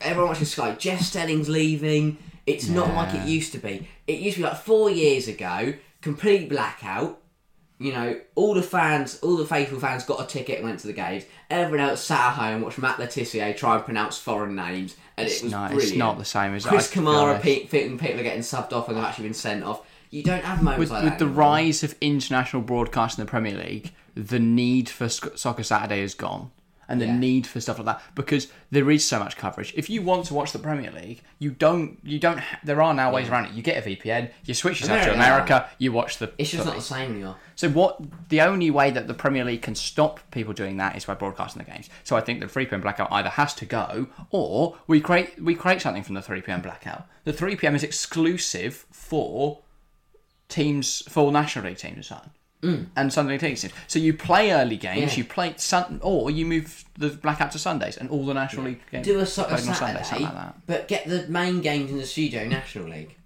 Everyone 0.00 0.30
watches 0.30 0.50
Sky. 0.50 0.74
Jeff 0.74 1.00
Stelling's 1.00 1.48
leaving. 1.48 2.18
It's 2.46 2.68
not 2.68 2.94
like 2.94 3.14
it 3.14 3.26
used 3.26 3.52
to 3.52 3.58
be. 3.58 3.88
It 4.06 4.18
used 4.20 4.36
to 4.36 4.42
be 4.42 4.48
like 4.48 4.58
four 4.58 4.90
years 4.90 5.28
ago, 5.28 5.74
complete 6.02 6.48
blackout. 6.48 7.20
You 7.78 7.92
know, 7.92 8.20
all 8.36 8.54
the 8.54 8.62
fans, 8.62 9.18
all 9.20 9.36
the 9.36 9.44
faithful 9.46 9.80
fans 9.80 10.04
got 10.04 10.22
a 10.22 10.26
ticket 10.26 10.58
and 10.60 10.64
went 10.68 10.78
to 10.80 10.86
the 10.86 10.92
games. 10.92 11.24
Everyone 11.50 11.88
else 11.88 12.02
sat 12.04 12.28
at 12.28 12.34
home, 12.34 12.62
watched 12.62 12.78
Matt 12.78 12.98
Le 13.00 13.06
Tissier 13.06 13.54
try 13.56 13.74
and 13.74 13.84
pronounce 13.84 14.16
foreign 14.16 14.54
names, 14.54 14.94
and 15.16 15.26
it 15.26 15.42
was 15.42 15.50
No, 15.50 15.58
brilliant. 15.66 15.82
it's 15.82 15.96
not 15.96 16.18
the 16.18 16.24
same 16.24 16.54
as 16.54 16.64
Chris 16.64 16.90
Kamara, 16.92 17.42
people 17.42 17.80
are 18.20 18.22
getting 18.22 18.42
subbed 18.42 18.72
off 18.72 18.88
and 18.88 18.96
they've 18.96 19.04
actually 19.04 19.24
been 19.24 19.34
sent 19.34 19.64
off. 19.64 19.84
You 20.10 20.22
don't 20.22 20.44
have 20.44 20.62
moments 20.62 20.78
with, 20.78 20.90
like 20.90 21.02
with 21.04 21.18
the 21.18 21.24
anymore. 21.24 21.40
rise 21.44 21.82
of 21.82 21.96
international 22.00 22.62
broadcast 22.62 23.18
in 23.18 23.24
the 23.24 23.28
Premier 23.30 23.56
League, 23.58 23.92
the 24.14 24.38
need 24.38 24.88
for 24.88 25.08
Soccer 25.08 25.64
Saturday 25.64 26.00
is 26.02 26.14
gone. 26.14 26.52
And 26.88 27.00
the 27.00 27.06
Yeah. 27.06 27.16
need 27.18 27.46
for 27.46 27.60
stuff 27.60 27.78
like 27.78 27.86
that 27.86 28.02
because 28.14 28.48
there 28.70 28.90
is 28.90 29.04
so 29.06 29.18
much 29.18 29.36
coverage. 29.36 29.72
If 29.76 29.88
you 29.88 30.02
want 30.02 30.26
to 30.26 30.34
watch 30.34 30.52
the 30.52 30.58
Premier 30.58 30.90
League, 30.90 31.22
you 31.38 31.50
don't. 31.50 31.98
You 32.02 32.18
don't. 32.18 32.38
Ha- 32.38 32.58
there 32.62 32.82
are 32.82 32.92
now 32.94 33.12
ways 33.12 33.28
around 33.28 33.46
it. 33.46 33.52
You 33.52 33.62
get 33.62 33.78
a 33.78 33.88
VPN. 33.88 34.30
You 34.44 34.54
switch 34.54 34.80
yourself 34.80 35.02
to 35.04 35.14
America. 35.14 35.44
America. 35.54 35.70
You 35.78 35.92
watch 35.92 36.18
the. 36.18 36.32
It's 36.38 36.50
just 36.50 36.66
not 36.66 36.76
the 36.76 36.82
same 36.82 37.12
anymore. 37.12 37.36
So 37.54 37.68
what? 37.70 38.00
The 38.28 38.40
only 38.40 38.70
way 38.70 38.90
that 38.90 39.06
the 39.06 39.14
Premier 39.14 39.44
League 39.44 39.62
can 39.62 39.74
stop 39.74 40.20
people 40.30 40.52
doing 40.52 40.76
that 40.78 40.96
is 40.96 41.04
by 41.04 41.14
broadcasting 41.14 41.62
the 41.64 41.70
games. 41.70 41.88
So 42.02 42.16
I 42.16 42.20
think 42.20 42.40
the 42.40 42.48
three 42.48 42.66
pm 42.66 42.80
blackout 42.80 43.08
either 43.12 43.30
has 43.30 43.54
to 43.54 43.64
go, 43.66 44.08
or 44.30 44.76
we 44.86 45.00
create 45.00 45.42
we 45.42 45.54
create 45.54 45.80
something 45.80 46.02
from 46.02 46.14
the 46.16 46.22
three 46.22 46.40
pm 46.42 46.60
blackout. 46.62 47.06
The 47.24 47.32
three 47.32 47.56
pm 47.56 47.74
is 47.74 47.82
exclusive 47.82 48.84
for 48.90 49.60
teams 50.48 51.02
for 51.08 51.32
national 51.32 51.64
league 51.66 51.78
teams 51.78 51.96
and 51.96 52.04
so 52.04 52.14
on. 52.16 52.30
Mm. 52.64 52.86
And 52.96 53.12
Sunday 53.12 53.32
league 53.32 53.40
teams. 53.40 53.66
So 53.86 53.98
you 53.98 54.14
play 54.14 54.50
early 54.52 54.76
games, 54.76 55.12
Yeah. 55.12 55.18
you 55.18 55.24
play 55.24 55.54
sun, 55.56 56.00
or 56.02 56.30
you 56.30 56.46
move 56.46 56.84
the 56.98 57.10
blackout 57.10 57.52
to 57.52 57.58
Sundays, 57.58 57.96
and 57.96 58.08
all 58.10 58.24
the 58.24 58.34
national 58.34 58.64
league 58.66 58.80
games 58.90 59.06
Do 59.06 59.20
a 59.20 59.26
played 59.26 59.50
on 59.50 59.58
Saturday, 59.58 60.04
something 60.04 60.26
like 60.26 60.66
but 60.66 60.88
get 60.88 61.06
the 61.06 61.26
main 61.28 61.60
games 61.60 61.90
in 61.90 61.98
the 61.98 62.06
studio 62.06 62.46
National 62.48 62.88
League. 62.88 63.16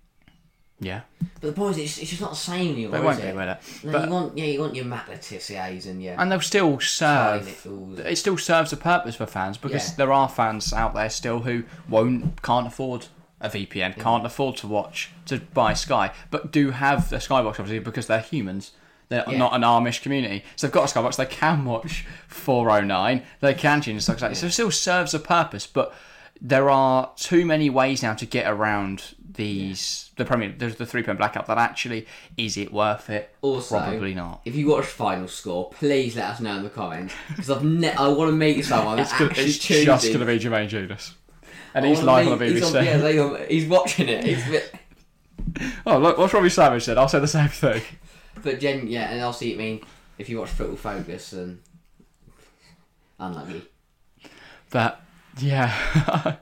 Yeah, 0.81 1.01
But 1.40 1.48
the 1.48 1.53
point 1.55 1.77
is, 1.77 1.83
it's, 1.85 1.98
it's 1.98 2.11
just 2.11 2.22
not 2.22 2.31
the 2.31 2.37
same 2.37 2.74
anymore. 2.74 2.94
it 2.96 3.01
is 3.01 3.05
won't 3.05 3.18
it? 3.18 3.35
be, 3.35 3.42
it? 3.42 3.59
No, 3.85 3.92
But 3.92 4.05
you 4.05 4.11
want, 4.12 4.38
yeah, 4.38 4.44
you 4.44 4.61
want 4.61 4.74
your 4.77 4.85
Matt 4.85 5.09
Le 5.09 5.16
Tissier's 5.16 5.87
and 5.87 6.01
your 6.01 6.14
and 6.16 6.31
they'll 6.31 6.40
still 6.40 6.79
serve. 6.79 7.66
It 8.07 8.16
still 8.16 8.38
serves 8.38 8.72
a 8.72 8.77
purpose 8.77 9.16
for 9.16 9.27
fans 9.27 9.59
because 9.59 9.88
Yeah. 9.90 9.94
there 9.96 10.12
are 10.12 10.29
fans 10.29 10.72
out 10.72 10.94
there 10.94 11.11
still 11.11 11.40
who 11.40 11.64
won't, 11.88 12.42
can't 12.42 12.68
afford 12.68 13.07
a 13.40 13.48
VPN, 13.51 13.98
can't 14.01 14.24
afford 14.24 14.57
to 14.59 14.68
watch 14.68 15.11
to 15.27 15.38
buy 15.40 15.74
Sky, 15.74 16.12
but 16.31 16.53
do 16.53 16.70
have 16.70 17.12
a 17.12 17.16
Skybox 17.16 17.51
obviously 17.59 17.81
because 17.81 18.07
they're 18.07 18.20
humans. 18.20 18.70
They're 19.09 19.25
Yeah. 19.27 19.38
not 19.38 19.55
an 19.55 19.62
Amish 19.62 20.03
community, 20.03 20.44
so 20.57 20.66
they've 20.66 20.75
got 20.75 20.90
a 20.94 20.99
Skybox. 20.99 21.16
They 21.16 21.27
can 21.27 21.64
watch 21.64 22.05
409. 22.29 23.23
They 23.40 23.55
can 23.55 23.81
tune 23.81 23.94
in 23.94 24.01
stuff 24.01 24.21
like 24.21 24.33
that. 24.33 24.37
So 24.37 24.47
it 24.47 24.53
still 24.53 24.71
serves 24.71 25.14
a 25.14 25.18
purpose, 25.18 25.66
but 25.66 25.94
there 26.40 26.68
are 26.71 27.11
too 27.16 27.44
many 27.47 27.68
ways 27.71 28.03
now 28.03 28.14
to 28.14 28.27
get 28.27 28.47
around 28.51 29.14
these 29.31 30.11
the 30.16 30.25
Premier. 30.25 30.53
There's 30.57 30.77
the 30.77 30.87
three 30.87 31.03
pm 31.03 31.16
blackout. 31.16 31.47
That 31.47 31.59
actually 31.59 32.07
is 32.37 32.57
it 32.57 32.73
worth 32.73 33.09
it? 33.09 33.35
Also, 33.40 33.79
Probably 33.79 34.14
not. 34.14 34.40
If 34.44 34.55
you 34.57 34.68
watch 34.68 34.85
Final 34.85 35.29
Score, 35.29 35.71
please 35.71 36.16
let 36.16 36.27
us 36.31 36.40
know 36.40 36.57
in 36.57 36.64
the 36.64 36.71
comments 36.71 37.14
because 37.29 37.51
I've 37.51 37.64
ne- 37.64 37.92
I 37.92 38.09
want 38.09 38.31
to 38.31 38.37
meet 38.37 38.64
someone 38.64 38.99
It's, 38.99 39.12
gonna, 39.16 39.33
it's 39.37 39.59
tuned 39.59 39.87
just 39.87 40.07
going 40.09 40.21
to 40.21 40.27
be 40.27 40.38
Jermaine 40.38 40.68
Judas. 40.68 41.14
And 41.75 41.85
I 41.85 41.88
he's 41.88 42.03
live 42.03 42.27
meet- 42.27 42.33
on 42.33 42.38
the 42.38 42.47
He's, 42.47 42.62
BBC. 42.64 42.79
on, 42.79 42.85
yeah, 42.85 42.97
they 42.99 43.47
he's 43.49 43.66
watching 43.68 44.09
it. 44.09 44.25
He's 44.25 44.44
bit, 44.49 44.75
Oh, 45.87 45.99
look, 45.99 46.18
what's 46.18 46.33
Robbie 46.35 46.51
Savage 46.51 46.85
said? 46.85 46.99
I'll 46.99 47.09
say 47.09 47.21
the 47.21 47.27
same 47.29 47.49
thing. 47.49 47.83
But 48.42 48.61
gen, 48.61 48.87
yeah, 48.87 49.11
and 49.11 49.22
also 49.22 49.46
I 49.46 49.55
mean, 49.55 49.81
if 50.18 50.29
you 50.29 50.38
watch 50.38 50.51
Football 50.51 50.77
Focus, 50.77 51.33
and 51.33 51.61
unlucky. 53.18 53.62
But, 54.70 55.01
yeah. 55.38 56.37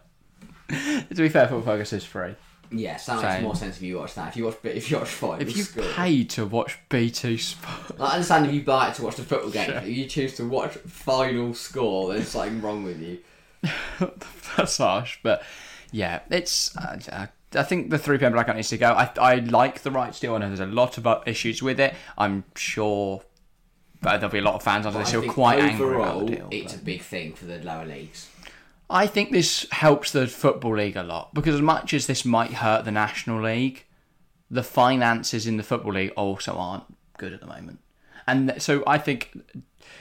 to 0.69 1.15
be 1.15 1.29
fair, 1.29 1.47
Football 1.49 1.63
Focus 1.63 1.93
is 1.93 2.05
free. 2.05 2.35
Yes, 2.73 3.07
that 3.07 3.23
makes 3.23 3.35
Same. 3.35 3.43
more 3.45 3.55
sense 3.55 3.77
if 3.77 3.83
you 3.83 3.99
watch 3.99 4.15
that. 4.15 4.29
If 4.31 4.37
you 4.37 4.45
watch, 4.47 4.57
if 4.65 4.91
you 4.91 4.99
watch 4.99 5.09
Final 5.09 5.41
If 5.41 5.57
you 5.57 5.63
Score. 5.63 5.85
paid 5.93 6.31
to 6.31 6.47
watch 6.47 6.79
BT 6.89 7.37
Sport. 7.37 8.01
I 8.01 8.15
understand 8.15 8.47
if 8.47 8.53
you 8.53 8.63
buy 8.63 8.89
it 8.89 8.95
to 8.97 9.05
watch 9.05 9.17
the 9.17 9.23
football 9.23 9.51
game. 9.51 9.71
If 9.71 9.87
you 9.87 10.07
choose 10.07 10.35
to 10.37 10.49
watch 10.49 10.73
final 10.73 11.55
score, 11.55 12.13
there's 12.13 12.29
something 12.29 12.61
wrong 12.61 12.83
with 12.83 13.01
you. 13.01 13.19
That's 14.57 14.79
harsh, 14.79 15.21
but 15.23 15.45
yeah, 15.93 16.21
it's. 16.29 16.77
Uh, 16.77 17.29
I 17.55 17.63
think 17.63 17.91
the 17.91 17.99
3 17.99 18.19
pm 18.19 18.33
blackout 18.33 18.57
needs 18.57 18.69
to 18.71 18.79
go. 18.79 18.93
I, 18.93 19.11
I 19.19 19.35
like 19.37 19.83
the 19.83 19.91
right 19.91 20.13
deal. 20.19 20.35
I 20.35 20.39
know 20.39 20.49
there's 20.49 20.61
a 20.61 20.67
lot 20.67 20.99
of 20.99 21.07
uh, 21.07 21.21
issues 21.27 21.63
with 21.63 21.79
it. 21.79 21.95
I'm 22.19 22.45
sure 22.55 23.23
but 24.01 24.19
there'll 24.19 24.33
be 24.33 24.39
a 24.39 24.43
lot 24.43 24.55
of 24.55 24.63
fans 24.63 24.87
under 24.87 24.99
this 24.99 25.11
who 25.11 25.23
are 25.23 25.33
quite 25.33 25.59
angry 25.59 25.87
overall, 25.87 26.19
about 26.19 26.27
the 26.27 26.37
deal. 26.37 26.49
it's 26.51 26.73
but- 26.73 26.83
a 26.83 26.85
big 26.85 27.03
thing 27.03 27.33
for 27.35 27.47
the 27.47 27.59
lower 27.59 27.85
leagues. 27.85 28.31
I 28.89 29.09
think 29.09 29.33
this 29.33 29.67
helps 29.73 30.13
the 30.13 30.29
Football 30.29 30.77
League 30.77 30.97
a 30.97 31.03
lot 31.03 31.35
because 31.35 31.57
as 31.57 31.61
much 31.63 31.93
as 31.93 32.07
this 32.07 32.25
might 32.25 32.53
hurt 32.53 32.85
the 32.85 32.93
National 32.93 33.43
League, 33.43 33.85
the 34.49 34.63
finances 34.63 35.45
in 35.45 35.57
the 35.57 35.65
Football 35.65 35.95
League 35.95 36.13
also 36.17 36.57
aren't 36.57 36.85
good 37.19 37.33
at 37.33 37.41
the 37.41 37.47
moment. 37.47 37.81
And 38.29 38.55
so 38.63 38.85
I 38.87 38.99
think 38.99 39.37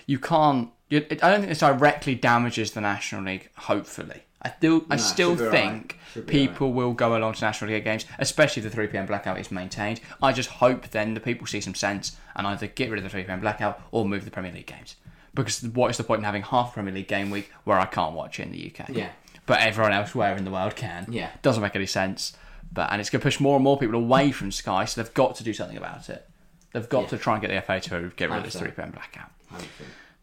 you 0.05 0.19
can't. 0.19 0.69
I 0.91 0.99
don't 0.99 1.39
think 1.39 1.47
this 1.47 1.59
directly 1.59 2.13
damages 2.13 2.71
the 2.71 2.81
National 2.81 3.23
League. 3.23 3.49
Hopefully, 3.57 4.21
I 4.45 4.53
still, 4.57 4.85
I 4.89 4.95
still 4.97 5.31
should 5.31 5.39
be 5.39 5.45
alright. 5.45 5.61
think 5.71 5.99
be 6.13 6.21
people 6.47 6.71
will 6.73 6.93
go 6.93 7.17
along 7.17 7.33
to 7.33 7.41
National 7.43 7.71
League 7.71 7.83
games, 7.83 8.05
especially 8.19 8.61
if 8.63 8.69
the 8.69 8.75
3 8.75 8.87
pm 8.87 9.05
blackout 9.05 9.39
is 9.39 9.51
maintained. 9.51 9.99
I 10.21 10.31
just 10.31 10.49
hope 10.49 10.89
then 10.91 11.13
the 11.13 11.19
people 11.19 11.47
see 11.47 11.61
some 11.61 11.75
sense 11.75 12.15
and 12.35 12.45
either 12.47 12.67
get 12.67 12.89
rid 12.89 12.97
of 12.99 13.03
the 13.03 13.09
3 13.09 13.23
pm 13.23 13.41
blackout 13.41 13.81
or 13.91 14.05
move 14.05 14.23
the 14.25 14.31
Premier 14.31 14.51
League 14.51 14.67
games. 14.67 14.95
Because 15.33 15.61
what 15.63 15.91
is 15.91 15.97
the 15.97 16.03
point 16.03 16.19
in 16.19 16.23
having 16.25 16.43
half 16.43 16.73
Premier 16.73 16.93
League 16.93 17.07
game 17.09 17.29
week 17.29 17.51
where 17.65 17.77
I 17.79 17.85
can't 17.85 18.13
watch 18.15 18.39
it 18.39 18.43
in 18.43 18.51
the 18.53 18.71
UK? 18.73 18.89
Yeah. 18.89 19.09
But 19.45 19.59
everyone 19.59 19.91
elsewhere 19.91 20.35
in 20.37 20.45
the 20.45 20.51
world 20.51 20.75
can. 20.75 21.07
Yeah. 21.09 21.29
Doesn't 21.41 21.61
make 21.61 21.75
any 21.75 21.85
sense. 21.85 22.33
But 22.71 22.91
and 22.91 22.99
it's 23.01 23.09
going 23.09 23.19
to 23.19 23.23
push 23.23 23.39
more 23.39 23.55
and 23.55 23.63
more 23.63 23.77
people 23.77 23.95
away 23.95 24.31
from 24.31 24.51
Sky, 24.51 24.85
so 24.85 25.01
they've 25.01 25.13
got 25.13 25.35
to 25.35 25.43
do 25.43 25.53
something 25.53 25.77
about 25.77 26.09
it. 26.09 26.27
They've 26.73 26.87
got 26.89 27.03
Yeah. 27.03 27.07
to 27.09 27.17
try 27.17 27.33
and 27.33 27.41
get 27.41 27.49
the 27.49 27.61
FA 27.61 27.79
to 27.89 28.11
get 28.15 28.29
rid 28.29 28.37
of 28.39 28.43
this 28.43 28.55
3 28.55 28.71
p.m. 28.71 28.91
blackout. 28.91 29.31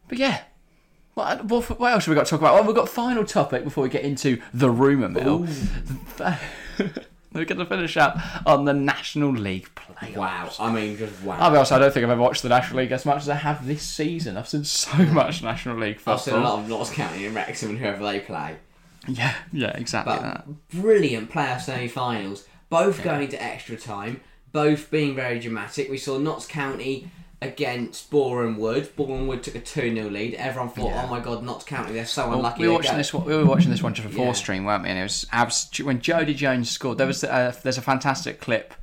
But 0.07 0.17
yeah. 0.17 0.41
What, 1.13 1.39
uh, 1.39 1.43
what, 1.43 1.79
what 1.79 1.93
else 1.93 2.05
have 2.05 2.11
we 2.11 2.15
got 2.15 2.25
to 2.25 2.29
talk 2.29 2.39
about? 2.39 2.55
Well, 2.55 2.63
we've 2.63 2.75
got 2.75 2.89
final 2.89 3.23
topic 3.23 3.63
before 3.63 3.83
we 3.83 3.89
get 3.89 4.03
into 4.03 4.41
the 4.53 4.69
rumour 4.69 5.09
mill. 5.09 5.47
We're 7.33 7.45
going 7.45 7.57
to 7.57 7.65
finish 7.65 7.97
up 7.97 8.19
on 8.45 8.65
the 8.65 8.73
National 8.73 9.31
League 9.31 9.67
playoffs. 9.73 10.15
Wow. 10.15 10.51
I 10.59 10.71
mean, 10.71 10.97
just 10.97 11.23
wow. 11.23 11.37
I'll 11.39 11.49
be 11.49 11.57
honest, 11.57 11.71
I 11.71 11.79
don't 11.79 11.91
think 11.91 12.03
I've 12.03 12.11
ever 12.11 12.21
watched 12.21 12.43
the 12.43 12.49
National 12.49 12.81
League 12.81 12.91
as 12.91 13.05
much 13.05 13.23
as 13.23 13.29
I 13.29 13.35
have 13.35 13.65
this 13.65 13.81
season. 13.81 14.37
I've 14.37 14.47
seen 14.47 14.63
so 14.63 14.91
mm. 14.91 15.11
much 15.13 15.41
National 15.41 15.77
League 15.77 15.97
football. 15.97 16.13
I've 16.13 16.21
seen 16.21 16.35
a 16.35 16.39
lot 16.39 16.59
of 16.59 16.69
Notts 16.69 16.91
County 16.91 17.25
and 17.25 17.33
Wrexham 17.33 17.71
and 17.71 17.79
whoever 17.79 18.03
they 18.03 18.19
play. 18.19 18.57
Yeah, 19.07 19.33
yeah, 19.51 19.75
exactly 19.75 20.13
But 20.13 20.21
that. 20.21 20.69
brilliant 20.69 21.31
playoff 21.31 21.61
semi-finals, 21.61 22.47
both 22.69 23.03
going 23.03 23.29
to 23.29 23.43
extra 23.43 23.77
time, 23.77 24.21
both 24.51 24.91
being 24.91 25.15
very 25.15 25.39
dramatic. 25.39 25.89
We 25.89 25.97
saw 25.97 26.19
Notts 26.19 26.45
County 26.45 27.09
against 27.43 28.09
Boreham 28.09 28.57
Wood. 28.57 28.95
Boreham 28.95 29.27
Wood 29.27 29.43
took 29.43 29.55
a 29.55 29.59
2-0 29.59 30.11
lead. 30.11 30.35
Everyone 30.35 30.69
thought, 30.69 30.87
Yeah. 30.89 31.03
oh 31.05 31.07
my 31.11 31.19
god, 31.19 31.43
Notts 31.43 31.65
County, 31.65 31.93
they're 31.93 32.05
so 32.05 32.27
Well, 32.29 32.37
unlucky. 32.37 32.61
we 32.63 32.67
were 32.69 32.75
watching 32.75 32.97
this. 32.97 33.13
one- 33.13 33.25
We 33.25 33.35
were 33.35 33.45
watching 33.45 33.69
this 33.71 33.83
one 33.83 33.93
just 33.93 34.07
before 34.07 34.27
Yeah. 34.27 34.31
stream, 34.33 34.65
weren't 34.65 34.83
we? 34.83 34.89
And 34.89 34.99
it 34.99 35.03
was 35.03 35.25
abs- 35.31 35.69
when 35.83 35.99
Jodi 36.01 36.33
Jones 36.33 36.69
scored. 36.69 36.97
There 36.97 37.07
was 37.07 37.23
uh, 37.23 37.53
there's 37.63 37.77
a 37.77 37.81
fantastic 37.81 38.39
clip 38.41 38.73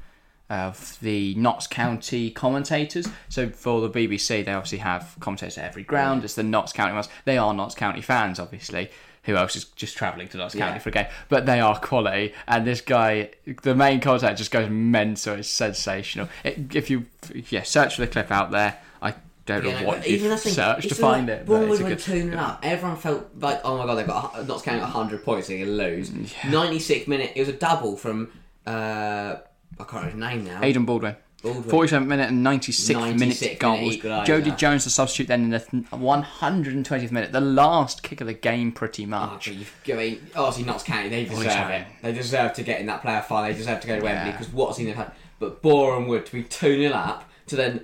of 0.48 0.98
the 1.00 1.34
Notts 1.36 1.66
County 1.68 2.30
commentators. 2.30 3.06
So 3.28 3.50
for 3.50 3.80
the 3.80 3.88
BBC, 3.88 4.42
they 4.44 4.52
obviously 4.52 4.78
have 4.78 5.14
commentators 5.20 5.56
at 5.58 5.64
every 5.64 5.84
ground. 5.84 6.24
It's 6.24 6.34
the 6.34 6.42
Notts 6.42 6.72
County 6.72 6.92
ones. 6.92 7.08
They 7.24 7.38
are 7.38 7.54
Notts 7.54 7.74
County 7.76 8.00
fans, 8.00 8.40
obviously. 8.40 8.90
Who 9.24 9.36
else 9.36 9.54
is 9.56 9.64
just 9.64 9.96
travelling 9.96 10.28
to 10.28 10.38
Notts 10.38 10.54
County 10.54 10.74
Yeah. 10.74 10.78
for 10.78 10.88
a 10.88 10.92
game? 10.92 11.06
But 11.28 11.44
they 11.46 11.60
are 11.60 11.78
quality. 11.78 12.32
And 12.48 12.66
this 12.66 12.80
guy, 12.80 13.30
the 13.62 13.74
main 13.74 14.00
contact, 14.00 14.38
just 14.38 14.50
goes 14.50 14.70
mental. 14.70 15.34
It's 15.34 15.48
sensational. 15.48 16.28
It, 16.42 16.74
if 16.74 16.88
you, 16.88 17.04
yeah, 17.50 17.62
search 17.62 17.96
for 17.96 18.00
the 18.00 18.06
clip 18.06 18.30
out 18.30 18.50
there. 18.50 18.78
I 19.02 19.14
don't 19.46 19.64
know 19.64 19.80
know, 19.80 19.86
what 19.86 20.06
you 20.08 20.14
even 20.16 20.30
I 20.32 20.36
think 20.36 20.54
search 20.54 20.86
to 20.88 20.94
find 20.94 21.26
like 21.28 21.38
it. 21.40 21.46
But 21.46 21.52
Bournemouth 21.54 21.72
it's 21.72 21.80
a 21.80 21.84
went 21.84 21.96
good. 21.96 22.04
two 22.04 22.30
0 22.30 22.38
up. 22.38 22.60
Everyone 22.62 22.96
felt 22.96 23.30
like, 23.38 23.60
oh 23.64 23.76
my 23.78 23.86
god, 23.86 23.94
they've 23.96 24.06
got 24.06 24.38
a- 24.38 24.44
Notts 24.44 24.62
County 24.62 24.80
hundred 24.80 25.24
points, 25.24 25.48
they're 25.48 25.58
gonna 25.58 25.70
lose. 25.76 26.12
Ninety-six 26.48 27.08
minute, 27.08 27.32
it 27.34 27.40
was 27.40 27.48
a 27.48 27.54
double 27.54 27.96
from 27.96 28.30
uh, 28.66 28.70
I 29.78 29.84
can't 29.84 29.92
remember 29.92 30.10
his 30.10 30.20
name 30.20 30.44
now. 30.44 30.60
Aden 30.62 30.84
Baldwin. 30.84 31.16
Baldwin. 31.42 31.64
47th 31.64 32.06
minute 32.06 32.28
and 32.28 32.44
96th 32.46 32.94
96th 32.94 33.18
minute 33.18 33.58
goals. 33.58 34.26
Jodi 34.26 34.50
Jones, 34.52 34.84
the 34.84 34.90
substitute, 34.90 35.28
then 35.28 35.44
in 35.44 35.50
the 35.50 35.60
120th 35.60 37.10
minute, 37.10 37.32
the 37.32 37.40
last 37.40 38.02
kick 38.02 38.20
of 38.20 38.26
the 38.26 38.34
game, 38.34 38.72
pretty 38.72 39.04
Oh, 39.04 39.08
much. 39.08 39.46
you've, 39.48 39.74
I 39.88 39.92
mean, 39.94 40.26
obviously 40.36 40.64
Notts 40.64 40.82
County, 40.84 41.08
they 41.08 41.24
deserve 41.24 41.70
it. 41.70 41.86
They 42.02 42.12
deserve 42.12 42.52
to 42.54 42.62
get 42.62 42.80
in 42.80 42.86
that 42.86 43.02
playoff 43.02 43.24
final. 43.26 43.50
They 43.50 43.56
deserve 43.58 43.80
to 43.80 43.86
go 43.86 43.96
to 43.98 44.02
Wembley 44.04 44.26
Yeah. 44.30 44.32
because 44.32 44.52
what's 44.52 44.78
in 44.78 44.86
they've 44.86 44.94
had. 44.96 45.12
But 45.38 45.62
Boreham 45.62 46.06
Wood 46.08 46.26
to 46.26 46.32
be 46.32 46.42
2 46.42 46.76
0 46.76 46.92
up 46.94 47.24
to 47.46 47.56
then 47.56 47.80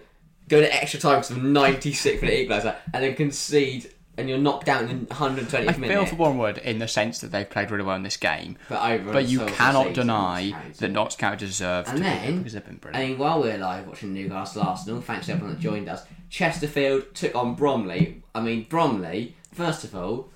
go 0.48 0.60
to 0.60 0.74
extra 0.74 1.00
time 1.00 1.22
to 1.22 1.34
the 1.34 1.40
96th 1.40 2.22
minute 2.22 2.48
equaliser 2.48 2.76
and 2.92 3.02
then 3.02 3.14
concede 3.14 3.90
and 4.18 4.28
you're 4.28 4.38
knocked 4.38 4.66
down 4.66 4.88
in 4.88 5.00
the 5.06 5.14
120th 5.14 5.54
I 5.68 5.76
minute. 5.76 5.88
feel 5.88 6.06
for 6.06 6.16
Bournemouth 6.16 6.58
in 6.58 6.78
the 6.78 6.88
sense 6.88 7.20
that 7.20 7.32
they've 7.32 7.48
played 7.48 7.70
really 7.70 7.84
well 7.84 7.96
in 7.96 8.02
this 8.02 8.16
game, 8.16 8.56
but 8.68 9.04
but 9.12 9.26
you 9.28 9.40
cannot 9.46 9.92
deny 9.94 10.52
that 10.78 10.88
Notts 10.90 11.16
County 11.16 11.38
deserve 11.46 11.88
And 11.88 11.98
to 11.98 12.02
then- 12.02 12.32
be 12.32 12.38
because 12.38 12.52
they've 12.54 12.64
been 12.64 12.76
brilliant. 12.76 13.04
I 13.04 13.08
mean, 13.08 13.18
while 13.18 13.40
we're 13.42 13.58
live 13.58 13.86
watching 13.86 14.14
Newcastle 14.14 14.62
Arsenal, 14.62 15.00
thanks 15.00 15.26
to 15.26 15.32
everyone 15.32 15.54
that 15.54 15.60
joined 15.60 15.88
us, 15.88 16.04
Chesterfield 16.30 17.14
took 17.14 17.34
on 17.34 17.54
Bromley. 17.54 18.22
I 18.34 18.40
mean, 18.40 18.64
Bromley, 18.68 19.36
first 19.52 19.84
of 19.84 19.94
all, 19.94 20.28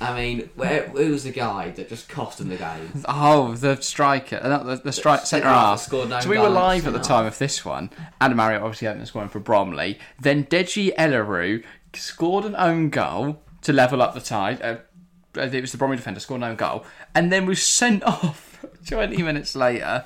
I 0.00 0.14
mean, 0.18 0.48
where, 0.54 0.88
who 0.88 1.10
was 1.10 1.24
the 1.24 1.30
guy 1.30 1.68
that 1.70 1.90
just 1.90 2.08
cost 2.08 2.38
them 2.38 2.48
the 2.48 2.56
game? 2.56 2.88
Oh, 3.06 3.54
the 3.54 3.76
striker, 3.82 4.40
uh, 4.42 4.62
the, 4.62 4.76
the 4.76 4.92
strike 4.92 5.20
centre 5.26 5.44
Centre-half 5.44 5.80
scored 5.80 6.08
no 6.08 6.20
So 6.20 6.30
we 6.30 6.38
were 6.38 6.48
live 6.48 6.86
at 6.86 6.94
the 6.94 6.98
time 7.00 7.26
of 7.26 7.36
this 7.38 7.64
one. 7.64 7.90
Adam 8.20 8.36
Marriott 8.38 8.62
obviously 8.62 8.88
opened 8.88 9.02
the 9.02 9.06
scoring 9.06 9.28
for 9.28 9.40
Bromley. 9.40 9.98
Then 10.20 10.44
Deji 10.44 10.94
Elerewe 10.96 11.64
scored 11.96 12.44
an 12.44 12.56
own 12.56 12.90
goal 12.90 13.42
to 13.62 13.72
level 13.72 14.02
up 14.02 14.14
the 14.14 14.20
tie. 14.20 14.54
Uh, 14.54 14.76
it 15.40 15.60
was 15.60 15.72
the 15.72 15.78
Bromley 15.78 15.96
defender 15.96 16.20
scored 16.20 16.40
an 16.40 16.48
own 16.48 16.56
goal, 16.56 16.84
and 17.14 17.32
then 17.32 17.46
was 17.46 17.62
sent 17.62 18.02
off 18.04 18.64
20 18.86 19.22
minutes 19.22 19.54
later. 19.56 20.04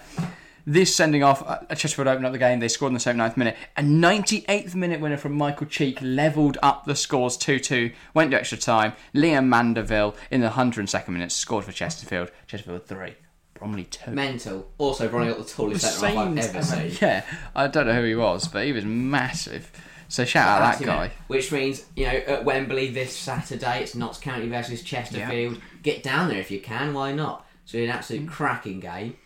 This 0.67 0.95
sending 0.95 1.23
off, 1.23 1.43
uh, 1.49 1.61
Chesterfield 1.75 2.09
opened 2.09 2.27
up 2.27 2.33
the 2.33 2.39
game. 2.39 2.61
They 2.61 2.69
scored 2.69 2.91
in 2.91 2.95
the 2.95 3.01
79th 3.01 3.39
minute. 3.39 3.57
A 3.79 3.83
98th 3.83 4.75
minute 4.75 5.01
winner 5.01 5.17
from 5.17 5.33
Michael 5.33 5.67
Cheek 5.67 5.99
levelled 6.03 6.59
up 6.63 6.85
the 6.85 6.95
scores 6.95 7.39
2 7.39 7.59
2. 7.59 7.91
Went 8.13 8.33
to 8.33 8.39
extra 8.39 8.59
time. 8.59 8.93
Liam 9.15 9.47
Mandeville 9.47 10.15
in 10.31 10.43
the 10.43 10.51
102nd 10.51 11.09
minute 11.09 11.33
scored 11.33 11.65
for 11.65 11.73
Chesterfield. 11.73 12.31
Chesterfield 12.47 12.85
3. 12.85 13.15
Bromley 13.55 13.85
2. 13.85 14.11
Mental. 14.11 14.71
Also, 14.77 15.09
Bromley 15.09 15.29
got 15.29 15.39
the 15.39 15.53
tallest 15.53 15.81
centre 15.81 16.15
half 16.15 16.29
I've 16.29 16.39
ever 16.39 16.63
seen. 16.63 16.99
Yeah, 17.01 17.25
I 17.55 17.67
don't 17.67 17.87
know 17.87 17.95
who 17.95 18.05
he 18.05 18.15
was, 18.15 18.47
but 18.47 18.67
he 18.67 18.73
was 18.73 18.85
massive. 18.85 19.73
So 20.09 20.25
shout 20.25 20.49
out 20.49 20.79
that 20.79 20.85
guy. 20.85 21.11
Which 21.27 21.53
means, 21.53 21.85
you 21.95 22.07
know, 22.07 22.13
at 22.13 22.45
Wembley 22.45 22.91
this 22.91 23.15
Saturday, 23.15 23.83
it's 23.83 23.95
Notts 23.95 24.19
County 24.19 24.49
versus 24.49 24.83
Chesterfield. 24.83 25.61
Get 25.83 26.03
down 26.03 26.29
there 26.29 26.39
if 26.39 26.51
you 26.51 26.61
can, 26.61 26.95
why 26.95 27.13
not? 27.13 27.47
So 27.67 27.79
an 27.79 27.91
absolute 27.91 28.27
mm. 28.27 28.31
cracking 28.31 28.81
game. 28.81 29.17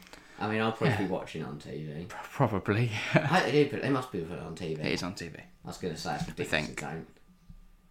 I 0.40 0.48
mean, 0.48 0.60
I'll 0.60 0.72
probably 0.72 1.04
be 1.04 1.10
watching 1.10 1.44
on 1.44 1.60
TV. 1.60 2.08
Probably. 2.08 2.90
I, 3.14 3.42
they, 3.44 3.52
do 3.52 3.70
put, 3.70 3.82
they 3.82 3.90
must 3.90 4.10
be 4.10 4.20
put 4.20 4.38
it 4.38 4.42
on 4.42 4.56
TV. 4.56 4.80
it 4.80 4.86
is 4.86 5.04
on 5.04 5.14
TV. 5.14 5.36
I 5.38 5.68
was 5.68 5.78
going 5.78 5.94
to 5.94 6.00
say 6.00 6.16
it's 6.16 6.26
ridiculous. 6.26 6.50
think. 6.50 6.80
They 6.80 6.86
don't. 6.86 7.06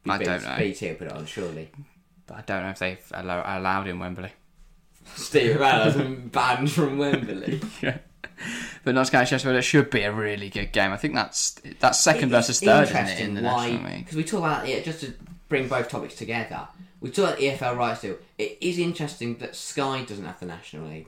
I 0.10 0.18
BT 0.18 0.30
don't 0.30 0.44
know. 0.44 0.58
BT 0.58 0.90
will 0.90 0.96
put 0.96 1.08
it 1.08 1.14
on, 1.14 1.26
surely. 1.26 1.72
But 2.28 2.38
I 2.38 2.42
don't 2.42 2.64
know 2.64 2.70
if 2.72 2.80
they've 2.80 3.12
allow- 3.14 3.60
allowed 3.60 3.88
in 3.88 4.00
Wembley. 4.00 4.32
Steve 5.16 5.60
been 5.60 6.28
banned 6.28 6.72
from 6.72 6.98
Wembley. 6.98 7.62
Yeah. 7.82 8.00
But 8.84 8.96
Notts 8.96 9.10
County 9.10 9.28
Chesterfield, 9.28 9.58
it 9.58 9.62
should 9.62 9.90
be 9.90 10.02
a 10.02 10.12
really 10.12 10.50
good 10.50 10.72
game. 10.72 10.92
I 10.92 10.98
think 10.98 11.14
that's 11.14 11.52
that's 11.80 12.00
second 12.00 12.30
versus 12.30 12.60
third, 12.60 12.86
isn't 12.90 13.08
it, 13.08 13.20
in 13.20 13.34
the 13.36 13.42
why, 13.42 13.70
National 13.72 13.92
League? 13.92 14.00
Because 14.06 14.18
we 14.18 14.24
talk 14.24 14.40
about 14.40 14.68
it, 14.68 14.84
just 14.84 15.02
to 15.02 15.14
bring 15.50 15.68
both 15.68 15.90
topics 15.90 16.16
together, 16.16 16.68
we 17.00 17.12
talk 17.12 17.26
about 17.30 17.38
the 17.40 17.50
EFL 17.50 17.78
rights 17.78 18.02
deal. 18.02 18.18
It 18.38 18.58
is 18.62 18.80
interesting 18.80 19.38
that 19.38 19.56
Sky 19.56 20.04
doesn't 20.04 20.26
have 20.26 20.40
the 20.40 20.46
National 20.48 20.88
League 20.88 21.08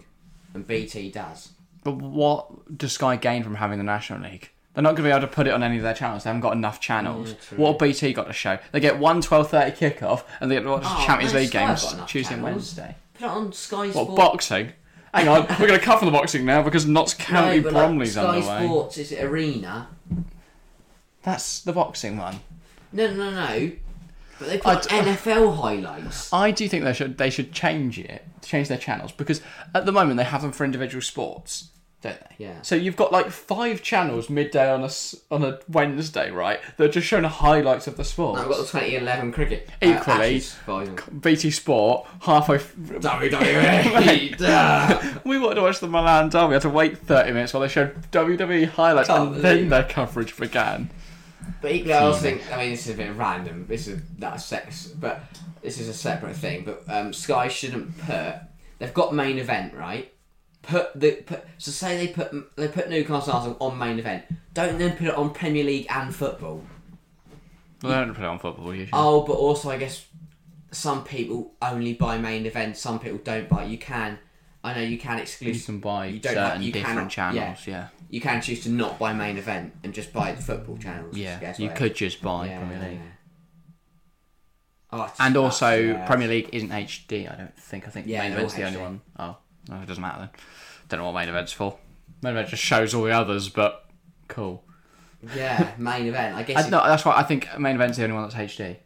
and 0.54 0.68
BT 0.68 1.10
does. 1.12 1.50
But 1.84 1.96
what 1.98 2.78
does 2.78 2.94
Sky 2.94 3.16
gain 3.16 3.44
from 3.44 3.56
having 3.56 3.78
the 3.80 3.84
National 3.84 4.30
League? 4.30 4.50
They're 4.74 4.82
not 4.84 4.92
going 4.96 5.04
to 5.04 5.10
be 5.10 5.10
able 5.10 5.22
to 5.22 5.28
put 5.28 5.46
it 5.48 5.54
on 5.54 5.62
any 5.62 5.78
of 5.78 5.84
their 5.84 5.94
channels. 5.94 6.24
They 6.24 6.30
haven't 6.30 6.42
got 6.42 6.54
enough 6.54 6.80
channels. 6.80 7.36
Yeah, 7.52 7.58
what 7.58 7.78
BT 7.78 8.14
got 8.14 8.26
to 8.28 8.34
show? 8.34 8.58
They 8.72 8.80
get 8.80 8.98
one 8.98 9.22
12.30 9.22 9.78
kickoff 9.78 10.24
and 10.40 10.50
they 10.50 10.56
get 10.56 10.62
to 10.64 10.70
watch 10.70 10.84
Oh, 10.86 11.04
Champions 11.06 11.34
League 11.34 11.50
Sky 11.50 11.68
games 11.68 11.96
Tuesday 12.08 12.34
and. 12.36 12.44
Wednesday. 12.44 12.96
Put 13.16 13.26
it 13.26 13.30
on 13.30 13.54
Sky 13.54 13.90
What, 13.90 14.16
boxing? 14.16 14.74
Hang 15.14 15.28
on, 15.28 15.46
we're 15.60 15.68
going 15.68 15.80
to 15.80 15.86
cut 15.86 16.00
for 16.00 16.06
the 16.06 16.12
boxing 16.12 16.46
now 16.46 16.64
because 16.64 16.86
Notts 16.86 17.14
County 17.14 17.58
no, 17.58 17.64
but 17.64 17.74
like, 17.74 17.82
Bromley's 17.84 18.14
Sky 18.14 18.38
underway. 18.38 18.66
Sports 18.66 18.98
is 18.98 19.12
it 19.12 19.24
Arena. 19.24 19.90
That's 21.22 21.62
the 21.62 21.72
boxing 21.72 22.18
one. 22.18 22.40
No, 22.92 23.14
no, 23.14 23.30
no. 23.30 23.72
But 24.40 24.48
they 24.48 24.58
put 24.58 24.84
d- 24.84 24.90
NFL 24.90 25.58
highlights. 25.58 26.34
I 26.34 26.52
do 26.52 26.68
think 26.68 26.84
they 26.84 26.94
should 26.94 27.18
they 27.18 27.30
should 27.30 27.54
change 27.54 28.00
it, 28.00 28.24
change 28.42 28.68
their 28.68 28.78
channels 28.78 29.12
because 29.12 29.42
at 29.74 29.86
the 29.86 29.92
moment 29.92 30.18
they 30.18 30.24
have 30.24 30.42
them 30.42 30.52
for 30.52 30.66
individual 30.66 31.02
sports, 31.02 31.70
don't 32.04 32.20
they? 32.20 32.36
Yeah. 32.46 32.62
So 32.62 32.76
you've 32.76 32.96
got 32.96 33.12
like 33.12 33.30
five 33.32 33.82
channels 33.82 34.30
midday 34.30 34.70
on 34.70 34.82
a 34.82 34.86
s- 34.86 35.16
on 35.32 35.44
a 35.44 35.60
Wednesday, 35.68 36.30
right? 36.30 36.60
That 36.78 36.90
are 36.90 36.92
just 36.92 37.08
showing 37.08 37.24
highlights 37.24 37.88
of 37.88 37.98
the 37.98 38.04
sports. 38.04 38.42
I've 38.42 38.48
got 38.50 38.58
the 38.58 38.64
2011 38.64 39.32
cricket. 39.32 39.70
Equally-. 39.82 40.42
BT 41.22 41.50
Sport 41.52 42.06
halfway. 42.22 42.58
F- 42.58 42.76
WWE. 42.76 44.38
Duh. 44.38 45.20
we 45.24 45.40
wanted 45.40 45.56
to 45.56 45.62
watch 45.62 45.80
the 45.80 45.88
Milan 45.88 46.30
derby. 46.30 46.48
We 46.50 46.54
had 46.54 46.62
to 46.64 46.70
wait 46.70 46.98
thirty 47.00 47.32
minutes 47.32 47.54
while 47.54 47.62
they 47.62 47.68
showed 47.68 47.96
WWE 48.12 48.68
highlights, 48.68 49.08
Can't 49.08 49.36
and 49.36 49.44
then 49.44 49.56
believe 49.56 49.70
their 49.70 49.84
coverage 49.84 50.38
began. 50.38 50.90
But 51.62 51.72
equally, 51.72 51.94
I 51.94 52.00
also 52.06 52.20
think, 52.22 52.42
I 52.54 52.58
mean, 52.58 52.72
this 52.72 52.88
is 52.88 52.94
a 52.94 52.98
bit 52.98 53.14
random. 53.16 53.66
This 53.68 53.88
is 53.88 54.02
that 54.20 54.38
sex, 54.42 54.88
but 54.88 55.24
this 55.62 55.80
is 55.80 55.88
a 55.90 55.94
separate 55.94 56.36
thing. 56.36 56.64
But 56.66 56.84
um, 56.94 57.14
Sky 57.14 57.48
shouldn't 57.48 57.98
put. 58.00 58.36
They've 58.80 58.94
got 58.94 59.14
main 59.16 59.38
event, 59.40 59.74
right? 59.74 60.13
Put 60.64 60.98
the 61.00 61.12
put. 61.12 61.46
So 61.58 61.72
say 61.72 61.98
they 61.98 62.14
put 62.14 62.56
they 62.56 62.68
put 62.68 62.90
Newcastle 62.90 63.34
Arsenal 63.34 63.58
on 63.60 63.78
main 63.78 64.00
event. 64.00 64.24
Don't 64.54 64.78
then 64.80 64.96
put 64.98 65.08
it 65.08 65.16
on 65.16 65.32
Premier 65.32 65.64
League 65.64 65.86
and 65.90 66.14
football. 66.16 66.64
Well, 67.82 67.92
they 67.92 68.06
don't 68.06 68.14
put 68.16 68.24
it 68.24 68.28
on 68.28 68.40
football 68.40 68.74
usually. 68.74 68.90
Oh, 68.94 69.22
but 69.26 69.34
also 69.34 69.70
I 69.70 69.78
guess 69.78 70.06
some 70.72 71.04
people 71.04 71.54
only 71.62 71.94
buy 71.94 72.18
main 72.18 72.46
event. 72.46 72.78
Some 72.78 73.00
people 73.00 73.20
don't 73.24 73.48
buy. 73.50 73.66
You 73.66 73.78
can. 73.78 74.18
I 74.64 74.74
know 74.74 74.82
you 74.82 74.98
can 74.98 75.20
exclude. 75.20 75.54
you 75.56 75.62
can 75.62 75.80
buy 75.80 76.06
you 76.06 76.20
don't 76.20 76.34
certain 76.34 76.52
have- 76.52 76.62
you 76.62 76.72
different 76.72 76.96
cannot- 77.12 77.34
channels. 77.36 77.68
Yeah, 77.68 77.90
You 78.10 78.22
can 78.22 78.42
choose 78.42 78.64
to 78.64 78.70
not 78.70 78.98
buy 78.98 79.12
main 79.12 79.38
event 79.38 79.74
and 79.84 79.94
just 79.94 80.14
buy 80.14 80.32
the 80.32 80.42
football 80.42 80.78
channels. 80.78 81.18
yeah. 81.18 81.38
Guess, 81.42 81.60
you 81.60 81.70
could 81.72 81.94
just 81.94 82.22
buy 82.22 82.48
Yeah, 82.48 82.60
Premier 82.60 82.80
League. 82.90 83.00
yeah. 83.00 83.10
Oh, 84.94 85.14
And 85.20 85.36
also, 85.36 85.76
yeah. 85.78 86.06
Premier 86.06 86.28
League 86.30 86.50
isn't 86.54 86.70
HD. 86.72 87.30
I 87.30 87.36
don't 87.36 87.58
think. 87.58 87.86
I 87.88 87.90
think 87.90 88.08
Yeah, 88.08 88.22
main 88.22 88.32
event's 88.34 88.54
the 88.54 88.64
only 88.64 88.78
HD. 88.80 88.82
one. 88.82 89.02
Oh, 89.20 89.38
no, 89.70 89.82
it 89.82 89.86
doesn't 89.88 90.02
matter 90.02 90.20
then. 90.20 90.30
Don't 90.90 91.00
know 91.00 91.06
what 91.06 91.16
main 91.20 91.30
event's 91.30 91.52
for. 91.54 91.78
Main 92.22 92.34
event 92.34 92.50
just 92.50 92.64
shows 92.64 92.94
all 92.94 93.04
the 93.04 93.12
others, 93.12 93.50
but 93.50 93.86
cool. 94.28 94.64
Yeah, 95.36 95.74
main 95.78 96.08
event. 96.08 96.36
I 96.36 96.44
guess 96.44 96.58
I, 96.64 96.68
it- 96.68 96.72
no, 96.72 96.84
that's 96.86 97.06
why 97.06 97.16
I 97.16 97.24
think 97.24 97.48
main 97.60 97.76
event's 97.76 97.98
the 97.98 98.04
only 98.04 98.16
one 98.16 98.24
that's 98.24 98.36
HD. 98.36 98.78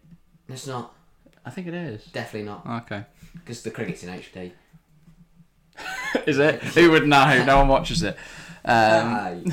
it's 0.48 0.68
not. 0.68 0.94
I 1.46 1.50
think 1.50 1.68
it 1.68 1.74
is. 1.74 2.04
Definitely 2.06 2.50
not. 2.50 2.66
Okay. 2.84 3.06
Because 3.34 3.64
the 3.64 3.72
cricket's 3.72 4.04
in 4.04 4.10
HD. 4.10 4.52
Is 6.26 6.40
it? 6.40 6.62
Who 6.62 6.92
would 6.92 7.08
know? 7.08 7.44
No 7.46 7.60
one 7.60 7.68
watches 7.68 8.02
it. 8.04 8.18
Um, 8.66 9.46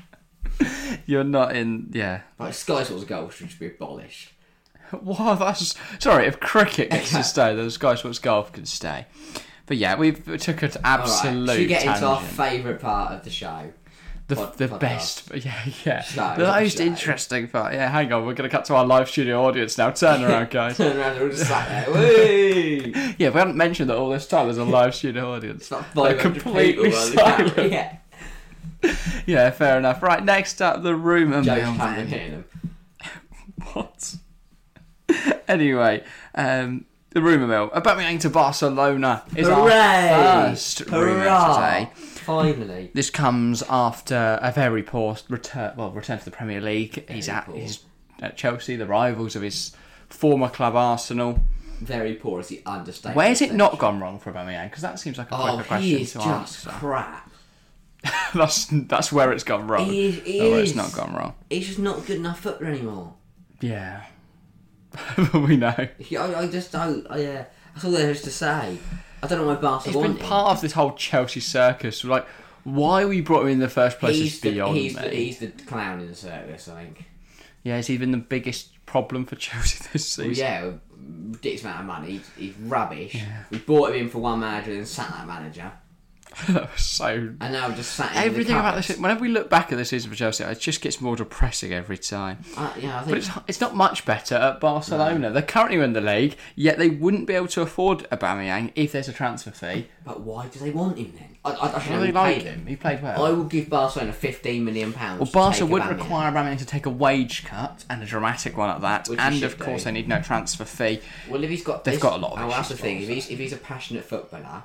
you're 1.06 1.24
not 1.24 1.56
in. 1.56 1.88
Yeah. 1.92 2.20
Like 2.38 2.54
Sky 2.54 2.82
Sports 2.82 3.04
goal 3.04 3.30
should 3.30 3.56
be 3.58 3.66
abolished. 3.68 4.32
Wow, 4.92 5.36
that's 5.36 5.74
sorry. 6.00 6.26
If 6.26 6.40
cricket 6.40 6.90
gets 6.90 7.10
to 7.12 7.22
stay, 7.22 7.54
then 7.54 7.70
Sky 7.70 7.94
Sports 7.94 8.18
Golf 8.18 8.52
can 8.52 8.66
stay. 8.66 9.06
But 9.70 9.76
yeah, 9.76 9.94
we've 9.94 10.24
took 10.40 10.64
it 10.64 10.72
to 10.72 10.78
All 10.84 10.98
right. 10.98 11.00
absolute 11.04 11.48
Should 11.48 11.58
we 11.60 11.66
get 11.66 11.84
into 11.86 12.04
our 12.04 12.20
favourite 12.20 12.80
part 12.80 13.12
of 13.12 13.22
the 13.22 13.30
show? 13.30 13.72
the 14.26 14.34
pod- 14.34 14.58
the 14.58 14.66
podcast? 14.66 14.80
best, 14.80 15.30
yeah, 15.44 15.54
yeah, 15.84 16.02
Show, 16.02 16.34
the 16.36 16.44
most 16.44 16.78
show. 16.78 16.82
interesting 16.84 17.46
part. 17.46 17.74
Yeah, 17.74 17.88
hang 17.88 18.12
on, 18.12 18.26
we're 18.26 18.34
gonna 18.34 18.48
cut 18.48 18.64
to 18.64 18.74
our 18.74 18.84
live 18.84 19.08
studio 19.08 19.44
audience 19.44 19.78
now. 19.78 19.90
Turn 19.92 20.24
around, 20.24 20.50
guys. 20.58 20.76
Turn 20.76 20.96
around 20.96 21.12
and 21.12 21.20
we're 21.20 21.30
just 21.30 21.46
sat 21.46 21.86
there. 21.86 23.14
Yeah, 23.16 23.28
we 23.30 23.38
haven't 23.38 23.54
mentioned 23.56 23.90
that 23.90 23.96
all 23.96 24.08
this 24.10 24.26
time 24.26 24.46
there's 24.46 24.58
a 24.58 24.64
live 24.64 24.92
studio 24.92 25.34
audience. 25.36 25.62
It's 25.62 25.70
not 25.70 25.94
They're 25.94 26.16
completely 26.18 26.90
silent. 26.90 27.56
Yeah. 27.72 27.96
Yeah, 29.24 29.50
fair 29.50 29.78
enough. 29.78 30.02
Right, 30.02 30.24
next 30.24 30.60
up, 30.60 30.82
the 30.82 30.96
rumour 30.96 31.42
Joe 31.42 31.54
mill. 31.54 31.74
Cameron 31.76 31.94
then. 31.96 32.06
hitting 32.08 32.30
them. 32.32 32.44
What? 33.74 34.16
anyway, 35.46 36.02
um, 36.34 36.86
the 37.10 37.22
rumour 37.22 37.46
mill. 37.46 37.70
Aubameyang 37.70 38.20
to 38.20 38.30
Barcelona 38.30 39.22
is 39.36 39.46
Hooray! 39.48 40.10
our 40.10 40.50
first 40.50 40.80
rumour 40.90 41.20
Hurrah! 41.24 41.54
today. 41.84 41.90
Finally. 41.96 42.90
This 42.94 43.10
comes 43.10 43.62
after 43.68 44.38
a 44.42 44.52
very 44.52 44.82
poor 44.82 45.16
return. 45.28 45.72
Well, 45.76 45.90
return 45.90 46.18
to 46.18 46.24
the 46.24 46.30
Premier 46.30 46.60
League. 46.60 47.08
he's 47.10 47.28
at 47.28 47.46
poor. 47.46 47.56
he's 47.56 47.80
at 48.20 48.36
Chelsea, 48.36 48.76
the 48.76 48.86
rivals 48.86 49.34
of 49.36 49.42
his 49.42 49.74
former 50.08 50.48
club 50.48 50.76
Arsenal. 50.76 51.40
Very 51.80 52.14
poor 52.14 52.40
as 52.40 52.46
is 52.50 52.58
the 52.58 52.62
understatement. 52.66 53.16
Where's 53.16 53.40
it 53.40 53.54
not 53.54 53.78
gone 53.78 54.00
wrong 54.00 54.18
for 54.18 54.30
Aubameyang? 54.32 54.68
Because 54.68 54.82
that 54.82 54.98
seems 55.00 55.16
like 55.18 55.30
a 55.30 55.34
Oh, 55.34 55.54
quicker 55.56 55.62
he 55.62 55.66
question 55.68 55.98
is 56.00 56.12
to 56.12 56.18
just 56.18 56.66
answer. 56.66 56.70
crap. 56.78 57.30
that's 58.34 58.66
that's 58.70 59.10
where 59.12 59.32
it's 59.32 59.44
gone 59.44 59.66
wrong. 59.66 59.86
He 59.86 60.08
is- 60.08 60.14
he 60.22 60.38
That's 60.38 60.50
where 60.50 60.60
it's 60.60 60.70
is. 60.70 60.76
not 60.76 60.92
gone 60.92 61.14
wrong. 61.14 61.34
He's 61.48 61.66
just 61.66 61.78
not 61.78 62.06
good 62.06 62.16
enough 62.18 62.40
footballer 62.40 62.70
anymore. 62.70 63.14
Yeah, 63.60 64.04
we 65.34 65.56
know. 65.56 65.88
Yeah, 66.08 66.24
I, 66.24 66.40
I 66.40 66.46
just 66.48 66.72
don't. 66.72 67.06
I, 67.10 67.18
yeah, 67.18 67.44
that's 67.74 67.84
all 67.84 67.90
there 67.92 68.10
is 68.10 68.22
to 68.22 68.30
say. 68.30 68.78
I 69.22 69.26
don't 69.26 69.38
know 69.40 69.46
why 69.46 69.54
Barca 69.56 69.90
He's 69.90 70.00
been 70.00 70.16
part 70.16 70.52
of 70.52 70.60
this 70.62 70.72
whole 70.72 70.92
Chelsea 70.92 71.40
circus. 71.40 72.02
Like, 72.04 72.26
why 72.64 73.04
we 73.04 73.20
brought 73.20 73.42
him 73.42 73.48
in 73.48 73.58
the 73.58 73.68
first 73.68 73.98
place 73.98 74.16
He's 74.16 74.34
is 74.34 74.40
the, 74.40 74.50
beyond 74.52 74.76
he's, 74.76 74.96
me. 74.96 75.02
the, 75.02 75.08
he's 75.10 75.38
the 75.38 75.48
clown 75.48 76.00
in 76.00 76.08
the 76.08 76.14
circus, 76.14 76.68
I 76.68 76.84
think. 76.84 77.04
Yeah, 77.62 77.76
has 77.76 77.86
he 77.86 77.98
been 77.98 78.12
the 78.12 78.16
biggest 78.18 78.84
problem 78.86 79.26
for 79.26 79.36
Chelsea 79.36 79.84
this 79.92 80.16
Well, 80.18 80.28
season? 80.28 80.44
yeah, 80.44 80.70
ridiculous 81.28 81.62
amount 81.64 81.80
of 81.80 81.86
money. 81.86 82.10
He's, 82.12 82.30
he's 82.36 82.54
rubbish. 82.60 83.22
We 83.50 83.58
bought 83.58 83.90
him 83.90 83.96
in 84.02 84.08
for 84.08 84.18
one 84.18 84.40
manager 84.40 84.72
and 84.72 84.88
sat 84.88 85.10
that 85.10 85.26
manager, 85.26 85.70
so. 86.76 87.06
and 87.06 87.38
now 87.52 87.70
just 87.72 87.92
sat 87.94 88.12
in 88.12 88.18
Everything 88.22 88.54
the 88.54 88.60
about 88.60 88.76
this. 88.76 88.96
Whenever 88.96 89.20
we 89.20 89.28
look 89.28 89.50
back 89.50 89.72
at 89.72 89.78
the 89.78 89.84
season 89.84 90.10
for 90.10 90.16
Chelsea, 90.16 90.44
it 90.44 90.60
just 90.60 90.80
gets 90.80 91.00
more 91.00 91.16
depressing 91.16 91.72
every 91.72 91.98
time. 91.98 92.38
Uh, 92.56 92.72
yeah, 92.80 93.00
I 93.00 93.04
But 93.04 93.18
it's, 93.18 93.30
it's 93.48 93.60
not 93.60 93.74
much 93.74 94.04
better 94.04 94.34
at 94.36 94.60
Barcelona. 94.60 95.30
They're 95.30 95.42
currently 95.42 95.78
in 95.82 95.92
the 95.92 96.00
league, 96.00 96.36
yet 96.56 96.78
they 96.78 96.88
wouldn't 96.88 97.26
be 97.26 97.34
able 97.34 97.48
to 97.48 97.62
afford 97.62 98.06
a 98.10 98.16
Aubameyang 98.16 98.72
if 98.74 98.92
there's 98.92 99.08
a 99.08 99.12
transfer 99.12 99.50
fee. 99.50 99.88
But 100.04 100.20
why 100.20 100.46
do 100.48 100.58
they 100.58 100.70
want 100.70 100.98
him 100.98 101.12
then? 101.16 101.36
I, 101.44 101.52
I, 101.52 101.68
I 101.68 101.88
really 101.96 102.12
like 102.12 102.44
them. 102.44 102.60
him. 102.60 102.66
He 102.66 102.76
played 102.76 103.02
well. 103.02 103.24
I 103.24 103.30
will 103.30 103.44
give 103.44 103.70
Barcelona 103.70 104.12
fifteen 104.12 104.64
million 104.64 104.92
pounds. 104.92 105.20
Well, 105.20 105.30
Barca 105.50 105.64
would 105.64 105.80
Aubameyang. 105.82 105.98
require 105.98 106.32
Aubameyang 106.32 106.58
to 106.58 106.66
take 106.66 106.84
a 106.84 106.90
wage 106.90 107.44
cut 107.46 107.84
and 107.88 108.02
a 108.02 108.06
dramatic 108.06 108.56
one 108.58 108.68
at 108.70 108.82
that, 108.82 109.08
Which 109.08 109.18
and 109.18 109.42
of 109.42 109.58
course 109.58 109.82
do. 109.82 109.84
they 109.86 109.92
need 109.92 110.06
no 110.08 110.20
transfer 110.20 110.64
fee. 110.66 111.00
Well, 111.30 111.42
if 111.42 111.48
he's 111.48 111.62
got, 111.64 111.84
They've 111.84 111.94
this- 111.94 112.02
got 112.02 112.14
a 112.18 112.22
lot 112.22 112.32
of 112.32 112.40
Oh, 112.40 112.48
that's 112.50 112.68
the 112.68 112.76
thing. 112.76 113.00
If 113.02 113.08
he's 113.08 113.30
if 113.30 113.38
he's 113.38 113.52
a 113.54 113.56
passionate 113.58 114.04
footballer, 114.04 114.64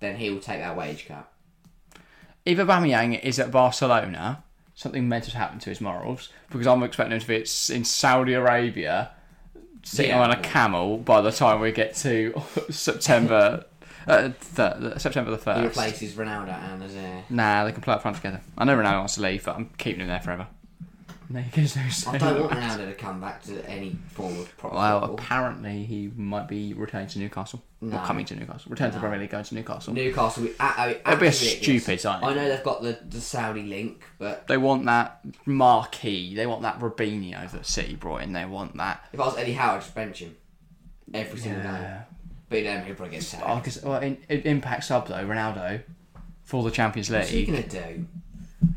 then 0.00 0.16
he 0.16 0.30
will 0.30 0.40
take 0.40 0.60
that 0.60 0.76
wage 0.76 1.06
cut. 1.06 1.30
If 2.44 2.58
Aubameyang 2.58 3.20
is 3.22 3.38
at 3.38 3.50
Barcelona, 3.50 4.42
something 4.74 5.08
mental 5.08 5.34
happened 5.34 5.60
to 5.62 5.70
his 5.70 5.80
morals 5.80 6.28
because 6.50 6.66
I'm 6.66 6.82
expecting 6.82 7.12
him 7.14 7.20
to 7.20 7.26
be 7.26 7.36
in 7.74 7.84
Saudi 7.84 8.32
Arabia, 8.34 9.10
sitting 9.82 10.12
Yeah. 10.12 10.22
on 10.22 10.30
a 10.30 10.40
camel 10.40 10.98
by 10.98 11.20
the 11.20 11.30
time 11.32 11.60
we 11.60 11.72
get 11.72 11.94
to 11.96 12.40
September. 12.70 13.64
Uh, 14.06 14.30
th- 14.56 14.98
September 14.98 15.30
the 15.30 15.36
He 15.36 15.42
first. 15.42 15.62
replaces 15.76 16.14
Ronaldo 16.14 16.48
and 16.72 16.82
Azar. 16.82 17.24
Nah, 17.28 17.64
they 17.66 17.72
can 17.72 17.82
play 17.82 17.92
up 17.94 18.00
front 18.00 18.16
together. 18.16 18.40
I 18.56 18.64
know 18.64 18.74
Ronaldo 18.74 18.98
wants 19.00 19.16
to 19.16 19.20
leave, 19.20 19.44
but 19.44 19.56
I'm 19.56 19.68
keeping 19.76 20.00
him 20.00 20.08
there 20.08 20.20
forever. 20.20 20.46
No, 21.30 21.40
he 21.40 21.50
gives 21.50 21.76
no 21.76 21.82
I 22.10 22.16
don't 22.16 22.40
want 22.40 22.52
Ronaldo 22.52 22.86
to 22.88 22.94
come 22.94 23.20
back 23.20 23.42
to 23.44 23.62
any 23.68 23.96
form 24.12 24.38
of 24.40 24.56
proper 24.56 24.76
Well, 24.76 25.00
football. 25.00 25.18
apparently 25.18 25.84
he 25.84 26.10
might 26.16 26.48
be 26.48 26.72
returning 26.72 27.08
to 27.08 27.18
Newcastle. 27.18 27.62
No. 27.82 27.98
Or 27.98 28.04
coming 28.06 28.24
to 28.26 28.34
Newcastle. 28.34 28.70
Return 28.70 28.88
to 28.88 28.92
the 28.92 28.96
No. 28.96 29.00
Premier 29.02 29.18
League, 29.20 29.30
going 29.30 29.44
to 29.44 29.54
Newcastle. 29.54 29.92
Newcastle, 29.92 30.44
we, 30.44 30.54
I, 30.58 30.66
I, 30.66 30.88
It'd 30.88 31.04
be 31.04 31.26
a 31.26 31.28
absolutely 31.28 31.28
ridiculous. 31.58 31.82
stupid 31.82 32.00
signing. 32.00 32.24
I 32.28 32.34
know 32.34 32.48
they've 32.48 32.64
got 32.64 32.82
the, 32.82 32.98
the 33.08 33.20
Saudi 33.20 33.62
link, 33.64 34.04
but 34.18 34.48
They 34.48 34.56
want 34.56 34.86
that 34.86 35.20
marquee. 35.44 36.34
They 36.34 36.46
want 36.46 36.62
that 36.62 36.80
Robinho 36.80 37.50
that 37.52 37.66
City 37.66 37.94
brought 37.94 38.22
in. 38.22 38.32
They 38.32 38.46
want 38.46 38.76
that. 38.78 39.04
if 39.12 39.20
I 39.20 39.24
was 39.26 39.36
Eddie 39.36 39.52
Howe, 39.52 39.74
I'd 39.74 39.80
just 39.82 39.94
bench 39.94 40.20
him 40.20 40.34
every 41.12 41.38
single 41.38 41.62
game. 41.62 41.72
Yeah. 41.72 42.02
But 42.48 42.62
then 42.64 42.86
he'll 42.86 42.94
probably 42.94 43.14
get 43.16 43.22
sacked. 43.22 43.44
Oh, 43.46 43.60
'cause- 43.62 43.82
well, 43.82 44.00
in, 44.00 44.16
in 44.30 44.40
impact 44.42 44.84
sub 44.84 45.06
though, 45.08 45.24
Ronaldo 45.26 45.82
for 46.44 46.62
the 46.62 46.70
Champions 46.70 47.10
League. 47.10 47.18
What's 47.20 47.30
he 47.30 47.44
League 47.46 47.68
gonna 47.70 47.86
do? 47.94 48.06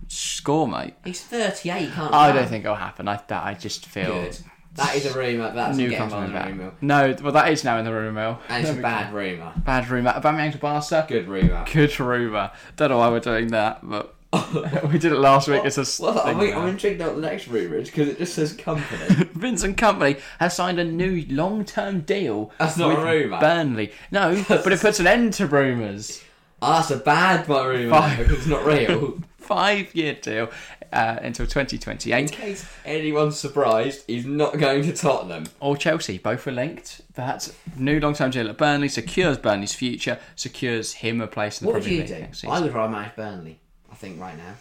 Score, 0.07 0.67
mate. 0.67 0.93
He's 1.05 1.21
thirty-eight. 1.23 1.91
Can't. 1.93 2.13
I 2.13 2.31
don't 2.31 2.47
think 2.47 2.65
it'll 2.65 2.75
happen. 2.75 3.07
I 3.07 3.19
that 3.27 3.45
I 3.45 3.53
just 3.53 3.85
feel 3.85 4.05
Good. 4.23 4.37
That 4.75 4.95
is 4.95 5.05
a 5.05 5.17
rumour. 5.17 5.51
That's 5.53 5.77
getting 5.77 5.91
Newcastle 5.91 6.17
on 6.19 6.31
the 6.33 6.39
be 6.39 6.45
rumour. 6.51 6.69
back. 6.71 6.83
No, 6.83 7.15
well 7.23 7.33
that 7.33 7.51
is 7.51 7.63
now 7.63 7.77
in 7.77 7.85
the 7.85 7.91
rumour 7.93 8.11
mill. 8.11 8.39
And 8.49 8.65
it's 8.65 8.77
a 8.77 8.81
bad 8.81 9.13
rumour. 9.13 9.51
bad 9.57 9.89
rumour. 9.89 10.11
Aubameyang 10.13 10.51
to 10.53 10.57
Barca. 10.57 11.05
Good 11.07 11.27
rumour. 11.27 11.65
Good 11.71 11.99
rumour. 11.99 12.51
Don't 12.77 12.89
know 12.89 12.97
why 12.99 13.09
we're 13.09 13.19
doing 13.19 13.47
that, 13.47 13.79
but 13.83 14.15
we 14.89 14.97
did 14.97 15.11
it 15.11 15.17
last 15.19 15.49
week. 15.49 15.63
It's 15.65 15.77
a 15.77 16.01
Well, 16.03 16.19
I 16.19 16.29
thing 16.29 16.37
mean, 16.37 16.49
now. 16.51 16.61
I'm 16.61 16.69
intrigued 16.69 17.01
about 17.01 17.15
the 17.15 17.21
next 17.21 17.47
rumour 17.49 17.81
because 17.81 18.07
it 18.07 18.17
just 18.17 18.33
says 18.33 18.55
Kompany. 18.55 19.29
Vincent 19.33 19.75
Kompany 19.77 20.21
has 20.39 20.55
signed 20.55 20.79
a 20.79 20.85
new 20.85 21.25
long-term 21.27 22.01
deal 22.01 22.51
That's 22.57 22.77
not 22.77 22.91
a 22.91 22.95
with 22.95 23.03
rumour. 23.05 23.39
Burnley. 23.41 23.91
No, 24.09 24.41
but 24.49 24.71
it 24.71 24.79
puts 24.79 25.01
an 25.01 25.07
end 25.07 25.33
to 25.33 25.47
rumours. 25.47 26.23
Ah, 26.61 26.77
that's 26.77 26.91
a 26.91 26.97
bad 26.97 27.49
rumour 27.49 27.89
Fine. 27.89 28.19
it's 28.29 28.45
not 28.45 28.63
real. 28.65 29.17
Five-year 29.55 30.13
deal 30.21 30.49
uh, 30.93 31.17
until 31.21 31.45
In 31.45 32.27
case 32.27 32.65
anyone's 32.85 33.37
surprised, 33.37 34.05
he's 34.07 34.25
not 34.25 34.57
going 34.57 34.83
to 34.83 34.93
Tottenham. 34.93 35.43
Or 35.59 35.75
Chelsea, 35.75 36.17
both 36.17 36.47
are 36.47 36.51
linked. 36.53 37.01
That 37.15 37.53
new 37.75 37.99
long-term 37.99 38.31
deal 38.31 38.47
at 38.49 38.57
Burnley 38.57 38.87
secures 38.87 39.37
Burnley's 39.37 39.73
future, 39.73 40.19
secures 40.37 40.93
him 40.93 41.19
a 41.19 41.27
place 41.27 41.59
in 41.61 41.65
the 41.65 41.73
What 41.73 41.81
would 41.81 41.83
Premier 41.83 41.97
you 42.03 42.07
League 42.07 42.15
do? 42.15 42.21
next 42.21 42.37
season. 42.39 42.55
I 42.55 42.61
would 42.61 42.73
rather 42.73 42.91
manage 42.93 43.15
Burnley. 43.17 43.59
I 43.91 43.95
think 43.95 44.21
right 44.21 44.37
now. 44.37 44.53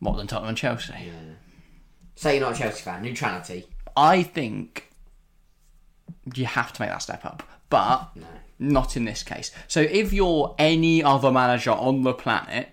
More 0.00 0.16
than 0.16 0.26
Tottenham 0.26 0.48
and 0.50 0.58
Chelsea. 0.58 0.92
Yeah. 0.92 1.12
Say 2.16 2.38
you're 2.38 2.46
not 2.48 2.56
a 2.56 2.58
Chelsea 2.58 2.82
fan. 2.82 3.02
Neutrality. 3.02 3.66
I 3.96 4.24
think 4.24 4.90
you 6.34 6.46
have 6.46 6.72
to 6.72 6.82
make 6.82 6.90
that 6.90 6.98
step 7.02 7.24
up, 7.24 7.44
but 7.70 8.10
No. 8.16 8.26
not 8.58 8.96
in 8.96 9.04
this 9.04 9.22
case. 9.22 9.52
So 9.68 9.80
if 9.82 10.12
you're 10.12 10.54
any 10.58 11.02
other 11.02 11.30
manager 11.30 11.70
on 11.70 12.02
the 12.02 12.12
planet, 12.12 12.70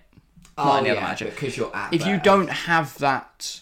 oh 0.58 0.76
any 0.76 0.86
yeah, 0.86 0.92
other 0.92 1.00
manager, 1.02 1.24
because 1.26 1.56
you're 1.56 1.74
at. 1.74 1.92
if 1.92 2.06
you 2.06 2.18
don't 2.18 2.48
have 2.48 2.98
that 2.98 3.60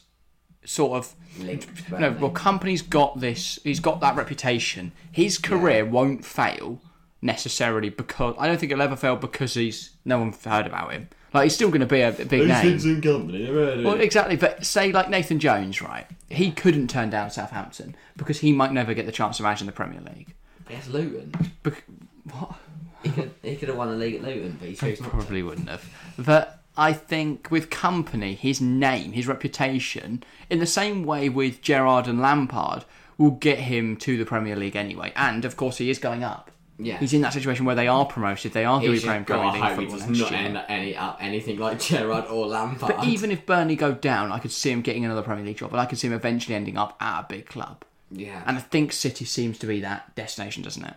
sort 0.65 0.99
of 0.99 1.15
link 1.39 1.87
to 1.87 2.01
no, 2.01 2.13
well, 2.13 2.31
Kompany's 2.31 2.83
got 2.83 3.21
this. 3.21 3.59
He's 3.65 3.81
got 3.81 4.01
that 4.01 4.17
reputation. 4.17 4.93
His 5.11 5.39
career 5.39 5.85
won't 5.85 6.25
fail 6.25 6.81
necessarily 7.21 7.89
because 7.89 8.35
I 8.39 8.47
don't 8.47 8.59
think 8.59 8.73
it'll 8.73 8.83
ever 8.83 8.97
fail 8.97 9.17
because 9.17 9.55
he's 9.55 9.91
no 10.05 10.19
one 10.19 10.33
heard 10.33 10.67
about 10.67 10.93
him. 10.93 11.09
Like 11.33 11.45
he's 11.45 11.55
still 11.55 11.69
going 11.69 11.81
to 11.81 11.87
be 11.87 12.01
a, 12.01 12.09
a 12.09 12.13
big 12.13 12.47
name. 12.47 12.79
Kompany. 12.79 13.45
Never 13.45 13.55
heard 13.55 13.79
of 13.79 13.85
Well, 13.85 14.01
exactly. 14.01 14.37
But 14.37 14.67
say 14.67 14.93
like 14.93 15.09
Nathan 15.09 15.39
Jones, 15.39 15.81
right? 15.81 16.07
He 16.29 16.51
couldn't 16.51 16.89
turn 16.89 17.11
down 17.11 17.31
Southampton 17.31 17.97
because 18.17 18.41
he 18.41 18.53
might 18.53 18.73
never 18.73 18.93
get 18.93 19.07
the 19.07 19.13
chance 19.13 19.39
to 19.39 19.43
manage 19.43 19.61
in 19.61 19.67
the 19.67 19.73
Premier 19.73 20.01
League. 20.01 20.35
Yes, 20.69 20.89
Luton. 20.89 21.33
Bec- 21.63 21.85
what? 22.31 22.57
He 23.03 23.11
could, 23.11 23.35
he 23.43 23.57
could 23.57 23.69
have 23.69 23.79
won 23.79 23.91
the 23.91 23.97
league 23.97 24.17
at 24.17 24.23
Luton, 24.23 24.57
but 24.61 24.69
he 24.69 24.75
chose 24.75 25.01
not 25.01 25.07
to. 25.07 25.17
Probably 25.17 25.43
wouldn't 25.43 25.69
have. 25.69 25.85
But 26.19 26.62
I 26.77 26.93
think 26.93 27.51
with 27.51 27.69
Kompany, 27.71 28.37
his 28.37 28.61
name, 28.61 29.13
his 29.13 29.27
reputation, 29.27 30.25
in 30.49 30.59
the 30.59 30.67
same 30.67 31.05
way 31.05 31.29
with 31.29 31.61
Gerrard 31.61 32.07
and 32.07 32.21
Lampard, 32.21 32.85
will 33.19 33.33
get 33.33 33.59
him 33.59 33.97
to 33.99 34.17
the 34.17 34.25
Premier 34.25 34.57
League 34.57 34.77
anyway. 34.77 35.13
And 35.15 35.45
of 35.45 35.57
course, 35.57 35.79
he 35.79 35.91
is 35.91 35.99
going 35.99 36.25
up. 36.25 36.51
Yeah. 36.79 36.99
He's 36.99 37.13
in 37.13 37.21
that 37.21 37.35
situation 37.35 37.67
where 37.67 37.75
they 37.77 37.87
are 37.87 38.07
promoted. 38.07 38.53
They 38.53 38.65
are 38.65 38.81
going 38.81 38.85
to 38.85 38.89
be 38.89 38.95
He's 38.95 39.05
playing 39.05 39.25
just 39.25 39.29
Premier 39.29 39.53
League 39.53 39.63
hope 39.63 39.71
he 39.71 39.77
football 39.77 39.99
does 39.99 40.09
next 40.09 40.19
not 40.21 40.31
year. 40.31 40.41
end 40.41 40.57
up 40.57 40.67
any, 40.69 40.97
up 40.97 41.19
anything 41.21 41.59
like 41.59 41.79
Gerrard 41.81 42.25
or 42.27 42.47
Lampard. 42.47 42.97
But 42.97 43.05
even 43.05 43.31
if 43.31 43.45
Burnley 43.47 43.77
go 43.77 43.93
down, 43.93 44.33
I 44.33 44.39
could 44.39 44.51
see 44.51 44.71
him 44.71 44.81
getting 44.81 45.05
another 45.05 45.23
Premier 45.23 45.45
League 45.45 45.59
job, 45.59 45.71
but 45.71 45.79
I 45.79 45.87
could 45.87 45.99
see 45.99 46.09
him 46.09 46.15
eventually 46.15 46.55
ending 46.55 46.79
up 46.79 46.97
at 47.01 47.21
a 47.21 47.27
big 47.29 47.47
club. 47.47 47.85
yeah. 48.11 48.43
And 48.47 48.57
I 48.57 48.61
think 48.61 48.93
City 48.93 49.25
seems 49.27 49.59
to 49.59 49.67
be 49.67 49.81
that 49.81 50.15
destination, 50.17 50.63
doesn't 50.63 50.85
it? 50.85 50.95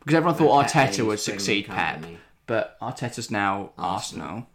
Because 0.00 0.14
everyone 0.14 0.36
thought 0.36 0.66
Arteta 0.66 1.04
would 1.06 1.20
succeed 1.20 1.66
Pep, 1.66 2.04
but 2.46 2.80
Arteta's 2.80 3.30
now 3.30 3.70
Arsenal. 3.76 4.46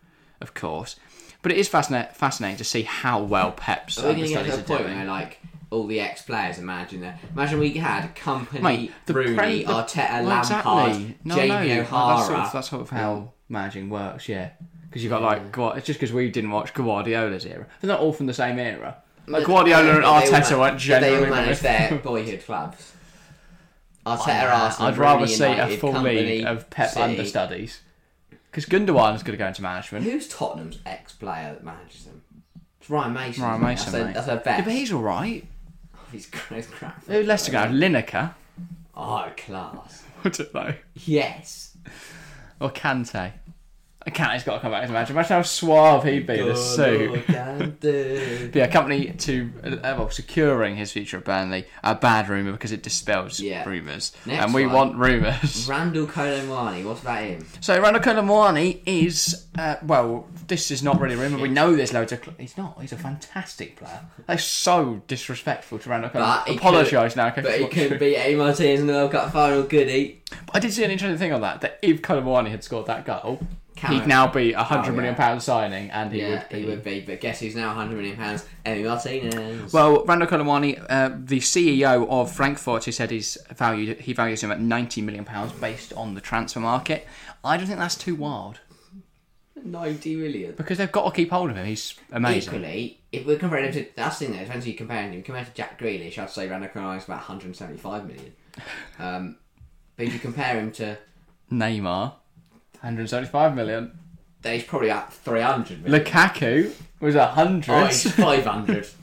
Of 0.41 0.53
course. 0.53 0.95
But 1.41 1.51
it 1.51 1.57
is 1.57 1.67
fascinating, 1.67 2.13
fascinating 2.13 2.57
to 2.57 2.63
see 2.63 2.83
how 2.83 3.21
well 3.23 3.51
Pep's 3.51 3.97
Are 3.97 4.07
we 4.09 4.13
going 4.13 4.23
to 4.23 4.29
get 4.29 4.37
understudies 4.39 4.65
to 4.67 4.73
a 4.73 4.77
point 4.77 4.87
doing. 4.87 4.97
where, 4.99 5.07
like, 5.07 5.39
all 5.71 5.87
the 5.87 5.99
ex-players 5.99 6.57
imagine 6.59 7.01
that? 7.01 7.19
Imagine 7.33 7.59
we 7.59 7.71
had 7.73 8.15
Kompany, 8.15 8.61
Mate, 8.61 8.91
the 9.05 9.13
Rooney, 9.13 9.37
pre- 9.37 9.63
the- 9.63 9.71
Arteta, 9.73 10.11
well, 10.11 10.23
Lampard, 10.25 10.89
exactly. 10.89 11.17
No, 11.23 11.35
Jamie 11.35 11.47
no, 11.75 11.81
O'Hara. 11.81 12.15
That's 12.17 12.27
sort, 12.27 12.39
of, 12.39 12.51
that's 12.53 12.69
sort 12.69 12.81
of 12.81 12.89
how 12.91 13.31
managing 13.49 13.89
works, 13.89 14.27
yeah. 14.29 14.49
Because 14.83 15.03
you've 15.03 15.09
got 15.11 15.21
like, 15.21 15.51
Gua- 15.51 15.73
it's 15.77 15.87
just 15.87 15.99
because 15.99 16.13
we 16.13 16.29
didn't 16.29 16.51
watch 16.51 16.73
Guardiola's 16.73 17.45
era. 17.45 17.65
They're 17.79 17.87
not 17.87 18.01
all 18.01 18.11
from 18.13 18.25
the 18.27 18.33
same 18.33 18.59
era. 18.59 18.97
Like 19.27 19.45
Guardiola 19.45 19.83
and 19.93 20.01
But 20.01 20.19
they 20.21 20.27
all 20.27 20.41
Arteta 20.41 20.59
weren't 20.59 20.79
generally. 20.79 21.15
They 21.15 21.23
all 21.23 21.29
manage 21.29 21.59
their 21.59 21.97
boyhood 22.03 22.43
clubs. 22.45 22.91
Arteta, 24.05 24.51
Arsenal, 24.51 24.89
I'd 24.89 24.97
rather 24.97 25.19
Rooney, 25.21 25.31
see 25.33 25.43
United, 25.49 25.73
a 25.73 25.77
full 25.77 25.93
Kompany, 25.93 26.15
league 26.15 26.45
of 26.45 26.69
Pep 26.69 26.89
City. 26.89 27.01
understudies. 27.03 27.81
Because 28.51 28.65
Gundogan's 28.65 29.23
going 29.23 29.31
to 29.37 29.37
go 29.37 29.47
into 29.47 29.61
management. 29.61 30.03
Who's 30.03 30.27
Tottenham's 30.27 30.79
ex-player 30.85 31.53
that 31.53 31.63
manages 31.63 32.03
them? 32.03 32.21
It's 32.81 32.89
Ryan 32.89 33.13
Mason. 33.13 33.43
Ryan? 33.43 33.61
Mason, 33.61 33.91
That's 33.93 34.01
a, 34.03 34.05
mate. 34.05 34.13
that's 34.13 34.27
a 34.27 34.31
Yeah, 34.31 34.35
bet. 34.57 34.65
but 34.65 34.73
he's 34.73 34.91
all 34.91 35.01
right. 35.01 35.45
Oh, 35.95 35.99
he's 36.11 36.29
he's 36.49 36.67
crap. 36.67 37.05
Who 37.05 37.23
Leicester 37.23 37.51
go? 37.53 37.59
Lineker. 37.59 38.33
Oh, 38.95 39.31
class. 39.37 40.03
I 40.25 40.29
don't 40.29 40.53
know. 40.53 40.73
Yes. 41.05 41.77
Or 42.59 42.69
Kante. 42.71 43.31
Kante's 44.07 44.43
got 44.43 44.55
to 44.55 44.59
come 44.61 44.71
back 44.71 44.85
to 44.87 44.91
management. 44.91 45.11
Imagine 45.17 45.35
how 45.37 45.41
suave 45.43 46.03
he'd 46.03 46.25
be 46.25 46.39
in 46.39 46.47
a 46.49 46.55
suit. 46.57 47.23
But 47.27 48.55
yeah, 48.55 48.67
Kompany 48.71 49.17
to 49.21 49.51
uh, 49.63 49.95
well, 49.97 50.09
securing 50.09 50.75
his 50.75 50.91
future 50.91 51.17
at 51.17 51.25
Burnley. 51.25 51.65
A 51.83 51.95
bad 51.95 52.27
rumour 52.29 52.51
because 52.51 52.71
it 52.71 52.83
dispels 52.83 53.39
Yeah. 53.39 53.63
rumours. 53.67 54.11
Next 54.25 54.43
and 54.43 54.53
we 54.53 54.65
one. 54.65 54.75
want 54.75 54.95
rumours. 54.97 55.67
Randal 55.69 56.07
Kolo 56.07 56.39
Muani, 56.41 56.83
what's 56.83 57.01
about 57.01 57.21
him? 57.23 57.45
So 57.61 57.79
Randal 57.79 58.01
Kolo 58.01 58.21
Muani 58.21 58.81
is, 58.85 59.45
uh, 59.57 59.75
well, 59.83 60.27
this 60.47 60.71
is 60.71 60.81
not 60.83 60.99
really 60.99 61.15
a 61.15 61.17
rumour. 61.17 61.37
We 61.39 61.49
know 61.49 61.75
there's 61.75 61.93
loads 61.93 62.11
of. 62.11 62.23
Cl- 62.23 62.35
he's 62.39 62.57
not. 62.57 62.79
He's 62.81 62.91
a 62.93 62.97
fantastic 62.97 63.77
player. 63.77 64.01
That's 64.27 64.43
so 64.43 65.01
disrespectful 65.07 65.79
to 65.79 65.89
Randal 65.89 66.09
But 66.13 66.19
Kolo 66.21 66.33
Muani. 66.35 66.47
he 66.49 66.57
Apologise 66.57 67.15
now. 67.15 67.29
But 67.35 67.59
he 67.59 67.67
could 67.67 67.99
be 67.99 68.15
A 68.15 68.35
Martinez 68.35 68.79
in 68.81 68.87
the 68.87 68.93
World 68.93 69.11
Cup 69.11 69.31
final, 69.31 69.67
he? 69.67 70.21
I 70.53 70.59
did 70.59 70.71
see 70.73 70.83
an 70.83 70.91
interesting 70.91 71.17
thing 71.17 71.33
on 71.33 71.41
that. 71.41 71.61
That 71.61 71.79
if 71.81 72.01
Kolo 72.01 72.21
Muani 72.21 72.49
had 72.49 72.63
scored 72.63 72.87
that 72.87 73.05
goal, 73.05 73.39
He'd 73.89 74.07
now 74.07 74.27
be 74.27 74.53
a 74.53 74.63
hundred 74.63 74.91
Oh, 74.91 74.95
million 74.95 75.13
yeah. 75.15 75.17
pound 75.27 75.41
signing, 75.41 75.89
and 75.91 76.11
he 76.11 76.19
yeah, 76.21 76.29
would 76.29 76.49
be. 76.49 76.59
he 76.61 76.65
would 76.65 76.83
be. 76.83 76.99
But 77.01 77.19
guess 77.21 77.39
who's 77.39 77.55
now 77.55 77.65
a 77.71 77.75
100 77.75 77.95
million 77.95 78.15
pounds? 78.15 78.45
Emi 78.65 78.85
Martinez. 78.85 79.73
Well, 79.73 80.03
Randal 80.05 80.27
Kolo 80.27 80.43
Muani, 80.43 80.83
uh, 80.89 81.09
the 81.17 81.39
CEO 81.39 82.07
of 82.09 82.31
Frankfurt, 82.31 82.83
he 82.85 82.91
said 82.91 83.11
he's 83.11 83.37
valued 83.55 83.99
he 84.01 84.13
values 84.13 84.43
him 84.43 84.51
at 84.51 84.59
ninety 84.59 85.01
million 85.01 85.25
pounds 85.25 85.51
based 85.53 85.93
on 85.93 86.13
the 86.13 86.21
transfer 86.21 86.59
market. 86.59 87.07
I 87.43 87.57
don't 87.57 87.65
think 87.67 87.79
that's 87.79 87.95
too 87.95 88.13
wild 88.15 88.59
90 89.63 90.15
million. 90.15 90.53
because 90.57 90.77
they've 90.79 90.91
got 90.91 91.05
to 91.05 91.15
keep 91.15 91.29
hold 91.31 91.49
of 91.51 91.55
him. 91.57 91.65
He's 91.65 91.95
amazing. 92.11 92.53
Equally, 92.55 92.99
if 93.11 93.25
we're 93.25 93.37
comparing 93.37 93.65
him 93.65 93.73
to 93.73 93.89
that's 93.95 94.19
the 94.19 94.25
thing 94.25 94.35
though, 94.35 94.43
depends 94.43 94.65
who 94.65 94.71
you're 94.71 94.77
comparing 94.77 95.13
him. 95.13 95.21
Compared 95.23 95.47
to 95.47 95.53
Jack 95.53 95.79
Grealish, 95.79 96.17
I'd 96.17 96.29
say 96.29 96.47
Randal 96.47 96.69
Kolo 96.69 96.85
Muani 96.87 96.97
is 96.97 97.03
about 97.05 97.17
175 97.17 98.07
million. 98.07 98.33
Um, 98.99 99.37
but 99.95 100.05
if 100.07 100.13
you 100.13 100.19
compare 100.19 100.59
him 100.59 100.71
to, 100.73 100.97
Neymar, 101.51 102.13
one 102.81 102.93
hundred 102.93 103.09
seventy-five 103.09 103.55
million. 103.55 103.97
then 104.41 104.55
he's 104.55 104.63
probably 104.63 104.89
at 104.89 105.13
300 105.13 105.83
million. 105.83 106.03
Lukaku 106.03 106.71
was 106.99 107.15
hundred. 107.15 107.73
Oh, 107.73 107.85
he's 107.85 108.11
500. 108.11 108.87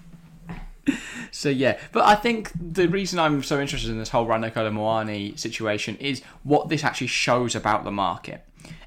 So 1.30 1.50
yeah, 1.50 1.78
but 1.92 2.04
I 2.04 2.14
think 2.14 2.50
the 2.58 2.88
reason 2.88 3.18
I'm 3.18 3.42
so 3.42 3.60
interested 3.60 3.90
in 3.90 3.98
this 3.98 4.08
whole 4.08 4.24
Randal 4.26 4.50
Muani 4.50 5.38
situation 5.38 5.96
is 5.98 6.22
what 6.42 6.68
this 6.70 6.82
actually 6.82 7.08
shows 7.08 7.54
about 7.54 7.84
the 7.84 7.92
market. 7.92 8.44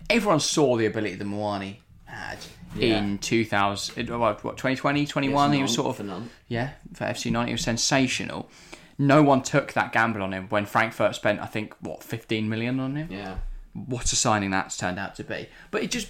Everyone 0.10 0.39
saw 0.39 0.76
the 0.76 0.88
ability 0.88 1.16
that 1.16 1.28
Muani 1.28 1.78
had 2.06 2.39
Yeah. 2.76 2.98
in 2.98 3.20
2000, 3.20 4.10
uh, 4.10 4.18
what, 4.18 4.44
what 4.44 4.58
2020, 4.58 5.06
21. 5.06 5.54
he 5.54 5.62
was 5.62 5.74
sort 5.74 5.98
of 6.00 6.06
none. 6.06 6.30
yeah 6.48 6.72
for 6.94 7.06
FC 7.06 7.32
Nantes. 7.32 7.48
He 7.50 7.54
was 7.54 7.62
sensational. 7.62 8.50
No 8.98 9.22
one 9.22 9.44
took 9.44 9.74
that 9.74 9.94
gamble 9.94 10.24
on 10.24 10.34
him 10.34 10.48
when 10.50 10.66
Frankfurt 10.66 11.16
spent, 11.16 11.39
I 11.39 11.46
think, 11.46 11.76
what 11.80 12.04
15 12.04 12.50
million 12.50 12.80
on 12.80 12.96
him. 12.96 13.08
Yeah. 13.12 13.36
What 13.74 14.11
a 14.11 14.15
signing 14.15 14.51
that's 14.51 14.78
turned 14.78 14.99
out 14.99 15.15
to 15.15 15.24
be. 15.24 15.47
But 15.72 15.84
it 15.84 15.91
just 15.91 16.09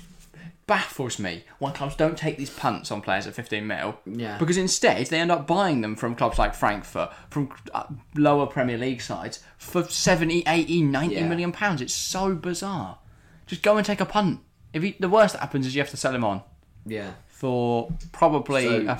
baffles 0.67 1.19
me 1.19 1.43
why 1.59 1.71
clubs 1.71 1.95
don't 1.95 2.17
take 2.17 2.37
these 2.37 2.49
punts 2.49 2.91
on 2.91 3.01
players 3.01 3.27
at 3.27 3.33
15 3.35 3.67
mil. 3.67 3.99
Yeah. 4.05 4.37
Because 4.37 4.57
instead 4.57 5.05
they 5.07 5.19
end 5.19 5.31
up 5.31 5.45
buying 5.45 5.81
them 5.81 5.95
from 5.95 6.15
clubs 6.15 6.39
like 6.39 6.53
Frankfurt, 6.55 7.11
from 7.29 7.51
uh, 7.73 7.83
lower 8.15 8.45
Premier 8.47 8.77
League 8.77 9.01
sides 9.01 9.39
for 9.57 9.83
70, 9.83 10.43
80, 10.47 10.81
90 10.83 11.15
Yeah. 11.15 11.27
million 11.27 11.51
pounds. 11.51 11.81
It's 11.81 11.93
so 11.93 12.33
bizarre. 12.35 12.99
Just 13.47 13.63
go 13.63 13.75
and 13.77 13.85
take 13.85 13.99
a 14.01 14.05
punt. 14.05 14.39
If 14.73 14.81
he, 14.83 14.95
the 14.99 15.09
worst 15.09 15.33
that 15.33 15.39
happens 15.41 15.67
is 15.67 15.75
you 15.75 15.81
have 15.81 15.89
to 15.91 15.97
sell 15.97 16.15
him 16.15 16.23
on 16.23 16.41
Yeah. 16.85 17.11
for 17.27 17.91
probably 18.13 18.63
So- 18.65 18.87
a, 18.87 18.99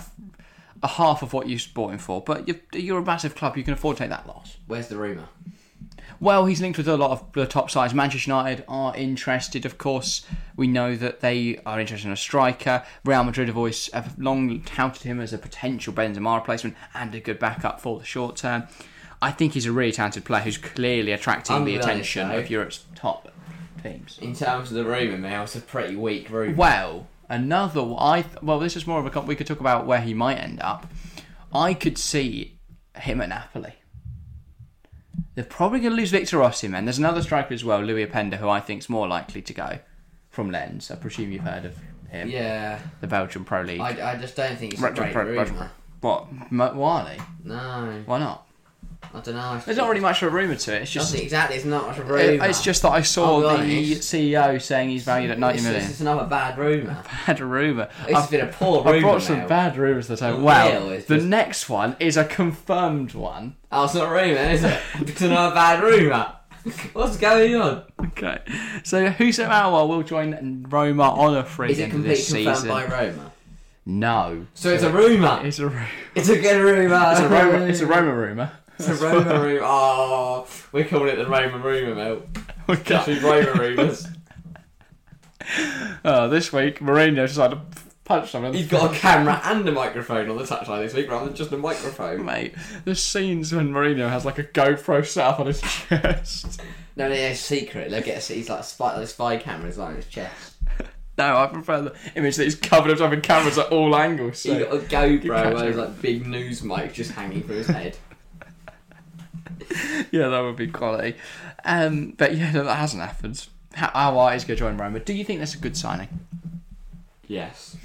a 0.84 0.88
half 0.88 1.22
of 1.22 1.32
what 1.32 1.48
you 1.48 1.58
bought 1.74 1.94
him 1.94 2.00
for. 2.00 2.22
But 2.22 2.48
you're, 2.48 2.58
you're 2.74 3.00
a 3.00 3.06
massive 3.06 3.34
club, 3.36 3.56
you 3.56 3.64
can 3.64 3.74
afford 3.74 3.96
to 3.98 4.04
take 4.04 4.10
that 4.10 4.28
loss. 4.28 4.58
Where's 4.68 4.88
the 4.90 4.98
rumour? 4.98 5.30
Well, 6.22 6.46
he's 6.46 6.62
linked 6.62 6.78
with 6.78 6.88
a 6.88 6.98
lot 6.98 7.10
of 7.10 7.32
the 7.34 7.48
top 7.48 7.72
sides. 7.72 7.96
Manchester 7.96 8.30
United 8.30 8.64
are 8.68 8.96
interested, 8.96 9.66
of 9.66 9.80
course. 9.80 10.24
We 10.56 10.68
know 10.68 10.96
that 10.96 11.22
they 11.22 11.60
are 11.66 11.80
interested 11.80 12.06
in 12.06 12.14
a 12.14 12.18
striker. 12.18 12.84
Real 13.04 13.24
Madrid 13.24 13.48
have 13.48 13.58
always 13.58 13.92
have 13.92 14.20
long 14.20 14.62
touted 14.62 15.02
him 15.02 15.20
as 15.20 15.34
a 15.34 15.40
potential 15.40 15.92
Benzema 15.92 16.36
replacement 16.38 16.78
and 16.94 17.16
a 17.16 17.20
good 17.20 17.40
backup 17.40 17.82
for 17.82 17.98
the 17.98 18.06
short 18.06 18.36
term. 18.36 18.68
I 19.20 19.32
think 19.32 19.54
he's 19.54 19.66
a 19.66 19.72
really 19.72 19.92
talented 19.92 20.24
player 20.24 20.44
who's 20.44 20.60
clearly 20.60 21.12
attracting 21.12 21.56
I'm 21.56 21.66
the 21.66 21.76
attention 21.76 22.30
though. 22.30 22.38
of 22.38 22.52
Europe's 22.52 22.86
top 22.94 23.32
teams. 23.82 24.20
In 24.22 24.36
terms 24.36 24.70
of 24.70 24.78
the 24.78 24.86
rumour 24.86 25.18
mill, 25.18 25.42
it's 25.44 25.56
a 25.56 25.60
pretty 25.62 25.96
weak 25.96 26.30
rumour. 26.30 26.54
Well, 26.56 27.08
another 27.30 27.82
one- 27.82 27.98
I 28.00 28.22
th- 28.22 28.44
well, 28.44 28.60
this 28.60 28.76
is 28.78 28.86
more 28.86 29.00
of 29.04 29.16
a 29.16 29.22
we 29.22 29.36
could 29.36 29.48
talk 29.48 29.60
about 29.60 29.88
where 29.88 30.02
he 30.02 30.14
might 30.14 30.36
end 30.38 30.62
up. 30.62 30.86
I 31.52 31.74
could 31.74 31.98
see 31.98 32.60
him 32.96 33.22
at 33.22 33.30
Napoli. 33.30 33.74
They're 35.36 35.44
probably 35.46 35.80
going 35.80 35.92
to 35.92 35.98
lose 35.98 36.12
Victor 36.12 36.38
Osimhen. 36.40 36.84
There's 36.86 36.98
another 36.98 37.22
striker 37.22 37.54
as 37.54 37.64
well, 37.64 37.80
Loïs 37.82 38.12
Openda, 38.12 38.36
who 38.36 38.50
I 38.50 38.60
think's 38.60 38.90
more 38.90 39.08
likely 39.08 39.42
to 39.42 39.54
go 39.54 39.80
from 40.30 40.52
Lens. 40.52 40.92
I 40.92 40.96
presume 40.96 41.32
you've 41.32 41.44
heard 41.44 41.66
of 41.66 41.78
him, 42.10 42.30
Yeah. 42.30 42.80
the 43.00 43.08
Belgian 43.08 43.46
Pro 43.46 43.62
League. 43.62 43.80
I, 43.80 44.12
I 44.14 44.18
just 44.18 44.36
don't 44.36 44.58
think 44.58 44.74
it's 44.74 44.82
a 44.82 44.86
Retro 44.86 45.04
great 45.06 45.14
Pro- 45.14 45.24
rumour. 45.26 45.72
What? 46.02 46.28
M- 46.52 46.78
Why? 46.78 47.18
No. 47.46 48.04
Why 48.06 48.20
not? 48.20 48.46
I 49.14 49.20
don't 49.20 49.36
know. 49.36 49.60
There's 49.66 49.78
not 49.78 49.90
really 49.90 50.00
much 50.02 50.22
of 50.22 50.32
a 50.32 50.36
rumour 50.36 50.56
to 50.56 50.76
it. 50.76 50.84
It's 50.84 50.92
just 50.92 51.16
exactly. 51.16 51.56
It's 51.58 51.66
not 51.66 51.88
much 51.88 51.98
of 51.98 52.10
a 52.10 52.14
rumour. 52.14 52.46
it's 52.46 52.62
just 52.62 52.82
that 52.84 52.92
I 52.92 53.02
saw 53.02 53.40
the 53.42 53.48
honest. 53.50 54.02
CEO 54.14 54.62
saying 54.62 54.90
he's 54.90 55.04
valued 55.04 55.32
at 55.32 55.40
90 55.40 55.56
it's, 55.58 55.64
million. 55.68 55.90
It's 55.90 56.00
another 56.02 56.26
bad 56.28 56.58
rumour. 56.58 57.04
Bad 57.28 57.40
rumour. 57.40 57.90
It's 58.08 58.14
I've- 58.18 58.36
been 58.38 58.48
a 58.48 58.52
poor 58.52 58.78
rumour. 58.84 58.96
I 58.98 59.00
brought 59.02 59.22
some 59.22 59.40
now. 59.40 59.48
bad 59.48 59.76
rumours 59.78 60.08
that 60.08 60.22
I 60.22 60.34
well. 60.34 60.90
The 61.08 61.18
next 61.18 61.68
one 61.70 61.96
is 62.00 62.16
a 62.18 62.26
confirmed 62.26 63.14
one. 63.14 63.56
Oh, 63.72 63.86
it's 63.86 63.94
not 63.94 64.08
a 64.08 64.12
rumour, 64.12 64.52
is 64.52 64.64
it? 64.64 64.80
It's 65.02 65.22
another 65.22 65.56
bad 65.56 65.82
rumour. 65.84 66.34
What's 66.94 67.18
going 67.18 67.56
on? 67.56 67.84
Okay, 68.08 68.38
so 68.84 69.04
Aouar 69.08 69.88
will 69.88 70.04
join 70.04 70.66
Roma 70.70 71.04
on 71.10 71.36
a 71.38 71.44
free 71.44 71.72
Is 71.72 71.80
it 71.80 71.94
of 71.94 72.04
this 72.04 72.28
completely 72.28 72.44
confirmed 72.54 72.58
season. 72.58 72.70
by 72.70 72.86
Roma? 73.06 73.32
No, 73.86 74.46
So 74.54 74.70
it's 74.70 74.84
a 74.84 74.92
rumour. 74.92 75.42
it's 75.44 75.58
a 75.60 75.70
ru- 75.70 75.82
It's 76.14 76.30
a 76.30 76.40
good 76.40 76.62
rumour. 76.62 77.04
it's 77.12 77.20
a 77.20 77.30
Roma, 77.30 77.66
it's 77.66 77.80
a 77.82 77.88
Roma 77.88 78.14
rumor. 78.14 78.52
It's 78.78 78.88
a 78.90 78.96
Roma 78.96 79.40
rumour. 79.42 79.62
Oh, 79.64 80.48
we're 80.72 80.86
calling 80.86 81.08
it 81.08 81.16
the 81.16 81.26
Roma 81.28 81.58
rumour 81.58 81.96
mill. 81.96 82.24
Okay. 82.70 82.96
Actually, 82.96 83.20
Roma 83.20 83.54
rumours. 83.60 84.08
Oh, 86.06 86.10
uh, 86.10 86.28
this 86.28 86.54
week 86.54 86.80
Mourinho 86.80 87.28
decided 87.28 87.60
to 87.76 87.82
punch 88.20 88.32
someone. 88.32 88.48
in 88.50 88.54
the 88.54 88.60
He's 88.60 88.68
got 88.70 88.94
a 88.94 88.98
camera 88.98 89.42
and 89.46 89.68
a 89.68 89.72
microphone 89.72 90.30
on 90.30 90.38
the 90.38 90.44
touchline 90.44 90.84
this 90.84 90.94
week 90.94 91.10
rather 91.10 91.26
than 91.26 91.36
just 91.36 91.52
a 91.52 91.58
microphone. 91.58 92.26
mate. 92.26 92.56
The 92.86 92.96
scenes 92.96 93.54
when 93.54 93.72
Mourinho 93.72 94.10
has 94.10 94.26
like 94.26 94.38
a 94.40 94.44
GoPro 94.44 95.06
set 95.06 95.26
up 95.26 95.40
on 95.40 95.48
his 95.48 95.62
chest. 95.90 96.62
No, 96.96 97.08
no, 97.08 97.14
it's 97.16 97.40
secret. 97.40 97.90
Look 97.92 98.08
at 98.08 98.24
he's 98.24 98.50
like 98.50 98.60
a 98.60 98.64
spy, 98.64 98.98
like 98.98 99.08
spy 99.08 99.38
cameras 99.38 99.78
like 99.78 99.90
on 99.90 99.96
his 99.96 100.06
chest. 100.08 100.56
No, 101.18 101.38
I 101.38 101.48
prefer 101.48 101.82
the 101.82 101.94
image 102.16 102.38
that 102.38 102.46
he's 102.46 102.56
covered 102.56 102.88
himself 102.88 103.12
in 103.12 103.22
cameras 103.22 103.58
at 103.58 103.68
all 103.68 103.96
angles. 103.96 104.42
He 104.42 104.50
So. 104.50 104.60
got 104.64 104.74
a 104.74 104.78
GoPro 104.80 105.54
where 105.54 105.54
there's 105.64 105.76
like 105.76 106.02
big 106.02 106.26
news 106.26 106.64
mic 106.64 106.94
just 106.94 107.12
hanging 107.12 107.44
from 107.44 107.56
his 107.58 107.68
head. 107.68 107.98
Yeah, 110.12 110.28
that 110.30 110.40
would 110.42 110.56
be 110.58 110.68
quality. 110.68 111.16
Um, 111.64 112.14
but 112.18 112.36
yeah, 112.36 112.52
no, 112.52 112.64
that 112.64 112.76
hasn't 112.76 113.02
happened. 113.04 113.48
How 113.74 113.88
Aouar 113.90 114.36
is 114.36 114.44
going 114.44 114.58
to 114.58 114.60
join 114.60 114.78
Roma. 114.78 115.00
Do 115.00 115.14
you 115.14 115.24
think 115.24 115.40
that's 115.40 115.54
a 115.54 115.60
good 115.60 115.78
signing? 115.78 116.08
Yes. 117.28 117.78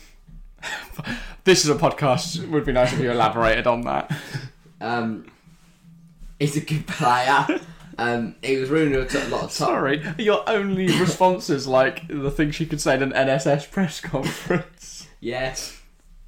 This 1.44 1.64
is 1.64 1.70
a 1.70 1.74
podcast. 1.74 2.42
It 2.42 2.48
would 2.50 2.64
be 2.64 2.72
nice 2.72 2.92
if 2.92 3.00
you 3.00 3.10
elaborated 3.10 3.66
on 3.66 3.82
that. 3.82 4.10
Um, 4.80 5.26
he's 6.38 6.56
a 6.56 6.60
good 6.60 6.86
player. 6.86 7.46
Um, 7.98 8.34
he 8.42 8.56
was 8.56 8.68
to 8.68 9.26
a 9.26 9.28
lot 9.28 9.44
of 9.44 9.48
top. 9.48 9.50
Sorry, 9.50 10.04
your 10.18 10.48
only 10.48 10.86
response 10.98 11.48
is 11.48 11.66
like 11.66 12.06
the 12.08 12.30
things 12.30 12.60
you 12.60 12.66
could 12.66 12.80
say 12.80 12.94
at 12.94 13.02
an 13.02 13.12
NSS 13.12 13.70
press 13.70 14.00
conference. 14.00 15.08
Yes. 15.20 15.80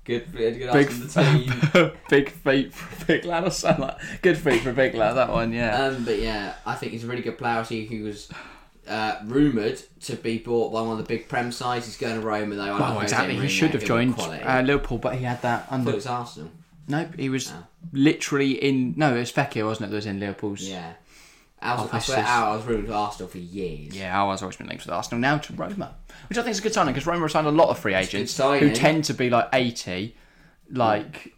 Good, 0.04 0.32
good, 0.32 0.58
Big, 0.72 0.88
big 0.88 0.88
the 0.88 1.22
team. 1.22 1.92
big 2.08 2.30
feet 2.30 2.72
for 2.72 3.02
a 3.02 3.04
big 3.06 3.24
lad 3.26 3.44
or 3.44 3.50
something 3.50 3.84
like 3.84 4.22
Good 4.22 4.38
feet 4.38 4.62
for 4.62 4.70
a 4.70 4.72
big 4.72 4.94
lad, 4.94 5.12
that 5.14 5.28
one, 5.28 5.52
yeah. 5.52 5.84
Um, 5.84 6.06
but 6.06 6.18
yeah, 6.18 6.54
I 6.64 6.76
think 6.76 6.92
he's 6.92 7.04
a 7.04 7.06
really 7.06 7.20
good 7.20 7.36
player. 7.36 7.58
I 7.58 7.62
See, 7.64 7.84
he 7.84 8.00
was 8.00 8.30
uh, 8.88 9.20
rumoured 9.24 9.80
to 10.02 10.16
be 10.16 10.38
bought 10.38 10.72
by 10.72 10.80
one 10.80 10.92
of 10.92 10.98
the 10.98 11.04
big 11.04 11.28
Prem 11.28 11.52
sides. 11.52 11.86
He's 11.86 11.96
going 11.96 12.20
to 12.20 12.26
Roma 12.26 12.54
though. 12.56 12.62
I 12.74 12.80
well, 12.80 13.00
exactly. 13.00 13.36
He 13.36 13.48
should 13.48 13.70
have 13.72 13.84
joined 13.84 14.18
uh, 14.18 14.62
Liverpool, 14.64 14.98
but 14.98 15.16
he 15.16 15.24
had 15.24 15.42
that 15.42 15.66
under. 15.70 15.90
it 15.90 15.94
was 15.96 16.06
Arsenal. 16.06 16.50
Nope, 16.88 17.16
he 17.18 17.28
was 17.28 17.50
Oh. 17.52 17.66
literally 17.92 18.52
in. 18.52 18.94
No, 18.96 19.14
it 19.14 19.18
was 19.20 19.32
Fekir, 19.32 19.64
wasn't 19.66 19.88
it? 19.88 19.90
That 19.90 19.96
was 19.96 20.06
in 20.06 20.20
Liverpool's. 20.20 20.62
Yeah. 20.62 20.92
I, 21.60 21.74
was, 21.74 21.90
I 21.92 21.98
swear, 21.98 22.24
I 22.24 22.54
was 22.54 22.64
rumoured 22.66 22.86
to 22.86 22.94
Arsenal 22.94 23.28
for 23.28 23.38
years. 23.38 23.94
Yeah, 23.96 24.20
I 24.20 24.24
was 24.24 24.42
always 24.42 24.56
been 24.56 24.68
linked 24.68 24.86
with 24.86 24.94
Arsenal. 24.94 25.20
Now 25.20 25.38
to 25.38 25.52
Roma, 25.54 25.96
which 26.28 26.38
I 26.38 26.42
think 26.42 26.52
is 26.52 26.60
a 26.60 26.62
good 26.62 26.72
signing 26.72 26.94
because 26.94 27.06
Roma 27.06 27.28
signed 27.28 27.48
a 27.48 27.50
lot 27.50 27.68
of 27.68 27.78
free 27.80 27.94
agents 27.94 28.36
who 28.38 28.72
tend 28.72 29.04
to 29.06 29.14
be 29.14 29.28
like 29.28 29.48
80, 29.52 30.14
like 30.70 31.34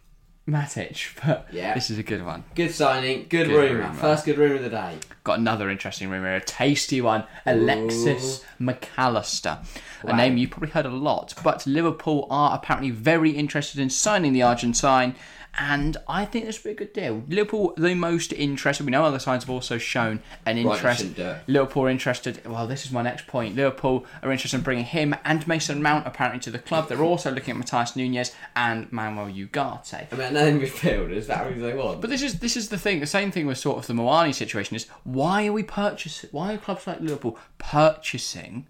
Matic, 0.47 1.19
but 1.25 1.47
Yeah. 1.51 1.73
this 1.73 1.89
is 1.89 1.97
a 1.97 2.03
good 2.03 2.25
one. 2.25 2.43
Good 2.55 2.71
signing, 2.73 3.27
good, 3.29 3.47
Good 3.47 3.49
rumour. 3.49 3.81
rumour. 3.83 3.93
First 3.93 4.25
good 4.25 4.37
rumour 4.37 4.55
of 4.55 4.63
the 4.63 4.69
day. 4.69 4.97
Got 5.23 5.39
another 5.39 5.69
interesting 5.69 6.09
rumour, 6.09 6.35
a 6.35 6.41
tasty 6.41 6.99
one. 6.99 7.23
Alexis 7.45 8.43
McAllister, 8.59 9.63
a 10.03 10.15
name 10.15 10.37
you've 10.37 10.49
probably 10.49 10.69
heard 10.69 10.85
a 10.87 10.89
lot. 10.89 11.35
But 11.43 11.65
Liverpool 11.67 12.27
are 12.31 12.55
apparently 12.55 12.89
very 12.89 13.31
interested 13.31 13.79
in 13.79 13.89
signing 13.91 14.33
the 14.33 14.41
Argentine, 14.41 15.15
and 15.57 15.97
I 16.07 16.25
think 16.25 16.45
this 16.45 16.63
would 16.63 16.69
be 16.69 16.83
a 16.83 16.85
good 16.87 16.93
deal. 16.93 17.23
Liverpool, 17.27 17.73
the 17.77 17.93
most 17.93 18.31
interested. 18.31 18.85
We 18.85 18.91
know 18.91 19.03
other 19.03 19.19
sides 19.19 19.43
have 19.43 19.49
also 19.49 19.77
shown 19.77 20.21
an 20.45 20.57
interest. 20.57 20.99
shouldn't. 21.01 21.47
Liverpool 21.47 21.83
are 21.83 21.89
interested. 21.89 22.45
Well, 22.45 22.67
this 22.67 22.85
is 22.85 22.91
my 22.91 23.01
next 23.01 23.27
point. 23.27 23.55
Liverpool 23.55 24.05
are 24.23 24.31
interested 24.31 24.57
in 24.57 24.63
bringing 24.63 24.85
him 24.85 25.15
and 25.25 25.45
Mason 25.47 25.81
Mount 25.81 26.07
apparently 26.07 26.39
to 26.41 26.51
the 26.51 26.59
club. 26.59 26.87
They're 26.87 27.03
also 27.03 27.31
looking 27.31 27.55
at 27.55 27.65
Matheus 27.65 27.95
Nunes 27.95 28.33
and 28.55 28.91
Manuel 28.91 29.27
Ugarte. 29.27 30.07
I 30.11 30.15
mean, 30.15 30.27
another 30.27 30.51
midfielder. 30.53 31.11
Is 31.11 31.27
that 31.27 31.45
what 31.45 31.59
they 31.59 31.73
want? 31.73 32.01
But 32.01 32.09
this 32.09 32.21
is 32.21 32.39
this 32.39 32.55
is 32.55 32.69
the 32.69 32.77
thing. 32.77 32.99
The 32.99 33.07
same 33.07 33.31
thing 33.31 33.45
with 33.45 33.57
sort 33.57 33.77
of 33.77 33.87
the 33.87 33.93
Muani 33.93 34.33
situation 34.33 34.75
is 34.75 34.87
why 35.03 35.47
are 35.47 35.53
we 35.53 35.63
purchasing? 35.63 36.29
Why 36.31 36.53
are 36.53 36.57
clubs 36.57 36.87
like 36.87 37.01
Liverpool 37.01 37.37
purchasing 37.57 38.67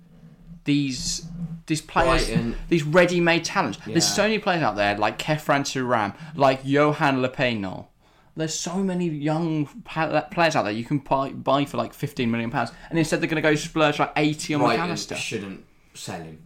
these 0.64 1.28
these 1.68 1.82
players, 1.82 2.26
Brighton. 2.26 2.56
these 2.70 2.84
ready-made 2.84 3.46
talents? 3.46 3.80
Yeah. 3.86 3.94
There's 3.94 4.08
so 4.08 4.24
many 4.24 4.40
players 4.40 4.62
out 4.62 4.76
there 4.76 4.98
like 4.98 5.20
Khéphren 5.20 5.62
Thuram, 5.62 6.16
like 6.36 6.62
Johan 6.64 7.22
Lepenant. 7.22 7.88
There's 8.36 8.58
so 8.58 8.78
many 8.78 9.08
young 9.10 9.66
players 9.84 10.56
out 10.56 10.64
there 10.64 10.72
you 10.72 10.86
can 10.86 11.00
buy, 11.00 11.32
buy 11.32 11.66
for 11.66 11.78
like 11.78 11.94
15 11.94 12.32
million 12.32 12.50
pounds, 12.50 12.72
and 12.90 12.98
instead 12.98 13.22
they're 13.22 13.30
going 13.30 13.42
to 13.42 13.48
go 13.48 13.56
splurge 13.56 14.00
like 14.00 14.14
80 14.16 14.54
on 14.54 14.62
Brighton 14.62 14.90
McAllister. 14.90 15.16
shouldn't 15.18 15.66
sell 15.94 16.22
him. 16.22 16.42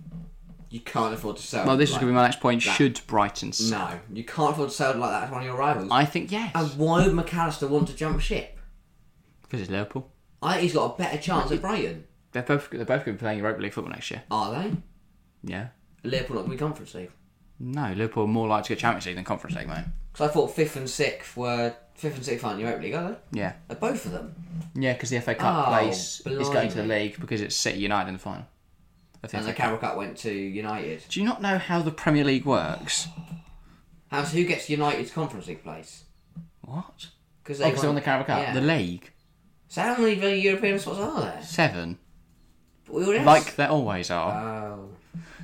You 0.70 0.80
can't 0.80 1.14
afford 1.14 1.38
to 1.38 1.44
sell. 1.44 1.66
Well, 1.66 1.78
this 1.78 1.92
is 1.92 1.96
going 1.96 2.08
to 2.08 2.12
be 2.12 2.16
my 2.16 2.24
next 2.24 2.40
point. 2.40 2.64
that. 2.66 2.76
Should 2.76 3.00
Brighton 3.08 3.54
sell? 3.54 3.88
No, 3.88 4.00
you 4.12 4.24
can't 4.24 4.52
afford 4.52 4.70
to 4.70 4.76
sell 4.76 4.98
like 4.98 5.12
that 5.12 5.28
to 5.28 5.32
one 5.32 5.42
of 5.42 5.48
your 5.48 5.56
rivals. 5.56 5.88
I 5.92 6.06
think 6.06 6.32
yes. 6.32 6.52
and 6.56 6.70
why 6.78 7.06
would 7.06 7.16
McAllister 7.16 7.70
want 7.70 7.88
to 7.90 7.96
jump 7.96 8.20
ship? 8.20 8.58
Because 9.44 9.62
it's 9.62 9.70
Liverpool. 9.70 10.12
I 10.42 10.54
think 10.54 10.64
he's 10.64 10.74
got 10.74 10.96
a 10.96 10.98
better 10.98 11.18
chance 11.18 11.52
at 11.52 11.62
Brighton. 11.62 12.06
They're 12.36 12.44
both 12.44 12.70
they're 12.70 12.80
both 12.84 13.06
going 13.06 13.06
to 13.06 13.14
be 13.14 13.18
playing 13.20 13.40
Europa 13.40 13.62
League 13.62 13.72
football 13.72 13.94
next 13.94 14.12
year. 14.12 14.24
Are 14.30 14.52
they? 14.54 14.74
Yeah. 15.42 15.68
Liverpool 16.04 16.36
not 16.36 16.42
going 16.42 16.58
to 16.58 16.64
be 16.64 16.68
Conference 16.68 16.94
League. 16.94 17.12
No, 17.62 17.94
Liverpool 17.94 18.26
are 18.26 18.28
more 18.28 18.50
likely 18.50 18.64
to 18.64 18.70
get 18.76 18.80
Champions 18.80 19.06
League 19.06 19.16
than 19.16 19.24
Conference 19.24 19.56
League, 19.56 19.70
mate. 19.70 19.86
Because 20.12 20.30
I 20.30 20.34
thought 20.34 20.52
fifth 20.54 20.76
and 20.76 20.90
sixth 20.90 21.38
were 21.38 21.74
fifth 21.94 22.18
and 22.18 22.26
sixth 22.26 22.44
aren't 22.44 22.60
Europa 22.60 22.84
League, 22.84 22.94
are 22.94 23.12
they? 23.32 23.40
Yeah. 23.40 23.54
Are 23.70 23.76
both 23.78 24.06
of 24.06 24.12
them? 24.12 24.36
Yeah, 24.76 24.92
because 24.92 25.12
the 25.12 25.22
FA 25.22 25.34
Cup 25.34 25.66
Oh, 25.66 25.72
place 25.72 26.22
is 26.26 26.50
going 26.50 26.68
to 26.68 26.76
the 26.76 26.84
blimey. 26.84 27.04
league 27.04 27.20
because 27.22 27.40
it's 27.40 27.56
City 27.56 27.80
United 27.80 28.10
in 28.10 28.16
the 28.16 28.20
final. 28.20 28.46
of 29.24 29.32
the 29.32 29.38
And 29.38 29.46
FA 29.46 29.52
the 29.52 29.56
Cup. 29.56 29.66
Carabao 29.68 29.88
Cup 29.88 29.98
went 29.98 30.18
to 30.18 30.32
United. 30.34 31.06
Do 31.08 31.22
you 31.22 31.26
not 31.26 31.42
know 31.42 31.58
how 31.58 31.82
the 31.82 31.92
Premier 31.92 32.26
League 32.26 32.44
works? 32.46 33.08
How's 34.12 34.34
who 34.34 34.44
gets 34.44 34.70
United's 34.70 35.12
Conference 35.12 35.48
League 35.48 35.64
place? 35.64 36.04
What? 36.62 37.08
Because 37.42 37.62
Oh, 37.62 37.72
they 37.72 37.88
won 37.88 37.96
the 37.96 38.02
Carabao 38.02 38.26
Cup. 38.28 38.40
Yeah. 38.42 38.54
The 38.54 38.62
league. 38.62 39.12
So 39.70 39.82
how 39.82 39.98
many 39.98 40.40
European 40.42 40.78
spots 40.80 41.00
are 41.00 41.22
there? 41.22 41.42
Seven. 41.42 41.98
Like 42.90 43.56
there 43.56 43.70
always 43.70 44.10
are. 44.12 44.34
Oh. 44.74 44.90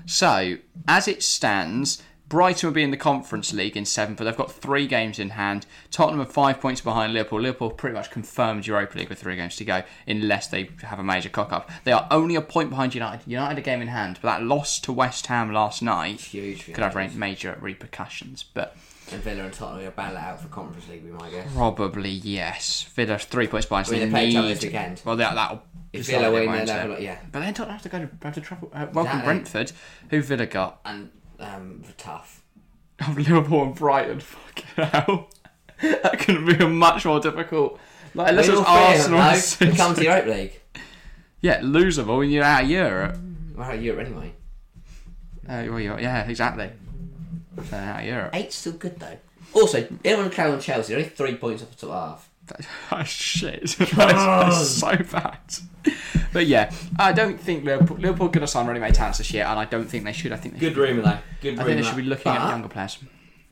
So, 0.05 0.57
as 0.87 1.07
it 1.07 1.21
stands, 1.23 2.01
Brighton 2.27 2.67
will 2.67 2.73
be 2.73 2.83
in 2.83 2.91
the 2.91 2.97
Conference 2.97 3.53
League 3.53 3.75
in 3.77 3.85
seventh, 3.85 4.17
but 4.17 4.23
they've 4.23 4.35
got 4.37 4.51
three 4.51 4.87
games 4.87 5.19
in 5.19 5.31
hand. 5.31 5.65
Tottenham 5.91 6.21
are 6.21 6.25
five 6.25 6.59
points 6.61 6.81
behind 6.81 7.13
Liverpool. 7.13 7.41
Liverpool 7.41 7.69
pretty 7.71 7.93
much 7.93 8.09
confirmed 8.09 8.65
Europa 8.65 8.97
League 8.97 9.09
with 9.09 9.19
three 9.19 9.35
games 9.35 9.55
to 9.57 9.65
go, 9.65 9.83
unless 10.07 10.47
they 10.47 10.69
have 10.83 10.97
a 10.99 11.03
major 11.03 11.29
cock 11.29 11.51
up. 11.51 11.69
They 11.83 11.91
are 11.91 12.07
only 12.09 12.35
a 12.35 12.41
point 12.41 12.69
behind 12.69 12.95
United. 12.95 13.27
United 13.29 13.57
a 13.59 13.61
game 13.61 13.81
in 13.81 13.89
hand, 13.89 14.17
but 14.21 14.29
that 14.29 14.43
loss 14.43 14.79
to 14.81 14.93
West 14.93 15.27
Ham 15.27 15.51
last 15.53 15.81
night 15.81 16.21
Huge. 16.21 16.65
could 16.65 16.77
have 16.77 16.93
United. 16.93 17.17
major 17.17 17.57
repercussions. 17.59 18.43
But 18.43 18.75
And 19.11 19.21
Villa 19.21 19.43
and 19.43 19.53
Tottenham 19.53 19.83
will 19.83 19.91
battle 19.91 20.17
out 20.17 20.39
for 20.41 20.47
Conference 20.47 20.87
League, 20.89 21.03
we 21.03 21.11
might 21.11 21.31
guess. 21.31 21.51
probably 21.53 22.09
yes. 22.11 22.83
Villa 22.95 23.17
three 23.17 23.47
points 23.47 23.65
behind. 23.67 23.87
So 23.87 23.93
I 23.95 23.99
mean, 23.99 24.09
they 24.09 24.11
they 24.11 24.11
play 24.11 24.27
each 24.29 24.35
other 24.37 24.47
need. 24.47 24.55
this 24.55 24.63
weekend. 24.63 25.01
Well, 25.05 25.15
that 25.17 25.35
that'll. 25.35 25.63
If 25.93 26.05
decide 26.05 26.21
Villa 26.21 26.29
it, 26.29 26.39
win, 26.39 26.49
won't 26.49 26.65
they'll 26.67 26.91
have, 26.91 27.01
yeah. 27.01 27.19
But 27.31 27.39
then 27.39 27.53
Tottenham 27.53 27.73
have 27.73 27.83
to 27.83 27.89
go 27.89 27.99
to, 27.99 28.09
have 28.23 28.33
to 28.35 28.41
travel. 28.41 28.71
Uh, 28.73 28.87
welcome 28.93 29.19
Exactly. 29.19 29.25
Brentford. 29.25 29.71
Who 30.09 30.21
Villa 30.21 30.45
got? 30.45 30.79
And 30.85 31.11
um, 31.39 31.83
tough. 31.97 32.41
of 32.99 33.17
Liverpool 33.17 33.63
and 33.63 33.75
Brighton. 33.75 34.19
Fucking 34.19 34.65
hell. 34.75 35.29
that 35.81 36.19
couldn't 36.19 36.45
be 36.45 36.63
a 36.63 36.67
much 36.69 37.05
more 37.05 37.19
difficult. 37.19 37.79
Like, 38.13 38.29
unless 38.29 38.47
it 38.47 38.51
We're 38.51 38.59
was 38.59 38.67
Arsenal. 38.67 39.19
no? 39.19 39.67
and 39.69 39.77
come 39.77 39.93
to 39.95 39.99
the 39.99 40.05
Europa 40.05 40.29
League. 40.29 40.61
Yeah, 41.41 41.61
losable 41.61 42.19
when 42.19 42.29
you're 42.29 42.43
out 42.43 42.63
of 42.63 42.69
Europe. 42.69 43.17
We're 43.55 43.63
out 43.63 43.75
of 43.75 43.83
Europe 43.83 44.05
anyway. 44.05 44.33
Uh, 45.47 45.63
well, 45.69 45.79
you're, 45.79 45.99
yeah, 45.99 46.23
exactly. 46.23 46.69
So 47.69 47.75
out 47.75 48.01
of 48.01 48.05
Europe. 48.05 48.35
Eight's 48.35 48.55
still 48.55 48.73
good 48.73 48.99
though. 48.99 49.17
Also, 49.53 49.87
everyone 50.05 50.31
carry 50.31 50.51
on 50.51 50.61
Chelsea. 50.61 50.93
They're 50.93 50.99
only 51.03 51.09
three 51.09 51.35
points 51.35 51.63
off 51.63 51.71
the 51.71 51.87
top 51.87 52.09
half. 52.09 52.29
Oh, 52.91 53.03
shit. 53.03 53.61
That's, 53.79 53.95
that's 53.95 54.67
so 54.69 54.95
bad. 55.11 55.39
But 56.33 56.45
yeah, 56.47 56.71
I 56.99 57.13
don't 57.13 57.39
think 57.39 57.63
Liverpool, 57.63 57.97
Liverpool 57.97 58.27
are 58.27 58.31
going 58.31 58.41
to 58.41 58.47
sign 58.47 58.67
ready-made 58.67 58.93
talents 58.93 59.17
this 59.19 59.33
year, 59.33 59.45
and 59.45 59.57
I 59.59 59.65
don't 59.65 59.85
think 59.87 60.03
they 60.03 60.11
should. 60.13 60.31
I 60.31 60.37
think 60.37 60.55
they 60.55 60.59
Good 60.59 60.73
should. 60.73 60.77
rumour 60.77 61.01
though. 61.03 61.17
Good 61.41 61.49
I 61.59 61.63
rumour. 61.63 61.65
think 61.65 61.81
they 61.81 61.87
should 61.87 61.95
be 61.97 62.03
looking 62.03 62.31
at 62.31 62.49
younger 62.49 62.67
players. 62.67 62.99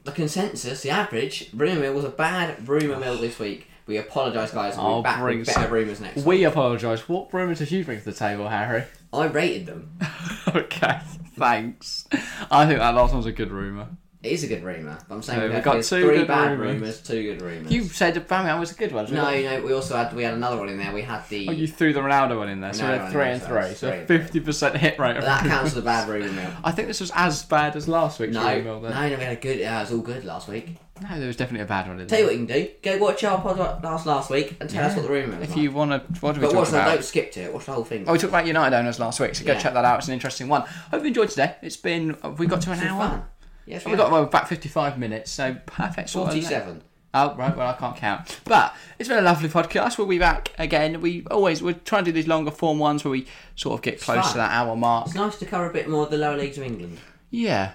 The 0.03 0.11
consensus, 0.11 0.81
the 0.81 0.89
average, 0.91 1.49
rumour 1.53 1.79
mill 1.81 1.93
was 1.93 2.05
a 2.05 2.09
bad 2.09 2.67
rumour 2.67 2.97
mill 2.99 3.17
this 3.17 3.37
week. 3.39 3.67
We 3.87 3.97
apologise, 3.97 4.51
guys. 4.51 4.77
We'll 4.77 4.85
I'll 4.85 5.01
be 5.01 5.03
back 5.05 5.19
bring 5.19 5.39
with 5.39 5.47
better 5.47 5.61
some- 5.63 5.71
rumours 5.73 5.99
next 5.99 6.17
week. 6.17 6.25
We 6.25 6.43
apologise. 6.43 7.07
What 7.09 7.33
rumours 7.33 7.59
did 7.59 7.71
you 7.71 7.83
bring 7.83 7.99
to 7.99 8.05
the 8.05 8.13
table, 8.13 8.47
Harry? 8.47 8.83
I 9.11 9.25
rated 9.25 9.65
them. 9.65 9.97
okay, 10.55 10.99
thanks. 11.37 12.05
I 12.51 12.65
think 12.67 12.79
that 12.79 12.93
last 12.93 13.13
one's 13.13 13.25
a 13.25 13.31
good 13.31 13.51
rumour. 13.51 13.87
It 14.21 14.33
is 14.33 14.43
a 14.43 14.47
good 14.47 14.63
rumour. 14.65 14.97
But 15.07 15.15
I'm 15.15 15.21
saying 15.21 15.39
No, 15.39 15.45
we 15.45 15.49
we've 15.49 15.55
have 15.55 15.63
got 15.63 15.73
there's 15.75 15.89
two 15.89 16.01
three 16.05 16.17
good 16.17 16.27
bad 16.27 16.51
rumours. 16.59 16.73
rumours, 16.73 17.01
two 17.01 17.23
good 17.23 17.41
rumours. 17.41 17.71
You 17.71 17.83
said 17.83 18.15
the 18.15 18.19
Aubameyang 18.19 18.59
was 18.59 18.71
a 18.71 18.75
good 18.75 18.91
one. 18.91 19.07
so 19.07 19.11
we 19.13 19.17
no, 19.17 19.23
got- 19.23 19.37
you 19.37 19.43
know, 19.45 19.61
we 19.65 19.71
also 19.73 19.95
had 19.95 20.13
we 20.13 20.23
had 20.23 20.33
another 20.33 20.57
one 20.57 20.67
in 20.67 20.77
there. 20.77 20.91
We 20.93 21.03
had 21.03 21.25
the 21.29 21.47
Oh, 21.47 21.51
you 21.53 21.67
threw 21.67 21.93
the 21.93 22.01
Ronaldo 22.01 22.37
one 22.37 22.49
in 22.49 22.59
there, 22.59 22.73
so 22.73 22.83
we 22.85 22.91
no, 22.91 22.97
had 22.99 23.11
three 23.13 23.23
no, 23.23 23.29
and 23.31 23.41
so 23.41 23.47
three, 23.47 23.55
that's 23.61 23.79
so 23.79 23.87
three 23.89 23.97
and 23.99 24.07
three. 24.07 24.17
fifty 24.17 24.39
percent 24.41 24.75
hit 24.75 24.99
rate. 24.99 25.15
Of 25.15 25.23
that 25.23 25.45
counts 25.45 25.71
as 25.71 25.77
a 25.77 25.81
bad 25.81 26.09
rumour 26.09 26.29
mill. 26.33 26.51
I 26.65 26.71
think 26.71 26.89
this 26.89 26.99
was 26.99 27.11
as 27.15 27.43
bad 27.43 27.77
as 27.77 27.87
last 27.87 28.19
week's 28.19 28.33
No, 28.33 28.43
rumour 28.45 28.89
no, 28.89 29.07
no, 29.09 29.17
we 29.17 29.23
had 29.23 29.37
a 29.37 29.39
good. 29.39 29.57
Yeah, 29.57 29.77
it 29.77 29.81
was 29.83 29.91
all 29.93 29.99
good 29.99 30.25
last 30.25 30.49
week. 30.49 30.75
No, 31.01 31.17
there 31.17 31.27
was 31.27 31.37
definitely 31.37 31.63
a 31.63 31.67
bad 31.67 31.87
one 31.87 31.97
in 32.01 32.07
Tell 32.09 32.19
you 32.19 32.25
there. 32.25 32.33
what 32.35 32.41
you 32.41 32.45
can 32.45 32.61
do: 32.65 32.97
go 32.99 33.05
watch 33.05 33.23
our 33.23 33.41
podcast 33.41 33.81
last 33.83 34.05
last 34.05 34.29
week 34.29 34.57
and 34.59 34.69
tell 34.69 34.83
us 34.83 34.97
what 34.97 35.03
the 35.03 35.09
rumour 35.13 35.37
was. 35.39 35.43
If 35.47 35.55
like. 35.55 35.59
you 35.59 35.71
want 35.71 35.91
to, 35.91 36.19
what 36.19 36.33
did 36.33 36.41
we 36.41 36.47
but 36.47 36.51
talk 36.51 36.59
watch 36.63 36.71
that. 36.71 36.81
about? 36.87 36.93
Don't 36.95 37.03
skip 37.05 37.31
to 37.31 37.39
it. 37.43 37.53
Watch 37.53 37.67
the 37.67 37.71
whole 37.71 37.85
thing. 37.85 38.03
Oh, 38.05 38.11
we 38.11 38.17
talked 38.19 38.31
about 38.33 38.45
United 38.45 38.75
owners 38.75 38.99
last 38.99 39.21
week, 39.21 39.33
so 39.33 39.45
go 39.45 39.53
Yeah. 39.53 39.59
check 39.59 39.73
that 39.75 39.85
out. 39.85 39.99
It's 39.99 40.09
an 40.09 40.13
interesting 40.13 40.49
one. 40.49 40.63
Hope 40.91 41.03
you 41.03 41.07
enjoyed 41.07 41.29
today. 41.29 41.55
It's 41.61 41.77
been 41.77 42.17
we 42.37 42.47
got 42.47 42.59
to 42.63 42.71
an 42.71 42.73
It's 42.73 42.81
been 42.83 42.91
hour. 42.91 43.09
fun. 43.11 43.23
Yes, 43.69 43.85
We 43.85 43.95
got 43.95 44.11
well, 44.11 44.23
about 44.23 44.49
fifty-five 44.49 44.97
minutes, 44.97 45.29
so 45.31 45.55
perfect. 45.65 46.09
sort 46.09 46.29
of 46.29 46.33
length. 46.33 46.47
forty-seven. 46.47 46.83
Oh 47.13 47.35
right, 47.35 47.55
well 47.57 47.67
I 47.69 47.73
can't 47.73 47.95
count. 47.95 48.39
But 48.45 48.75
it's 48.99 49.09
been 49.09 49.17
a 49.17 49.21
lovely 49.21 49.49
podcast. 49.49 49.97
We'll 49.97 50.07
be 50.07 50.19
back 50.19 50.51
again. 50.59 51.01
We 51.01 51.25
always 51.31 51.61
we're 51.61 51.73
trying 51.73 52.03
to 52.05 52.11
do 52.11 52.15
these 52.15 52.27
longer 52.27 52.51
form 52.51 52.77
ones 52.79 53.03
where 53.03 53.11
we 53.11 53.25
sort 53.55 53.75
of 53.79 53.81
get 53.83 53.99
close 54.01 54.23
fun. 54.23 54.31
to 54.33 54.37
that 54.37 54.51
hour 54.51 54.75
mark. 54.75 55.07
It's 55.07 55.15
nice 55.15 55.37
to 55.39 55.45
cover 55.45 55.69
a 55.69 55.73
bit 55.73 55.87
more 55.89 56.03
of 56.05 56.11
the 56.11 56.17
lower 56.17 56.37
leagues 56.37 56.57
of 56.57 56.63
England. 56.63 56.99
Yeah, 57.31 57.73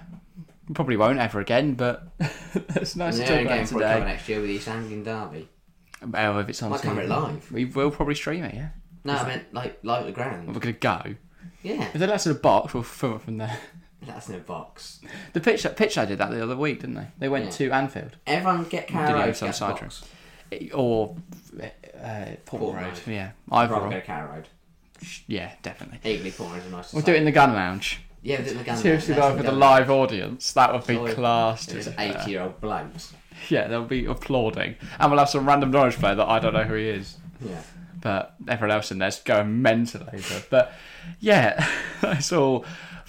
we 0.68 0.74
probably 0.74 0.96
won't 0.96 1.18
ever 1.18 1.40
again, 1.40 1.74
but 1.74 2.08
it's 2.20 2.96
nice 2.96 3.18
And 3.18 3.26
to 3.26 3.32
the 3.32 3.38
talk 3.38 3.38
only 3.38 3.44
game 3.44 3.58
about 3.58 3.68
probably 3.70 3.86
cover 3.86 4.04
next 4.04 4.28
year 4.28 4.40
with 4.40 4.50
East 4.50 4.68
Anglian 4.68 5.02
Derby. 5.04 5.48
Oh, 6.14 6.38
if 6.38 6.48
it's 6.48 6.62
on 6.62 6.70
Might 6.70 6.82
cover 6.82 7.00
TV. 7.00 7.04
it 7.04 7.08
live. 7.08 7.52
we 7.52 7.64
will 7.64 7.90
probably 7.90 8.14
stream 8.14 8.44
it. 8.44 8.54
Yeah, 8.54 8.68
No, 9.04 9.14
I 9.14 9.26
meant 9.26 9.52
like 9.54 9.78
live 9.82 10.00
at 10.02 10.06
the 10.06 10.12
ground. 10.12 10.46
we're 10.54 10.60
gonna 10.60 10.72
go. 10.74 11.14
Yeah, 11.62 11.84
If 11.86 11.92
they 11.94 12.00
let 12.00 12.10
us 12.10 12.26
in 12.26 12.32
a 12.32 12.34
box, 12.36 12.72
we'll 12.74 12.82
film 12.82 13.14
it 13.14 13.22
from 13.22 13.38
there. 13.38 13.58
That's 14.12 14.28
no 14.28 14.38
box. 14.40 15.00
The 15.32 15.40
pitch, 15.40 15.66
pitch, 15.76 15.96
I 15.98 16.04
did 16.04 16.18
that 16.18 16.30
the 16.30 16.42
other 16.42 16.56
week, 16.56 16.80
didn't 16.80 16.96
they? 16.96 17.06
They 17.18 17.28
went 17.28 17.46
Yeah. 17.46 17.50
to 17.52 17.70
Anfield 17.72 18.16
Everyone 18.26 18.64
get 18.64 18.86
Did 18.86 18.92
Carrow 18.92 19.18
have 19.20 19.36
some 19.36 19.52
side 19.52 19.80
box. 19.80 20.04
or 20.74 21.16
uh, 21.62 22.24
Port 22.44 22.60
Port 22.60 22.76
Road. 22.76 22.84
Road. 22.84 23.00
Yeah, 23.06 23.30
I'd 23.50 23.64
either. 23.64 23.72
rather 23.74 23.86
or. 23.86 23.90
go 23.90 24.00
Carrow 24.00 24.34
Road. 24.34 24.48
Yeah, 25.26 25.52
definitely. 25.62 25.98
Eagerly 26.08 26.30
Port 26.30 26.50
Road 26.52 26.58
is 26.60 26.66
a 26.66 26.70
nice. 26.70 26.92
We'll 26.92 27.02
do 27.02 27.12
it 27.12 27.16
in 27.18 27.24
the 27.24 27.32
gun 27.32 27.52
lounge. 27.54 28.00
Yeah, 28.22 28.36
we'll 28.36 28.44
do 28.44 28.48
it 28.48 28.52
in 28.52 28.58
the 28.58 28.64
gun. 28.64 28.74
Lounge. 28.74 28.82
Seriously, 28.82 29.14
though, 29.14 29.36
the 29.36 29.50
a 29.50 29.52
live 29.52 29.90
audience, 29.90 30.52
that 30.52 30.72
would 30.72 30.86
be 30.86 30.94
Sorry. 30.96 31.12
class. 31.14 31.66
to 31.66 31.72
There's 31.74 31.88
be 31.88 31.92
fair. 31.94 32.16
eighty-year-old 32.20 32.60
blokes. 32.60 33.12
Yeah, 33.48 33.66
they'll 33.66 33.84
be 33.84 34.06
applauding, 34.06 34.76
and 34.98 35.10
we'll 35.10 35.18
have 35.18 35.28
some 35.28 35.46
random 35.46 35.70
Norwich 35.70 35.96
player 35.96 36.14
that 36.14 36.28
I 36.28 36.38
don't 36.38 36.54
know 36.54 36.62
who 36.64 36.74
he 36.74 36.88
is. 36.88 37.16
Yeah. 37.44 37.60
but 38.00 38.34
everyone 38.48 38.74
else 38.76 38.90
in 38.92 38.98
there's 38.98 39.20
going 39.20 39.60
mental 39.60 40.02
over. 40.12 40.42
But 40.50 40.72
yeah, 41.20 41.66
that's 42.00 42.32
all 42.32 42.64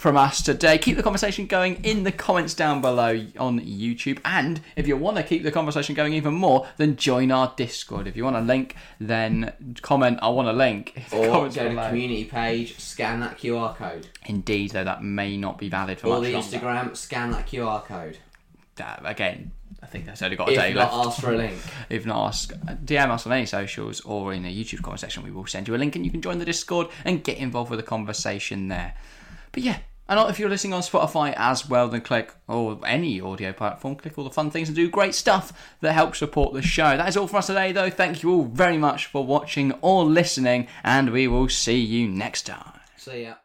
from 0.05 0.17
us 0.17 0.39
today. 0.43 0.77
Keep 0.77 0.97
the 0.97 1.01
conversation 1.01 1.47
going 1.47 1.83
in 1.83 2.03
the 2.03 2.11
comments 2.11 2.53
down 2.53 2.79
below 2.79 3.25
on 3.39 3.59
YouTube. 3.59 4.19
And 4.23 4.61
if 4.75 4.87
you 4.87 4.95
want 4.95 5.17
to 5.17 5.23
keep 5.23 5.41
the 5.41 5.51
conversation 5.51 5.95
going 5.95 6.13
even 6.13 6.35
more, 6.35 6.67
then 6.77 6.95
join 6.95 7.31
our 7.31 7.51
Discord. 7.57 8.05
If 8.05 8.15
you 8.15 8.23
want 8.23 8.35
a 8.35 8.41
link, 8.41 8.75
then 8.99 9.51
comment, 9.81 10.19
I 10.21 10.29
want 10.29 10.47
a 10.47 10.53
link. 10.53 10.93
Or 11.11 11.25
go 11.25 11.49
to 11.49 11.59
the 11.59 11.69
community 11.69 12.25
page, 12.25 12.77
scan 12.77 13.19
that 13.21 13.39
QR 13.39 13.75
code. 13.75 14.07
Indeed, 14.27 14.71
though, 14.73 14.83
that 14.83 15.03
may 15.03 15.37
not 15.37 15.57
be 15.57 15.69
valid 15.69 15.99
for 15.99 16.05
Or 16.09 16.19
much 16.19 16.27
the 16.27 16.33
longer. 16.33 16.57
Instagram, 16.91 16.95
scan 16.95 17.31
that 17.31 17.47
QR 17.47 17.83
code. 17.83 18.19
Uh, 18.79 18.97
again, 19.05 19.53
I 19.81 19.87
think 19.87 20.05
that's 20.05 20.21
only 20.21 20.37
got 20.37 20.49
a 20.49 20.51
If 20.51 20.59
day 20.59 20.73
not, 20.75 20.93
left. 20.93 21.07
ask 21.07 21.21
for 21.21 21.33
a 21.33 21.37
link. 21.37 21.57
If 21.89 22.05
not, 22.05 22.27
ask, 22.27 22.53
DM 22.53 23.09
us 23.09 23.25
on 23.25 23.31
any 23.33 23.47
socials 23.47 24.01
or 24.01 24.33
in 24.35 24.43
the 24.43 24.49
YouTube 24.55 24.83
comment 24.83 24.99
section. 24.99 25.23
We 25.23 25.31
will 25.31 25.47
send 25.47 25.67
you 25.67 25.73
a 25.73 25.77
link 25.77 25.95
and 25.95 26.05
you 26.05 26.11
can 26.11 26.21
join 26.21 26.37
the 26.37 26.45
Discord 26.45 26.89
and 27.03 27.23
get 27.23 27.39
involved 27.39 27.71
with 27.71 27.79
the 27.79 27.83
conversation 27.83 28.67
there. 28.67 28.93
But 29.51 29.63
yeah, 29.63 29.77
and 30.07 30.29
if 30.29 30.39
you're 30.39 30.49
listening 30.49 30.73
on 30.73 30.81
Spotify 30.81 31.33
as 31.35 31.67
well, 31.67 31.87
then 31.87 32.01
click, 32.01 32.33
or 32.47 32.79
any 32.85 33.19
audio 33.19 33.53
platform, 33.53 33.95
click 33.95 34.17
all 34.17 34.23
the 34.23 34.29
fun 34.29 34.51
things 34.51 34.69
and 34.69 34.75
do 34.75 34.89
great 34.89 35.15
stuff 35.15 35.51
that 35.81 35.93
helps 35.93 36.19
support 36.19 36.53
the 36.53 36.61
show. 36.61 36.95
That 36.97 37.09
is 37.09 37.17
all 37.17 37.27
from 37.27 37.39
us 37.39 37.47
today, 37.47 37.71
though. 37.71 37.89
Thank 37.89 38.23
you 38.23 38.31
all 38.31 38.45
very 38.45 38.77
much 38.77 39.07
for 39.07 39.25
watching 39.25 39.71
or 39.81 40.05
listening, 40.05 40.67
and 40.83 41.11
we 41.11 41.27
will 41.27 41.49
see 41.49 41.79
you 41.79 42.07
next 42.07 42.43
time. 42.43 42.79
See 42.97 43.23
ya. 43.23 43.35